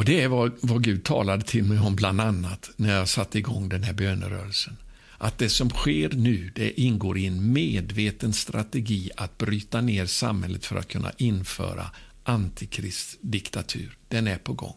Och 0.00 0.06
Det 0.06 0.20
är 0.20 0.28
vad, 0.28 0.52
vad 0.60 0.84
Gud 0.84 1.04
talade 1.04 1.44
till 1.44 1.64
mig 1.64 1.78
om 1.78 1.96
bland 1.96 2.20
annat 2.20 2.70
när 2.76 2.94
jag 2.94 3.08
satte 3.08 3.38
igång 3.38 3.68
den 3.68 3.82
här 3.82 3.92
bönerörelsen. 3.92 4.76
Att 5.18 5.38
det 5.38 5.48
som 5.48 5.70
sker 5.70 6.08
nu 6.08 6.52
det 6.54 6.80
ingår 6.80 7.18
i 7.18 7.26
en 7.26 7.52
medveten 7.52 8.32
strategi 8.32 9.10
att 9.16 9.38
bryta 9.38 9.80
ner 9.80 10.06
samhället 10.06 10.66
för 10.66 10.76
att 10.76 10.88
kunna 10.88 11.12
införa 11.16 11.90
antikristdiktatur. 12.24 13.96
Den 14.08 14.26
är 14.26 14.36
på 14.36 14.52
gång. 14.52 14.76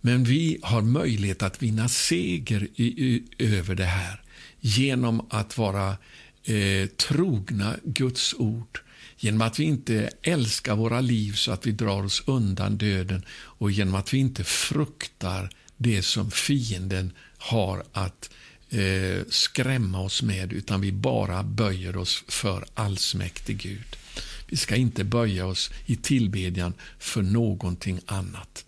Men 0.00 0.24
vi 0.24 0.58
har 0.62 0.82
möjlighet 0.82 1.42
att 1.42 1.62
vinna 1.62 1.88
seger 1.88 2.68
i, 2.74 3.22
över 3.38 3.74
det 3.74 3.84
här 3.84 4.22
genom 4.60 5.26
att 5.30 5.58
vara 5.58 5.96
eh, 6.44 6.88
trogna 6.88 7.76
Guds 7.84 8.34
ord. 8.34 8.80
Genom 9.20 9.42
att 9.42 9.58
vi 9.58 9.64
inte 9.64 10.10
älskar 10.22 10.76
våra 10.76 11.00
liv 11.00 11.32
så 11.32 11.52
att 11.52 11.66
vi 11.66 11.72
drar 11.72 12.04
oss 12.04 12.22
undan 12.26 12.76
döden 12.76 13.24
och 13.30 13.70
genom 13.70 13.94
att 13.94 14.14
vi 14.14 14.18
inte 14.18 14.44
fruktar 14.44 15.50
det 15.76 16.02
som 16.02 16.30
fienden 16.30 17.12
har 17.38 17.84
att 17.92 18.30
eh, 18.70 19.22
skrämma 19.30 20.00
oss 20.00 20.22
med 20.22 20.52
utan 20.52 20.80
vi 20.80 20.92
bara 20.92 21.42
böjer 21.42 21.96
oss 21.96 22.24
för 22.28 22.64
allsmäktig 22.74 23.58
Gud. 23.58 23.96
Vi 24.46 24.56
ska 24.56 24.76
inte 24.76 25.04
böja 25.04 25.46
oss 25.46 25.70
i 25.86 25.96
tillbedjan 25.96 26.74
för 26.98 27.22
någonting 27.22 28.00
annat. 28.06 28.64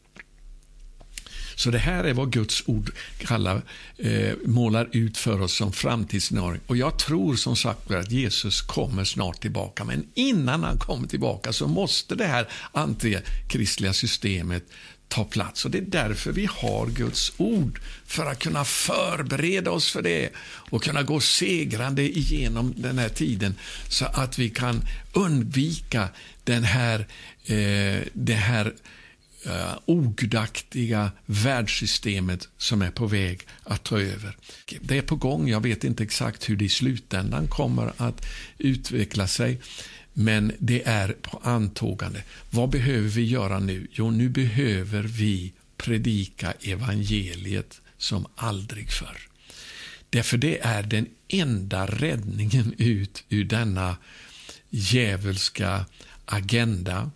Så 1.61 1.71
det 1.71 1.79
här 1.79 2.05
är 2.05 2.15
vad 2.15 2.33
Guds 2.33 2.63
ord 2.67 2.91
kallar, 3.19 3.63
eh, 3.99 4.33
målar 4.45 4.89
ut 4.93 5.19
för 5.19 5.41
oss 5.41 5.57
som 5.57 5.73
framtidsscenario. 5.73 6.61
Och 6.67 6.77
jag 6.77 6.99
tror 6.99 7.37
som 7.37 7.57
sagt 7.57 7.91
att 7.91 8.11
Jesus 8.11 8.61
kommer 8.61 9.05
snart 9.05 9.41
tillbaka. 9.41 9.85
Men 9.85 10.07
innan 10.15 10.65
han 10.65 10.79
kommer 10.79 11.09
tillbaka 11.09 11.53
så 11.53 11.69
måste 11.69 12.15
det 12.15 12.27
här 12.27 12.49
antikristliga 12.73 13.93
systemet 13.93 14.63
ta 15.09 15.25
plats. 15.25 15.65
Och 15.65 15.71
Det 15.71 15.79
är 15.79 15.83
därför 15.83 16.33
vi 16.33 16.47
har 16.47 16.87
Guds 16.87 17.33
ord, 17.37 17.81
för 18.07 18.27
att 18.27 18.39
kunna 18.39 18.65
förbereda 18.65 19.71
oss 19.71 19.91
för 19.91 20.03
det 20.03 20.31
och 20.71 20.83
kunna 20.83 21.03
gå 21.03 21.21
segrande 21.21 22.03
igenom 22.03 22.75
den 22.77 22.99
här 22.99 23.09
tiden 23.09 23.55
så 23.89 24.05
att 24.05 24.39
vi 24.39 24.51
kan 24.51 24.83
undvika 25.13 26.09
den 26.45 26.65
här, 26.65 27.07
eh, 27.45 28.07
det 28.13 28.35
här 28.35 28.73
eh, 29.47 29.79
ogudaktiga 29.87 31.11
världssystemet 31.27 32.49
som 32.59 32.83
är 32.83 32.91
på 32.91 33.07
väg 33.07 33.47
att 33.63 33.85
ta 33.85 34.01
över. 34.01 34.37
Det 34.81 34.99
är 34.99 35.03
på 35.03 35.17
gång, 35.17 35.49
jag 35.49 35.63
vet 35.63 35.85
inte 35.85 36.03
exakt 36.03 36.49
hur 36.49 36.57
det 36.57 36.65
i 36.65 36.69
slutändan 36.69 37.49
kommer 37.49 37.93
att 37.97 38.27
utveckla 38.59 39.27
sig. 39.27 39.61
Men 40.13 40.53
det 40.59 40.83
är 40.89 41.09
på 41.09 41.41
antågande. 41.45 42.23
Vad 42.51 42.71
behöver 42.71 43.09
vi 43.09 43.25
göra 43.25 43.59
nu? 43.59 43.87
Jo, 43.91 44.11
nu 44.11 44.29
behöver 44.29 45.03
vi 45.03 45.53
predika 45.77 46.53
evangeliet 46.53 47.81
som 47.99 48.27
aldrig 48.37 48.91
förr. 48.91 49.19
Därför 50.11 50.39
det 50.39 50.59
är 50.61 50.83
den 50.83 51.07
enda 51.29 51.87
räddningen 51.87 52.75
ut 52.79 53.25
ur 53.29 53.45
denna 53.45 53.97
djävulska 54.71 55.85
agenda 56.25 57.11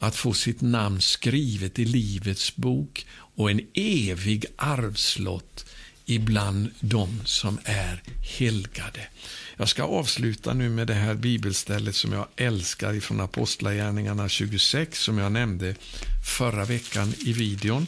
att 0.00 0.16
få 0.16 0.32
sitt 0.32 0.60
namn 0.60 1.00
skrivet 1.00 1.78
i 1.78 1.84
Livets 1.84 2.56
bok 2.56 3.06
och 3.34 3.50
en 3.50 3.60
evig 3.74 4.46
arvslott 4.56 5.66
ibland 6.04 6.70
de 6.80 7.20
som 7.24 7.58
är 7.64 8.02
helgade. 8.38 9.08
Jag 9.56 9.68
ska 9.68 9.82
avsluta 9.82 10.54
nu 10.54 10.68
med 10.68 10.86
det 10.86 10.94
här 10.94 11.14
bibelstället 11.14 11.94
som 11.94 12.12
jag 12.12 12.26
älskar 12.36 13.00
från 13.00 13.20
Apostlagärningarna 13.20 14.28
26 14.28 15.02
som 15.02 15.18
jag 15.18 15.32
nämnde 15.32 15.74
förra 16.26 16.64
veckan 16.64 17.14
i 17.26 17.32
videon. 17.32 17.86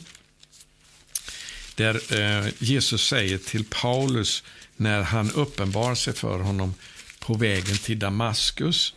Där 1.75 2.21
eh, 2.21 2.53
Jesus 2.59 3.07
säger 3.07 3.39
till 3.39 3.65
Paulus 3.65 4.43
när 4.77 5.03
han 5.03 5.31
uppenbar 5.31 5.95
sig 5.95 6.13
för 6.13 6.39
honom 6.39 6.75
på 7.19 7.35
vägen 7.35 7.79
till 7.79 7.99
Damaskus. 7.99 8.95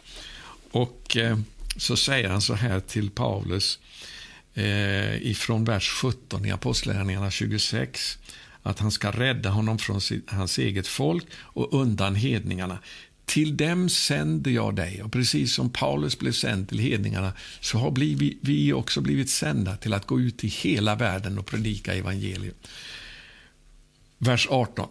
Och 0.71 1.17
eh, 1.17 1.39
så 1.77 1.97
säger 1.97 2.29
han 2.29 2.41
så 2.41 2.53
här 2.53 2.79
till 2.79 3.09
Paulus 3.09 3.79
eh, 4.53 5.27
ifrån 5.27 5.63
vers 5.63 5.89
17 5.89 6.45
i 6.45 6.51
Apostlagärningarna 6.51 7.31
26 7.31 8.17
att 8.65 8.79
han 8.79 8.91
ska 8.91 9.11
rädda 9.11 9.49
honom 9.49 9.77
från 9.77 10.01
sitt, 10.01 10.29
hans 10.29 10.57
eget 10.57 10.87
folk 10.87 11.25
och 11.35 11.81
undan 11.81 12.15
hedningarna. 12.15 12.79
Till 13.25 13.57
dem 13.57 13.89
sänder 13.89 14.51
jag 14.51 14.75
dig. 14.75 15.03
Och 15.03 15.11
precis 15.11 15.53
som 15.53 15.69
Paulus 15.69 16.19
blev 16.19 16.31
sänd 16.31 16.69
till 16.69 16.79
hedningarna 16.79 17.33
så 17.59 17.77
har 17.77 17.91
blivit, 17.91 18.37
vi 18.41 18.73
också 18.73 19.01
blivit 19.01 19.29
sända 19.29 19.77
till 19.77 19.93
att 19.93 20.05
gå 20.05 20.19
ut 20.19 20.43
i 20.43 20.47
hela 20.47 20.95
världen 20.95 21.39
och 21.39 21.45
predika 21.45 21.93
evangeliet. 21.93 22.67
Vers 24.17 24.47
18. 24.49 24.89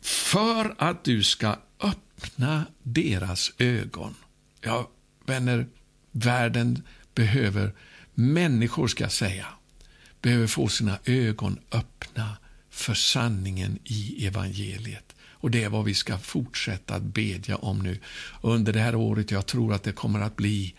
För 0.00 0.74
att 0.78 1.04
du 1.04 1.22
ska 1.22 1.56
öppna 1.80 2.66
deras 2.82 3.52
ögon. 3.58 4.14
Ja, 4.60 4.90
vänner, 5.26 5.66
världen 6.12 6.82
behöver, 7.14 7.72
människor 8.14 8.88
ska 8.88 9.08
säga, 9.08 9.46
behöver 10.22 10.46
få 10.46 10.68
sina 10.68 10.98
ögon 11.04 11.58
öppna 11.72 12.36
för 12.70 12.94
sanningen 12.94 13.78
i 13.84 14.26
evangeliet. 14.26 15.14
Och 15.32 15.50
Det 15.50 15.64
är 15.64 15.68
vad 15.68 15.84
vi 15.84 15.94
ska 15.94 16.18
fortsätta 16.18 16.94
att 16.94 17.02
bedja 17.02 17.56
om 17.56 17.78
nu 17.78 17.98
under 18.42 18.72
det 18.72 18.80
här 18.80 18.94
året. 18.94 19.30
Jag 19.30 19.46
tror 19.46 19.72
att 19.72 19.82
det 19.82 19.92
kommer 19.92 20.20
att 20.20 20.36
bli 20.36 20.74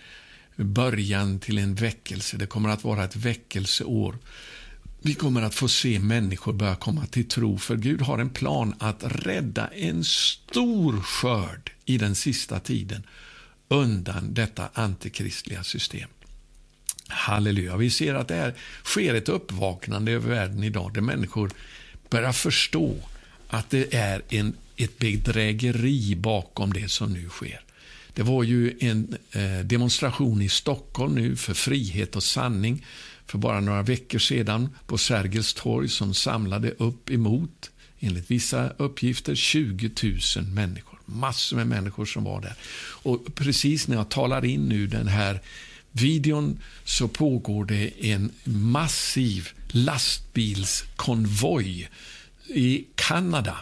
början 0.56 1.40
till 1.40 1.58
en 1.58 1.76
väckelse. 1.76 2.38
Det 2.38 2.46
kommer 2.46 2.70
att 2.70 2.84
vara 2.84 3.04
ett 3.04 3.16
väckelseår. 3.16 4.18
Vi 5.02 5.14
kommer 5.14 5.42
att 5.42 5.56
få 5.56 5.68
se 5.68 6.00
människor 6.00 6.54
börja 6.54 6.76
komma 6.76 7.06
till 7.06 7.28
tro, 7.28 7.58
för 7.58 7.78
Gud 7.78 8.02
har 8.02 8.20
en 8.20 8.30
plan 8.30 8.76
att 8.80 9.04
rädda 9.04 9.68
en 9.68 10.04
stor 10.04 11.02
skörd 11.02 11.72
i 11.86 11.98
den 11.98 12.16
sista 12.16 12.60
tiden 12.60 13.04
undan 13.72 14.34
detta 14.34 14.70
antikristliga 14.74 15.64
system. 15.64 16.10
Halleluja. 17.08 17.78
Vi 17.78 17.90
ser 17.90 18.14
att 18.14 18.28
det 18.28 18.36
här 18.36 18.54
sker 18.84 19.16
ett 19.16 19.30
uppvaknande 19.30 20.12
över 20.12 20.30
världen 20.30 20.64
idag, 20.64 20.94
där 20.94 21.02
människor 21.02 21.52
börjar 22.10 22.32
förstå 22.32 22.96
att 23.48 23.70
det 23.70 23.94
är 23.94 24.22
en, 24.30 24.54
ett 24.78 24.98
bedrägeri 24.98 26.16
bakom 26.16 26.74
det 26.74 26.92
som 26.92 27.14
nu 27.14 27.30
sker. 27.30 27.62
Det 28.14 28.24
var 28.24 28.44
ju 28.44 28.78
en 28.80 29.18
eh, 29.32 29.60
demonstration 29.60 30.42
i 30.42 30.50
Stockholm 30.50 31.16
nu 31.16 31.36
för 31.36 31.54
frihet 31.54 32.16
och 32.16 32.24
sanning 32.24 32.86
för 33.26 33.38
bara 33.38 33.60
några 33.60 33.82
veckor 33.82 34.20
sedan 34.20 34.70
på 34.86 34.98
Sergels 34.98 35.54
torg 35.54 35.90
som 35.90 36.14
samlade 36.14 36.72
upp 36.72 37.10
emot, 37.10 37.71
enligt 38.02 38.32
vissa 38.32 38.70
uppgifter, 38.70 39.36
20 39.36 39.92
000 40.36 40.46
människor. 40.46 41.00
Massor 41.06 41.58
med 41.58 41.68
människor 41.68 42.06
som 42.06 42.24
var 42.24 42.42
där. 42.42 42.54
Och 43.04 43.36
precis 43.36 43.88
när 43.88 43.96
jag 43.96 44.10
talar 44.10 44.46
in 44.46 44.70
nu 44.70 44.88
den 44.88 45.08
här 45.08 45.42
videon 45.92 46.60
så 46.84 47.08
pågår 47.08 47.66
det 47.66 48.12
en 48.12 48.32
massiv 48.44 49.50
lastbilskonvoj 49.68 51.90
i 52.48 52.86
Kanada 52.96 53.58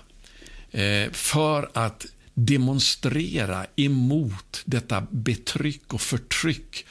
eh, 0.72 1.12
för 1.12 1.70
att 1.74 2.06
demonstrera 2.34 3.66
emot 3.76 4.62
detta 4.66 5.08
betryck 5.12 5.94
och 5.94 6.02
förtryck 6.02 6.86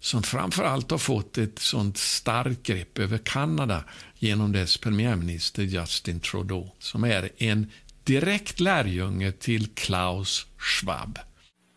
som 0.00 0.22
framför 0.22 0.64
allt 0.64 0.90
har 0.90 0.98
fått 0.98 1.38
ett 1.38 1.58
sånt 1.58 1.98
starkt 1.98 2.62
grepp 2.62 2.98
över 2.98 3.18
Kanada 3.18 3.84
genom 4.24 4.52
dess 4.52 4.76
premiärminister 4.76 5.62
Justin 5.62 6.20
Trudeau, 6.20 6.70
som 6.78 7.04
är 7.04 7.30
en 7.38 7.70
direkt 8.04 8.60
lärjunge 8.60 9.32
till 9.32 9.66
Klaus 9.66 10.46
Schwab. 10.58 11.18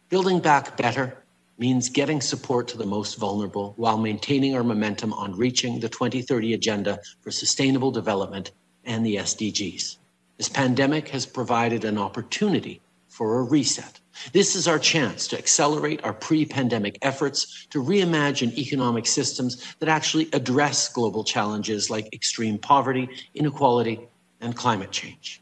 Building 0.09 0.39
back 0.39 0.77
better 0.77 1.15
means 1.57 1.97
getting 1.97 2.21
support 2.21 2.67
to 2.67 2.77
the 2.77 2.85
most 2.85 3.19
vulnerable 3.19 3.73
while 3.77 3.97
maintaining 3.97 4.55
our 4.55 4.63
momentum 4.63 5.13
on 5.13 5.39
reaching 5.39 5.81
the 5.81 5.87
2030 5.87 6.53
Agenda 6.53 6.99
for 7.23 7.31
Sustainable 7.31 7.91
Development 7.91 8.51
and 8.85 9.05
the 9.05 9.15
SDGs. 9.15 9.97
This 10.37 10.49
pandemic 10.49 11.09
has 11.09 11.25
provided 11.25 11.83
an 11.85 11.97
opportunity 11.97 12.79
for 13.09 13.39
a 13.39 13.43
reset. 13.43 13.99
This 14.33 14.55
is 14.55 14.67
our 14.67 14.79
chance 14.79 15.27
to 15.27 15.37
accelerate 15.37 16.03
our 16.03 16.13
pre 16.13 16.45
pandemic 16.45 16.97
efforts 17.01 17.67
to 17.69 17.83
reimagine 17.83 18.57
economic 18.57 19.07
systems 19.07 19.75
that 19.79 19.89
actually 19.89 20.29
address 20.33 20.93
global 20.93 21.23
challenges 21.23 21.89
like 21.89 22.13
extreme 22.13 22.57
poverty, 22.57 23.09
inequality, 23.33 23.99
and 24.41 24.55
climate 24.55 24.91
change. 24.91 25.41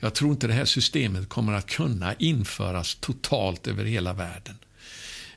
Jag 0.00 0.14
tror 0.14 0.30
inte 0.30 0.46
det 0.46 0.52
här 0.52 0.64
systemet 0.64 1.28
kommer 1.28 1.52
att 1.52 1.66
kunna 1.66 2.14
införas 2.14 2.94
totalt 2.94 3.66
över 3.66 3.84
hela 3.84 4.12
världen. 4.12 4.54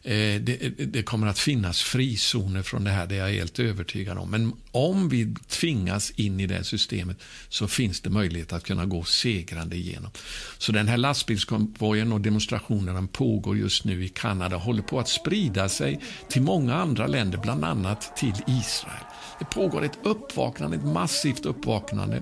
Eh, 0.04 0.42
det, 0.42 0.58
det, 0.94 1.04
kommer 1.04 1.28
att 1.28 1.40
finnas 1.40 1.82
frizoner 1.82 2.62
från 2.62 2.84
det 2.84 2.92
här, 2.92 3.08
det 3.08 3.16
är 3.16 3.20
jag 3.20 3.34
helt 3.34 3.60
övertygad 3.60 4.18
om. 4.18 4.32
Men 4.32 4.54
om 4.72 5.10
vi 5.10 5.36
tvingas 5.48 6.12
in 6.12 6.40
i 6.40 6.48
det 6.48 6.64
systemet 6.64 7.18
så 7.50 7.68
finns 7.68 8.02
det 8.02 8.10
möjlighet 8.10 8.54
att 8.54 8.64
kunna 8.64 8.86
gå 8.86 9.04
segrande 9.04 9.76
igenom. 9.76 10.12
Så 10.58 10.72
den 10.72 10.88
här 10.88 10.98
lastbilskonvojen 10.98 12.12
och 12.12 12.22
demonstrationerna 12.22 13.08
pågår 13.12 13.58
just 13.58 13.84
nu 13.84 14.06
i 14.06 14.10
Kanada 14.10 14.56
håller 14.56 14.82
på 14.82 15.00
att 15.00 15.10
sprida 15.10 15.70
sig 15.70 16.00
till 16.30 16.42
många 16.42 16.76
andra 16.76 17.08
länder, 17.08 17.38
bland 17.38 17.66
annat 17.66 18.18
till 18.18 18.36
Israel. 18.48 19.04
Det 19.40 19.46
pågår 19.46 19.84
ett 19.84 20.00
uppvaknande, 20.04 20.78
ett 20.78 20.86
massivt 20.86 21.46
uppvaknande. 21.46 22.22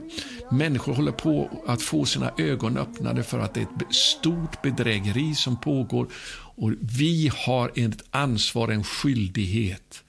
Människor 0.52 0.94
håller 0.94 1.12
på 1.12 1.64
att 1.68 1.82
få 1.82 2.06
sina 2.06 2.32
ögon 2.38 2.78
öppnade 2.78 3.24
för 3.24 3.40
att 3.40 3.54
det 3.54 3.60
är 3.60 3.64
ett 3.64 3.96
stort 3.96 4.62
bedrägeri 4.62 5.36
som 5.36 5.58
pågår 5.58 6.08
och 6.56 6.72
vi 6.80 7.32
har 7.46 7.72
ett 7.76 8.04
ansvar, 8.12 8.70
en 8.70 8.84
skyldighet 8.84 10.04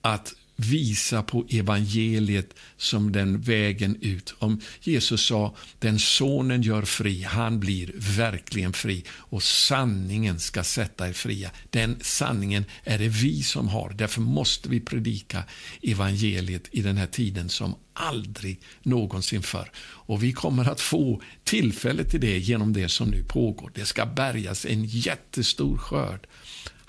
att 0.00 0.34
visa 0.60 1.22
på 1.22 1.46
evangeliet 1.48 2.54
som 2.76 3.12
den 3.12 3.40
vägen 3.40 3.96
ut. 4.00 4.34
Om 4.38 4.60
Jesus 4.80 5.26
sa, 5.26 5.56
den 5.78 5.98
sonen 5.98 6.62
gör 6.62 6.82
fri, 6.82 7.22
han 7.22 7.60
blir 7.60 7.92
verkligen 7.96 8.72
fri 8.72 9.04
och 9.10 9.42
sanningen 9.42 10.40
ska 10.40 10.64
sätta 10.64 11.08
er 11.08 11.12
fria. 11.12 11.50
Den 11.70 11.96
sanningen 12.00 12.64
är 12.84 12.98
det 12.98 13.08
vi 13.08 13.42
som 13.42 13.68
har. 13.68 13.90
Därför 13.90 14.20
måste 14.20 14.68
vi 14.68 14.80
predika 14.80 15.42
evangeliet 15.82 16.68
i 16.72 16.82
den 16.82 16.96
här 16.96 17.06
tiden 17.06 17.48
som 17.48 17.74
aldrig 17.92 18.60
någonsin 18.82 19.42
förr. 19.42 19.70
Och 19.80 20.22
vi 20.22 20.32
kommer 20.32 20.70
att 20.70 20.80
få 20.80 21.22
tillfälle 21.44 22.04
till 22.04 22.20
det 22.20 22.38
genom 22.38 22.72
det 22.72 22.88
som 22.88 23.08
nu 23.08 23.24
pågår. 23.24 23.70
Det 23.74 23.86
ska 23.86 24.06
bärgas 24.06 24.66
en 24.66 24.84
jättestor 24.84 25.76
skörd. 25.76 26.26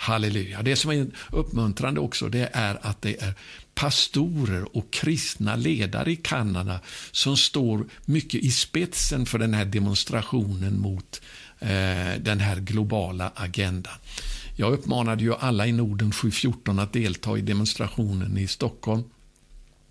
Halleluja. 0.01 0.61
Det 0.61 0.75
som 0.75 0.91
är 0.91 1.07
uppmuntrande 1.31 1.99
också 1.99 2.29
det 2.29 2.49
är 2.53 2.79
att 2.81 3.01
det 3.01 3.21
är 3.21 3.33
pastorer 3.75 4.77
och 4.77 4.93
kristna 4.93 5.55
ledare 5.55 6.11
i 6.11 6.15
Kanada 6.15 6.79
som 7.11 7.37
står 7.37 7.85
mycket 8.05 8.43
i 8.43 8.51
spetsen 8.51 9.25
för 9.25 9.39
den 9.39 9.53
här 9.53 9.65
demonstrationen 9.65 10.79
mot 10.79 11.21
eh, 11.59 12.19
den 12.19 12.39
här 12.39 12.55
globala 12.55 13.31
agendan. 13.35 13.93
Jag 14.55 14.73
uppmanade 14.73 15.23
ju 15.23 15.35
alla 15.35 15.67
i 15.67 15.71
Norden 15.71 16.11
714 16.11 16.79
att 16.79 16.93
delta 16.93 17.37
i 17.37 17.41
demonstrationen 17.41 18.37
i 18.37 18.47
Stockholm 18.47 19.03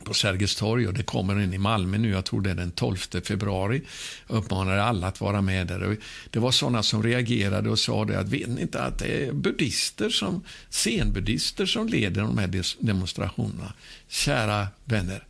på 0.09 0.15
Sergels 0.15 0.57
torg 0.57 0.89
och 0.89 0.95
det 0.95 1.03
kommer 1.03 1.37
en 1.37 1.55
i 1.55 1.59
Malmö 1.59 1.99
nu, 1.99 2.11
jag 2.11 2.25
tror 2.25 2.41
det 2.41 2.51
är 2.51 2.55
den 2.55 2.71
12 2.71 2.97
februari. 2.97 3.83
Jag 4.29 4.37
uppmanade 4.37 4.83
alla 4.83 5.07
att 5.07 5.21
vara 5.21 5.43
med 5.43 5.67
där. 5.67 5.97
Det 6.31 6.39
var 6.39 6.51
sådana 6.51 6.83
som 6.83 7.03
reagerade 7.03 7.71
och 7.71 7.79
sa 7.79 8.05
det 8.05 8.19
att 8.19 8.29
vet 8.29 8.49
ni 8.49 8.63
inte 8.63 8.83
att 8.83 8.99
det 8.99 9.27
är 9.27 9.33
buddhister 9.33 10.11
som, 10.11 10.45
zenbuddister 10.71 11.67
som 11.67 11.89
leder 11.89 12.23
de 12.23 12.39
här 12.39 12.65
demonstrationerna? 12.79 13.73
Kära 14.09 14.69
vänner, 14.85 15.27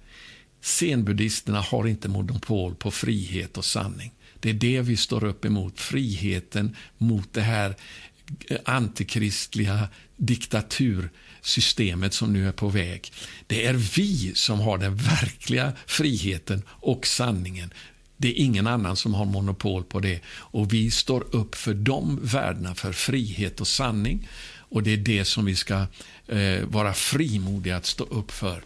zenbuddisterna 0.61 1.61
har 1.61 1.87
inte 1.87 2.09
monopol 2.09 2.75
på 2.75 2.91
frihet 2.91 3.59
och 3.59 3.65
sanning. 3.65 4.13
Det 4.41 4.51
är 4.51 4.55
det 4.55 4.81
vi 4.81 4.97
står 4.97 5.25
upp 5.25 5.45
emot, 5.45 5.81
friheten 5.81 6.77
mot 6.99 7.33
det 7.33 7.41
här 7.41 7.75
antikristliga 8.65 9.89
systemet 11.43 12.15
som 12.15 12.33
nu 12.33 12.49
är 12.49 12.53
på 12.53 12.69
väg. 12.69 13.13
Det 13.47 13.67
är 13.67 13.75
vi 13.75 14.35
som 14.35 14.61
har 14.61 14.79
den 14.79 14.97
verkliga 14.97 15.73
friheten 15.87 16.63
och 16.69 17.07
sanningen. 17.07 17.73
Det 18.17 18.29
är 18.29 18.45
ingen 18.45 18.67
annan 18.67 18.97
som 18.97 19.15
har 19.15 19.25
monopol 19.25 19.85
på 19.85 20.01
det. 20.01 20.21
Och 20.29 20.73
Vi 20.73 20.91
står 20.91 21.37
upp 21.37 21.55
för 21.55 21.75
de 21.75 22.19
värdena, 22.23 22.75
för 22.75 22.93
frihet 22.93 23.61
och 23.61 23.69
sanning. 23.69 24.29
Och 24.71 24.83
Det 24.83 24.93
är 24.93 24.97
det 24.97 25.25
som 25.25 25.45
vi 25.45 25.57
ska 25.57 25.87
eh, 26.27 26.65
vara 26.65 26.95
frimodiga 26.95 27.77
att 27.77 27.87
stå 27.87 28.05
upp 28.05 28.31
för 28.31 28.63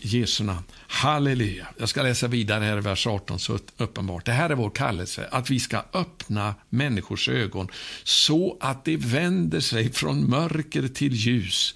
Jesu 0.00 0.44
namn. 0.44 0.64
Halleluja. 0.86 1.66
Jag 1.78 1.88
ska 1.88 2.02
läsa 2.02 2.28
vidare 2.28 2.64
här 2.64 2.78
i 2.78 2.80
vers 2.80 3.06
18 3.06 3.38
så 3.38 3.58
uppenbart. 3.76 4.26
Det 4.26 4.32
här 4.32 4.50
är 4.50 4.54
vår 4.54 4.70
kallelse, 4.70 5.28
att 5.30 5.50
vi 5.50 5.60
ska 5.60 5.82
öppna 5.92 6.54
människors 6.68 7.28
ögon 7.28 7.68
så 8.04 8.56
att 8.60 8.84
de 8.84 8.96
vänder 8.96 9.60
sig 9.60 9.92
från 9.92 10.30
mörker 10.30 10.88
till 10.88 11.12
ljus, 11.12 11.74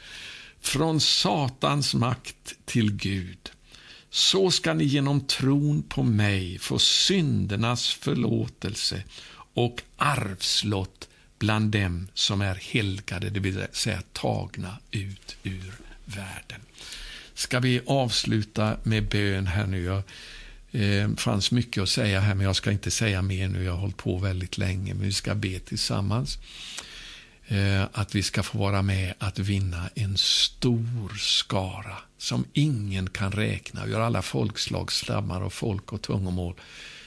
från 0.61 1.01
Satans 1.01 1.95
makt 1.95 2.55
till 2.65 2.93
Gud. 2.93 3.51
Så 4.11 4.51
ska 4.51 4.75
ni 4.75 4.85
genom 4.85 5.21
tron 5.21 5.83
på 5.83 6.03
mig 6.03 6.59
få 6.59 6.79
syndernas 6.79 7.89
förlåtelse 7.89 9.03
och 9.55 9.83
arvslott 9.97 11.09
bland 11.39 11.71
dem 11.71 12.09
som 12.15 12.41
är 12.41 12.55
helgade, 12.55 13.31
det 13.31 13.41
vill 13.41 13.67
säga 13.73 14.03
tagna 14.13 14.79
ut 14.91 15.37
ur 15.43 15.73
världen 16.05 16.61
ska 17.35 17.61
vi 17.61 17.81
avsluta 17.87 18.77
med 18.83 19.09
bön 19.09 19.47
här 19.47 19.67
nu. 19.67 19.85
Jag, 19.85 20.03
eh, 20.83 21.15
fanns 21.17 21.51
mycket 21.51 21.83
att 21.83 21.89
säga 21.89 22.21
här, 22.21 22.35
men 22.35 22.47
jag 22.47 22.57
ska 22.57 22.73
inte 22.73 22.91
säga 22.91 23.23
mer 23.23 23.49
nu. 23.49 23.65
Jag 23.65 23.73
har 23.73 23.79
hållit 23.79 23.97
på 23.97 24.19
väldigt 24.19 24.59
länge, 24.59 24.95
men 24.95 25.07
vi 25.07 25.13
ska 25.13 25.35
be 25.35 25.59
tillsammans. 25.59 26.39
Eh, 27.47 27.83
att 27.93 28.15
vi 28.15 28.23
ska 28.23 28.43
få 28.43 28.59
vara 28.59 28.83
med 28.83 29.15
att 29.19 29.39
vinna 29.39 29.91
en 29.95 30.17
stor 30.17 31.17
skara 31.19 31.97
som 32.19 32.45
ingen 32.53 33.11
kan 33.11 33.33
räkna. 33.33 33.87
Vi 33.87 33.95
har 33.95 34.01
alla 34.01 34.23
folkslag, 34.23 34.93
stammar 34.93 35.41
och 35.41 35.53
folk 35.53 35.93
och 35.93 36.03
tungomål 36.03 36.55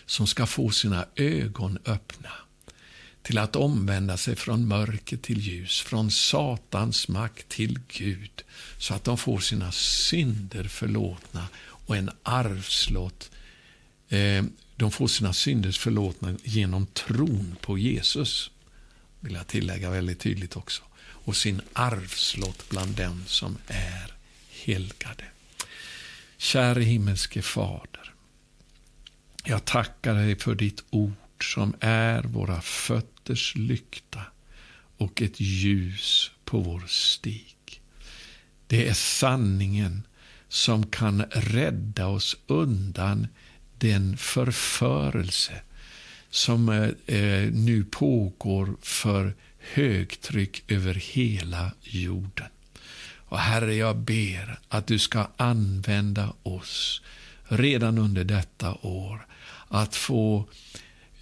som 0.06 0.28
ska 0.28 0.46
få 0.46 0.70
sina 0.70 1.06
ögon 1.16 1.80
öppna 1.86 2.30
till 3.24 3.38
att 3.38 3.56
omvända 3.56 4.18
sig 4.18 4.36
från 4.36 4.68
mörker 4.68 5.18
till 5.18 5.40
ljus, 5.40 5.82
från 5.82 6.12
Satans 6.12 7.08
makt 7.08 7.50
till 7.50 7.80
Gud, 7.88 8.44
så 8.78 8.94
att 8.94 9.04
de 9.04 9.18
får 9.18 9.40
sina 9.40 9.72
synder 9.72 10.64
förlåtna 10.64 11.48
och 11.60 11.98
en 11.98 12.12
arvslott. 12.24 13.32
Eh, 14.10 14.44
de 14.76 14.92
får 14.92 15.08
sina 15.08 15.34
synder 15.34 15.72
förlåtna 15.72 16.36
genom 16.44 16.86
tron 16.86 17.56
på 17.62 17.78
Jesus, 17.78 18.52
vill 19.20 19.34
jag 19.34 19.48
tillägga 19.48 19.90
väldigt 19.90 20.20
tydligt 20.20 20.56
också, 20.56 20.84
och 21.00 21.38
sin 21.38 21.62
arvslott 21.74 22.70
bland 22.70 22.96
dem 22.96 23.24
som 23.28 23.58
är 23.68 24.14
helgade. 24.50 25.24
Käre 26.38 26.82
himmelske 26.82 27.42
Fader, 27.42 28.14
jag 29.44 29.66
tackar 29.66 30.16
dig 30.16 30.40
för 30.40 30.56
ditt 30.56 30.84
ord 30.90 31.14
som 31.44 31.76
är 31.80 32.24
våra 32.24 32.62
fötters 32.62 33.56
lykta 33.56 34.22
och 34.98 35.22
ett 35.22 35.40
ljus 35.40 36.32
på 36.46 36.60
vår 36.60 36.84
stig. 36.88 37.82
Det 38.68 38.88
är 38.88 38.94
sanningen 38.94 40.04
som 40.50 40.86
kan 40.86 41.22
rädda 41.32 42.08
oss 42.08 42.38
undan 42.48 43.28
den 43.78 44.18
förförelse 44.18 45.62
som 46.30 46.70
eh, 47.06 47.52
nu 47.52 47.86
pågår 47.92 48.76
för 48.82 49.36
högtryck 49.74 50.72
över 50.72 50.94
hela 50.94 51.72
jorden. 51.82 52.48
Och 53.30 53.40
Herre, 53.40 53.76
jag 53.76 53.98
ber 53.98 54.60
att 54.68 54.88
du 54.88 55.00
ska 55.00 55.28
använda 55.38 56.34
oss 56.44 57.02
redan 57.44 57.98
under 57.98 58.24
detta 58.24 58.74
år 58.74 59.28
att 59.68 59.96
få 59.96 60.50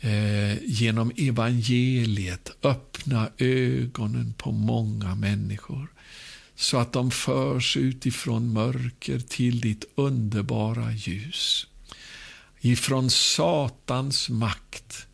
eh, 0.06 0.64
genom 0.66 1.12
evangeliet 1.18 2.52
öppna 2.64 3.30
ögonen 3.38 4.34
på 4.38 4.52
många 4.52 5.16
människor 5.16 5.88
så 6.56 6.78
att 6.78 6.94
de 6.94 7.12
förs 7.12 7.78
utifrån 7.78 8.54
mörker 8.54 9.20
till 9.20 9.62
ditt 9.62 9.86
underbara 9.96 10.92
ljus. 10.92 11.68
Ifrån 12.60 13.10
Satans 13.10 14.30
makt 14.30 15.08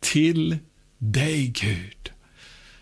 till 0.00 0.58
dig, 0.98 1.46
Gud, 1.46 2.10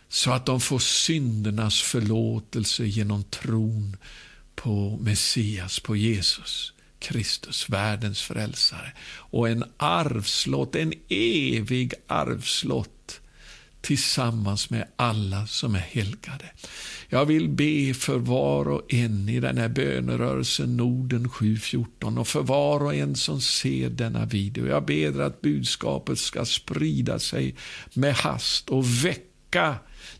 så 0.09 0.31
att 0.31 0.47
de 0.47 0.61
får 0.61 0.79
syndernas 0.79 1.81
förlåtelse 1.81 2.85
genom 2.85 3.25
tron 3.25 3.97
på 4.55 4.99
Messias, 5.03 5.81
på 5.81 5.97
Jesus. 5.97 6.73
Kristus, 6.99 7.68
världens 7.68 8.22
frälsare. 8.22 8.92
Och 9.09 9.49
en 9.49 9.64
arvslott, 9.76 10.74
en 10.74 10.92
evig 11.09 11.94
arvslott 12.07 13.20
tillsammans 13.80 14.70
med 14.70 14.86
alla 14.96 15.46
som 15.46 15.74
är 15.74 15.78
helgade. 15.78 16.51
Jag 17.09 17.26
vill 17.26 17.49
be 17.49 17.94
för 17.94 18.18
var 18.18 18.68
och 18.68 18.94
en 18.94 19.28
i 19.28 19.40
den 19.40 19.59
här 19.59 19.68
bönerörelsen 19.68 20.76
Norden 20.76 21.28
714 21.28 22.18
och 22.18 22.28
för 22.28 22.42
var 22.42 22.82
och 22.82 22.94
en 22.94 23.16
som 23.16 23.40
ser 23.40 23.90
denna 23.90 24.24
video. 24.24 24.66
Jag 24.66 24.84
ber 24.84 25.20
att 25.20 25.40
budskapet 25.40 26.18
ska 26.18 26.44
sprida 26.44 27.18
sig 27.18 27.57
med 27.94 28.14
hast 28.14 28.68
och 28.68 29.05
väcka 29.05 29.74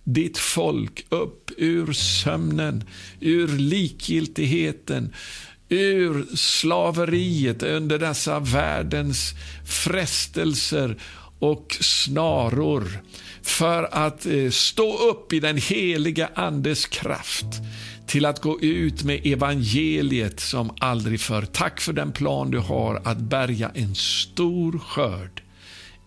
ditt 0.05 0.39
folk 0.39 1.07
upp 1.09 1.51
ur 1.57 1.93
sömnen, 1.93 2.85
ur 3.21 3.49
likgiltigheten, 3.49 5.15
ur 5.69 6.37
slaveriet 6.37 7.63
under 7.63 7.99
dessa 7.99 8.41
världens 8.41 9.35
frestelser 9.67 10.97
och 11.39 11.77
snaror 11.81 13.03
för 13.43 13.89
att 13.95 14.27
eh, 14.27 14.51
stå 14.51 14.99
upp 15.11 15.33
i 15.33 15.41
den 15.41 15.57
heliga 15.57 16.31
Andes 16.35 16.87
kraft 16.87 17.47
till 18.07 18.27
att 18.27 18.41
gå 18.41 18.61
ut 18.61 19.05
med 19.05 19.27
evangeliet 19.27 20.41
som 20.41 20.71
aldrig 20.79 21.21
förr. 21.21 21.47
Tack 21.53 21.81
för 21.81 21.93
den 21.93 22.13
plan 22.13 22.51
du 22.51 22.59
har 22.59 23.03
att 23.05 23.19
bärga 23.19 23.71
en 23.75 23.95
stor 23.95 24.79
skörd 24.79 25.43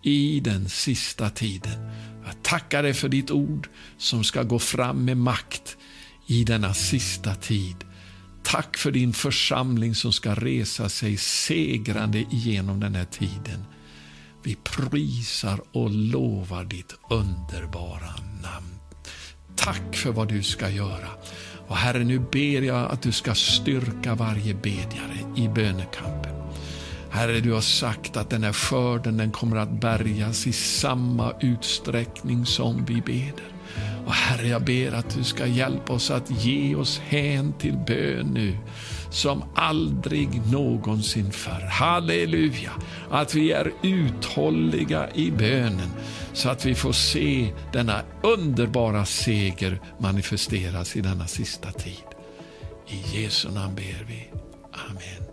i 0.02 0.40
den 0.40 0.68
sista 0.68 1.30
tiden. 1.30 1.90
Jag 2.24 2.42
tackar 2.42 2.82
dig 2.82 2.94
för 2.94 3.08
ditt 3.08 3.30
ord 3.30 3.68
som 3.98 4.24
ska 4.24 4.42
gå 4.42 4.58
fram 4.58 5.04
med 5.04 5.16
makt 5.16 5.76
i 6.26 6.44
denna 6.44 6.74
sista 6.74 7.34
tid. 7.34 7.76
Tack 8.44 8.76
för 8.76 8.90
din 8.90 9.12
församling 9.12 9.94
som 9.94 10.12
ska 10.12 10.34
resa 10.34 10.88
sig 10.88 11.16
segrande 11.16 12.24
genom 12.30 12.80
den 12.80 12.94
här 12.94 13.04
tiden. 13.04 13.64
Vi 14.42 14.54
prisar 14.54 15.60
och 15.72 15.90
lovar 15.90 16.64
ditt 16.64 16.94
underbara 17.10 18.14
namn. 18.42 18.78
Tack 19.56 19.96
för 19.96 20.12
vad 20.12 20.28
du 20.28 20.42
ska 20.42 20.70
göra. 20.70 21.08
Och 21.68 21.76
Herre, 21.76 22.04
nu 22.04 22.18
ber 22.18 22.62
jag 22.62 22.90
att 22.90 23.02
du 23.02 23.12
ska 23.12 23.34
styrka 23.34 24.14
varje 24.14 24.54
bedjare 24.54 25.18
i 25.36 25.48
bönekampen. 25.48 26.32
Herre, 27.10 27.40
du 27.40 27.52
har 27.52 27.60
sagt 27.60 28.16
att 28.16 28.30
den 28.30 28.44
här 28.44 28.52
skörden 28.52 29.16
den 29.16 29.30
kommer 29.32 29.56
att 29.56 29.80
bärgas 29.80 30.46
i 30.46 30.52
samma 30.52 31.32
utsträckning 31.40 32.46
som 32.46 32.84
vi 32.84 33.00
beder. 33.00 33.51
Och 34.06 34.12
Herre, 34.12 34.48
jag 34.48 34.64
ber 34.64 34.92
att 34.92 35.10
du 35.10 35.24
ska 35.24 35.46
hjälpa 35.46 35.92
oss 35.92 36.10
att 36.10 36.44
ge 36.44 36.74
oss 36.74 36.98
hän 36.98 37.52
till 37.58 37.76
bön 37.86 38.26
nu 38.26 38.56
som 39.10 39.44
aldrig 39.54 40.46
någonsin 40.52 41.30
förr. 41.30 41.66
Halleluja! 41.70 42.72
Att 43.10 43.34
vi 43.34 43.52
är 43.52 43.72
uthålliga 43.82 45.10
i 45.14 45.30
bönen 45.30 45.90
så 46.32 46.48
att 46.48 46.64
vi 46.64 46.74
får 46.74 46.92
se 46.92 47.52
denna 47.72 48.02
underbara 48.22 49.04
seger 49.04 49.80
manifesteras 49.98 50.96
i 50.96 51.00
denna 51.00 51.26
sista 51.26 51.72
tid. 51.72 52.04
I 52.88 53.22
Jesu 53.22 53.50
namn 53.50 53.74
ber 53.74 54.06
vi. 54.08 54.30
Amen. 54.90 55.28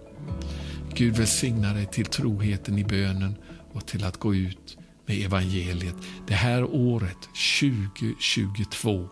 Gud 0.94 1.18
välsigna 1.18 1.74
dig 1.74 1.86
till 1.86 2.06
troheten 2.06 2.78
i 2.78 2.84
bönen 2.84 3.36
och 3.74 3.86
till 3.86 4.04
att 4.04 4.18
gå 4.18 4.36
ut 4.36 4.79
med 5.10 5.26
evangeliet. 5.26 5.96
Det 6.28 6.34
här 6.34 6.64
året, 6.64 7.30
2022, 7.60 9.08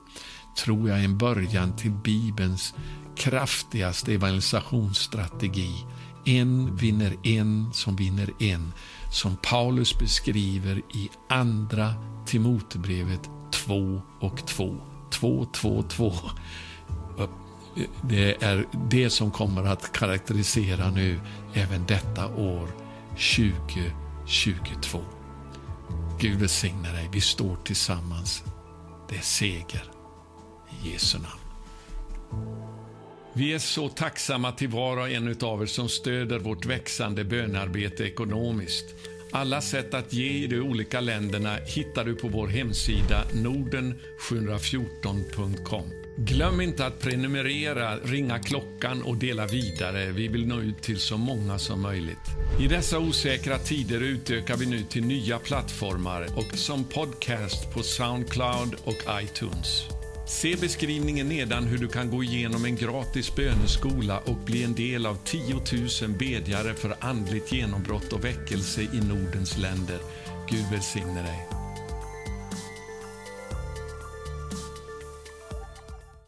tror 0.58 0.90
jag 0.90 1.00
är 1.00 1.04
en 1.04 1.18
början 1.18 1.76
till 1.76 1.92
Bibelns 1.92 2.74
kraftigaste 3.16 4.14
evangelisationsstrategi. 4.14 5.86
En 6.26 6.76
vinner 6.76 7.16
en 7.24 7.74
som 7.74 7.96
vinner 7.96 8.30
en. 8.40 8.74
Som 9.12 9.38
Paulus 9.38 10.00
beskriver 10.00 10.78
i 10.78 11.10
Andra 11.30 11.94
Timotebrevet 12.26 13.30
2 13.52 14.02
och 14.20 14.48
2. 14.48 14.76
2, 15.12 15.48
2, 15.54 15.84
2. 15.84 16.14
Det 18.02 18.44
är 18.44 18.66
det 18.90 19.10
som 19.10 19.32
kommer 19.32 19.64
att 19.64 19.92
karaktärisera 19.92 20.90
nu 20.90 21.20
även 21.54 21.86
detta 21.86 22.28
år 22.28 22.70
2022. 23.10 25.17
Gud 26.20 26.40
välsigne 26.40 26.92
dig. 26.92 27.10
Vi 27.14 27.22
står 27.22 27.58
tillsammans. 27.66 28.44
Det 29.10 29.16
är 29.16 29.22
seger. 29.22 29.84
I 30.70 30.92
Jesu 30.92 31.18
namn. 31.18 31.42
Vi 33.34 33.54
är 33.54 33.60
så 33.60 33.90
tacksamma 33.90 34.52
till 34.52 34.70
var 34.70 34.98
och 34.98 35.10
en 35.10 35.36
av 35.42 35.62
er 35.62 35.66
som 35.66 35.90
stöder 35.90 36.40
vårt 36.40 36.66
växande 36.66 37.24
bönarbete 37.24 38.04
ekonomiskt. 38.04 38.86
Alla 39.32 39.62
sätt 39.62 39.94
att 39.94 40.14
ge 40.14 40.30
i 40.30 40.48
de 40.48 40.60
olika 40.60 41.00
länderna 41.00 41.56
hittar 41.56 42.06
du 42.06 42.16
på 42.16 42.28
vår 42.28 42.48
hemsida 42.48 43.24
norden714.com. 43.34 45.97
Glöm 46.20 46.62
inte 46.62 46.86
att 46.86 47.00
prenumerera, 47.00 47.98
ringa 47.98 48.40
klockan 48.40 49.02
och 49.02 49.18
dela 49.18 49.46
vidare. 49.46 50.12
Vi 50.12 50.28
vill 50.28 50.48
nå 50.48 50.62
ut 50.62 50.82
till 50.82 51.00
så 51.00 51.18
många 51.18 51.60
som 51.60 51.82
möjligt. 51.82 52.18
I 52.60 52.68
dessa 52.68 53.00
osäkra 53.00 53.58
tider 53.58 54.02
utökar 54.02 54.58
vi 54.58 54.66
nu 54.66 54.84
till 54.84 55.06
nya 55.06 55.40
plattformar 55.40 56.28
och 56.36 56.58
som 56.58 56.84
podcast 56.84 57.74
på 57.74 57.84
Soundcloud 57.84 58.76
och 58.84 59.22
iTunes. 59.24 59.84
Se 60.28 60.56
beskrivningen 60.56 61.30
nedan 61.30 61.64
hur 61.64 61.78
du 61.78 61.88
kan 61.88 62.10
gå 62.10 62.24
igenom 62.24 62.66
en 62.66 62.76
gratis 62.76 63.36
böneskola 63.36 64.20
och 64.20 64.38
bli 64.38 64.64
en 64.64 64.76
del 64.76 65.06
av 65.06 65.18
10 65.24 65.54
000 66.02 66.18
bedjare 66.20 66.74
för 66.74 66.96
andligt 67.00 67.52
genombrott 67.52 68.14
och 68.14 68.26
väckelse 68.26 68.82
i 68.82 69.00
Nordens 69.10 69.58
länder. 69.58 69.98
Gud 70.50 70.66
välsigne 70.72 71.22
dig. 71.22 71.47